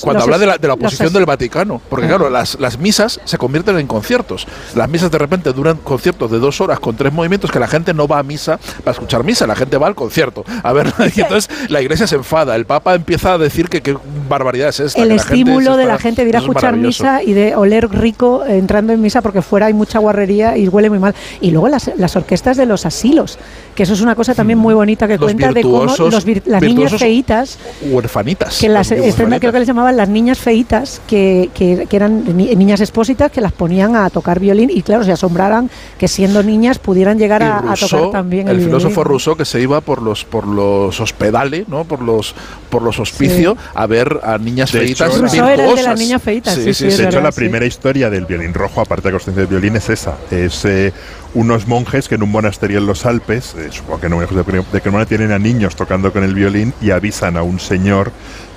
[0.00, 3.38] cuando habla de la, de la oposición del Vaticano, porque claro, las, las misas se
[3.38, 4.46] convierten en conciertos.
[4.74, 7.94] Las misas de repente duran conciertos de dos horas con tres movimientos que la gente
[7.94, 10.44] no va a misa para escuchar misa, la gente va al concierto.
[10.62, 13.96] A ver, y entonces la iglesia se enfada, el Papa empieza a decir que qué
[14.28, 15.02] barbaridad es esta.
[15.02, 18.92] El estímulo de la gente de ir a escuchar misa y de oler rico entrando
[18.92, 21.14] en misa porque fuera hay mucha guarrería y huele muy mal.
[21.40, 23.38] Y luego las, las orquestas de los asilos,
[23.74, 26.94] que eso es una cosa también muy bonita que cuenta de cómo los las niñas
[26.98, 27.58] feitas.
[27.80, 28.58] Huerfanitas.
[28.58, 33.32] Que las, creo que les llamaban las niñas feitas, que, que, que eran niñas expósitas
[33.32, 37.40] que las ponían a tocar violín y claro, se asombraran que siendo niñas pudieran llegar
[37.40, 41.84] a, tocar también el, filósofo Rousseau que se iba por los por los hospedales, ¿no?
[41.84, 42.34] Por los
[42.68, 45.16] por los hospicios a ver a niñas feitas.
[45.16, 46.56] Rousseau era el de las niñas feitas.
[46.56, 49.76] Sí, sí, de hecho, la primera historia del violín rojo, aparte de Constancia del violín,
[49.76, 50.16] es esa.
[50.32, 50.92] Es eh,
[51.34, 54.80] unos monjes que en un monasterio en los Alpes, eh, supongo que no de, de
[54.80, 58.10] Cremona, tienen a niños tocando con el violín y avisan a un señor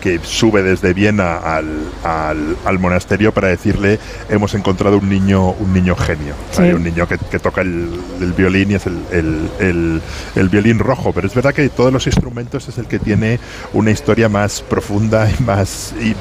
[0.04, 4.00] que sube desde Viena al, al, monasterio para decirle
[4.30, 7.90] hemos encontrado un niño un niño genio un niño que, toca el,
[8.36, 10.02] violín y es el,
[10.36, 11.14] el, violín rojo.
[11.14, 13.40] Pero es verdad que de todos los instrumentos es el que tiene
[13.72, 16.16] una historia más profunda y más y,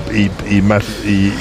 [0.48, 1.32] y, más y,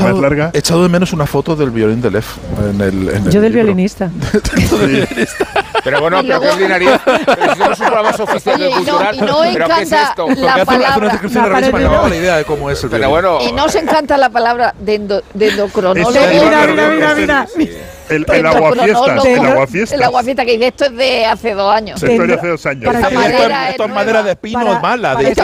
[0.00, 0.50] más larga.
[0.54, 2.24] he echado de menos una foto del violín de Lev
[2.70, 4.10] en el, yo del violinista
[5.84, 9.82] pero bueno pero qué ordinaria pero si no es un programa sofisticado cultural pero qué
[9.82, 11.20] es esto la palabra
[12.08, 15.22] la idea de cómo es el Pero bueno, y nos encanta la palabra de, endo,
[15.34, 16.10] de endocronólogo.
[16.10, 17.46] Mira, mira, mira, mira.
[18.08, 19.16] El, el aguafiestas.
[19.16, 20.00] No, el aguafiestas.
[20.00, 22.02] El que dice esto es de hace dos años.
[22.02, 22.94] Esto es de hace dos años.
[22.94, 25.34] Esto, madera esto es madera de espino mala, de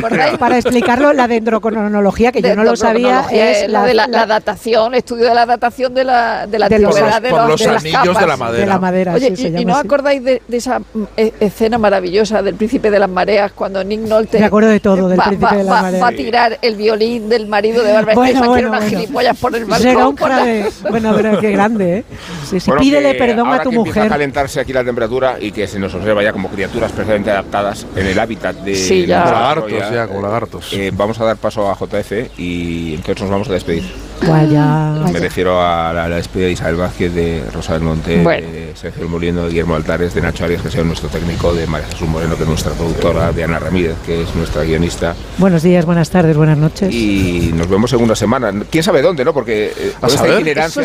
[0.00, 4.94] para, para explicarlo, la dendrocronología, que yo no lo sabía, es la, de la, datación,
[4.94, 8.26] estudio de la datación de la, de la de los, de, los, los anillos de
[8.26, 8.60] la madera.
[8.60, 10.80] De la madera Oye, sí, y, y, no acordáis de, de, esa
[11.16, 15.08] e, escena maravillosa del príncipe de las mareas cuando Nick Nolte Me acuerdo de todo
[15.08, 16.02] del va, príncipe va, de las mareas.
[16.02, 18.98] Va a tirar el violín del marido de Barbara bueno, bueno, bueno, unas bueno.
[18.98, 19.90] gilipollas por el balcón.
[19.90, 20.70] Será un de...
[20.88, 22.04] Bueno, pero qué grande, ¿eh?
[22.48, 22.70] Sí, sí.
[22.70, 23.90] Bueno, Pídele perdón ahora a tu que mujer.
[23.90, 27.30] Empieza a calentarse aquí la temperatura y que se nos observa ya como criaturas perfectamente
[27.30, 29.24] adaptadas en el hábitat de, sí, ya.
[29.24, 30.72] lagartos, ya, como lagartos.
[30.72, 33.84] Eh, vamos a dar paso a JF y entonces nos vamos a despedir.
[34.28, 34.92] Vaya.
[35.12, 38.46] Me refiero a la, la, despedida de Isabel Vázquez, de Rosa del Monte, bueno.
[38.48, 41.88] de Sergio Molino, de Guillermo Altares, de Nacho Arias, que es nuestro técnico, de María
[41.88, 45.14] Jesús Moreno, que es nuestra productora, de Ana Ramírez, que es nuestra guionista.
[45.38, 46.92] Buenos días, buenas tardes, buenas noches.
[46.92, 48.52] Y nos vemos en una semana.
[48.70, 49.32] ¿Quién sabe dónde, no?
[49.32, 50.34] Porque eh, a saber,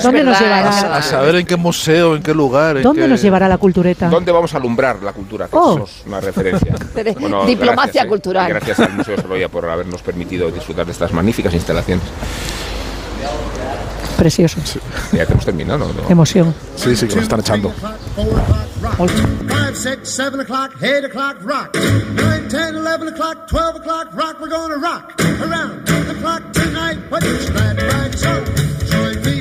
[0.02, 0.70] ¿Dónde nos llevará?
[0.70, 2.78] A, a, saber en qué museo, en qué lugar.
[2.78, 3.08] En ¿Dónde qué...
[3.08, 4.10] nos llevará la cultureta?
[4.10, 5.48] ¿Dónde vamos a alumbrar la cultura?
[5.48, 5.84] Que oh.
[5.84, 6.76] es una referencia.
[7.20, 8.50] bueno, Diplomacia gracias, cultural.
[8.50, 12.06] Eh, gracias al Museo Soloya por habernos permitido disfrutar de estas magníficas instalaciones.
[14.18, 14.57] Precioso.
[14.64, 14.80] Sí.
[15.11, 16.10] Ya que hemos terminado, ¿no?
[16.10, 16.53] Emoción.
[16.76, 17.73] Sí, sí, que nos están echando.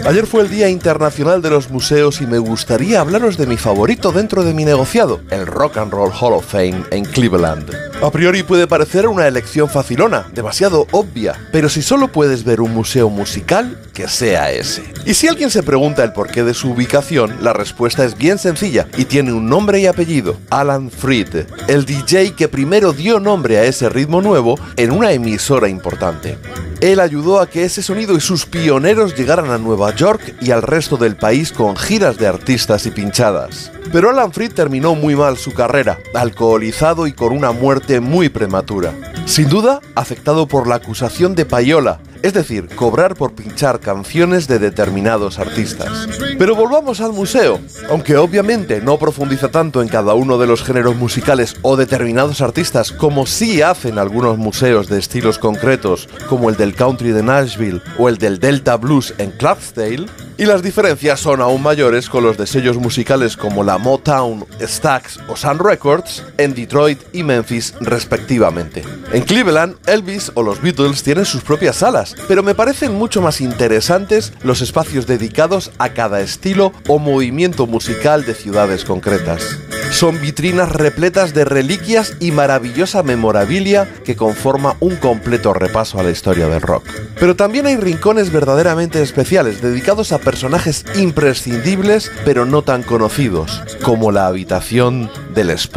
[0.05, 4.13] Ayer fue el Día Internacional de los Museos y me gustaría hablaros de mi favorito
[4.13, 7.73] dentro de mi negociado, el Rock and Roll Hall of Fame en Cleveland.
[8.03, 12.75] A priori puede parecer una elección facilona, demasiado obvia, pero si solo puedes ver un
[12.75, 14.85] museo musical, que sea ese.
[15.07, 18.87] Y si alguien se pregunta el porqué de su ubicación, la respuesta es bien sencilla
[18.99, 23.65] y tiene un nombre y apellido, Alan Freed, el DJ que primero dio nombre a
[23.65, 26.37] ese ritmo nuevo en una emisora importante.
[26.83, 30.61] Él ayudó a que ese sonido y sus pioneros llegaran a Nueva York y al
[30.61, 33.73] resto del país con giras de artistas y pinchadas.
[33.93, 38.93] Pero Alan Freed terminó muy mal su carrera, alcoholizado y con una muerte muy prematura.
[39.25, 44.59] Sin duda, afectado por la acusación de payola, es decir, cobrar por pinchar canciones de
[44.59, 46.09] determinados artistas.
[46.37, 50.97] Pero volvamos al museo, aunque obviamente no profundiza tanto en cada uno de los géneros
[50.97, 56.75] musicales o determinados artistas como sí hacen algunos museos de estilos concretos, como el del
[56.75, 60.07] country de Nashville o el del Delta Blues en Clarksdale,
[60.39, 65.19] y las diferencias son aún mayores con los de sellos musicales como la Motown, Stax
[65.29, 68.83] o Sun Records en Detroit y Memphis respectivamente.
[69.13, 73.41] En Cleveland, Elvis o los Beatles tienen sus propias salas, pero me parecen mucho más
[73.41, 79.59] interesantes los espacios dedicados a cada estilo o movimiento musical de ciudades concretas.
[79.91, 86.11] Son vitrinas repletas de reliquias y maravillosa memorabilia que conforma un completo repaso a la
[86.11, 86.85] historia del rock.
[87.19, 94.11] Pero también hay rincones verdaderamente especiales dedicados a personajes imprescindibles pero no tan conocidos, como
[94.11, 95.69] la habitación del Les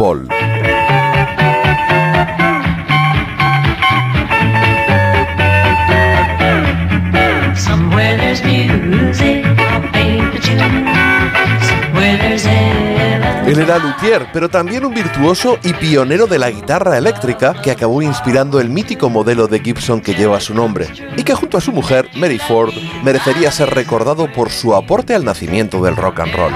[13.69, 18.59] era luthier, pero también un virtuoso y pionero de la guitarra eléctrica que acabó inspirando
[18.59, 22.09] el mítico modelo de Gibson que lleva su nombre, y que junto a su mujer,
[22.15, 22.73] Mary Ford,
[23.03, 26.53] merecería ser recordado por su aporte al nacimiento del rock and roll.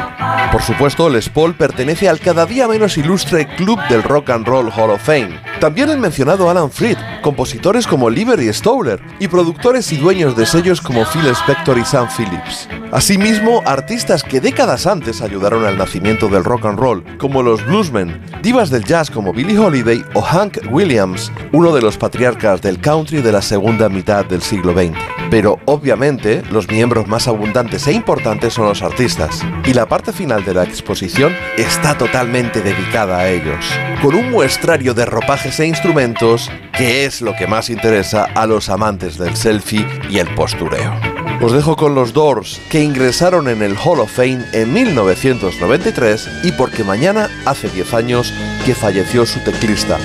[0.51, 4.71] Por supuesto, Les Paul pertenece al cada día menos ilustre club del Rock and Roll
[4.75, 5.39] Hall of Fame.
[5.59, 10.81] También el mencionado Alan Freed, compositores como Liberty Stoller y productores y dueños de sellos
[10.81, 12.67] como Phil Spector y Sam Phillips.
[12.91, 18.21] Asimismo, artistas que décadas antes ayudaron al nacimiento del rock and roll, como los bluesmen,
[18.41, 23.21] divas del jazz como Billie Holiday o Hank Williams, uno de los patriarcas del country
[23.21, 24.97] de la segunda mitad del siglo XX.
[25.29, 30.43] Pero obviamente, los miembros más abundantes e importantes son los artistas, y la parte final
[30.45, 33.65] de la exposición está totalmente dedicada a ellos,
[34.01, 38.69] con un muestrario de ropajes e instrumentos que es lo que más interesa a los
[38.69, 41.22] amantes del selfie y el postureo.
[41.41, 46.51] Os dejo con los Doors, que ingresaron en el Hall of Fame en 1993 y
[46.53, 48.33] porque mañana hace 10 años
[48.65, 49.97] que falleció su teclista,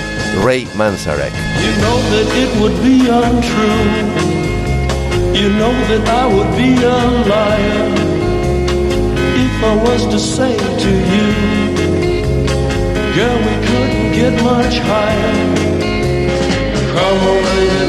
[0.43, 1.31] Ray Manzarek.
[1.33, 4.39] You know that it would be untrue.
[5.33, 6.97] You know that I would be a
[7.27, 8.09] liar
[9.35, 11.27] if I was to say to you,
[13.15, 15.35] girl, we couldn't get much higher.
[16.91, 17.88] Come on, baby,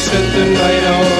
[0.00, 1.19] spent the night on.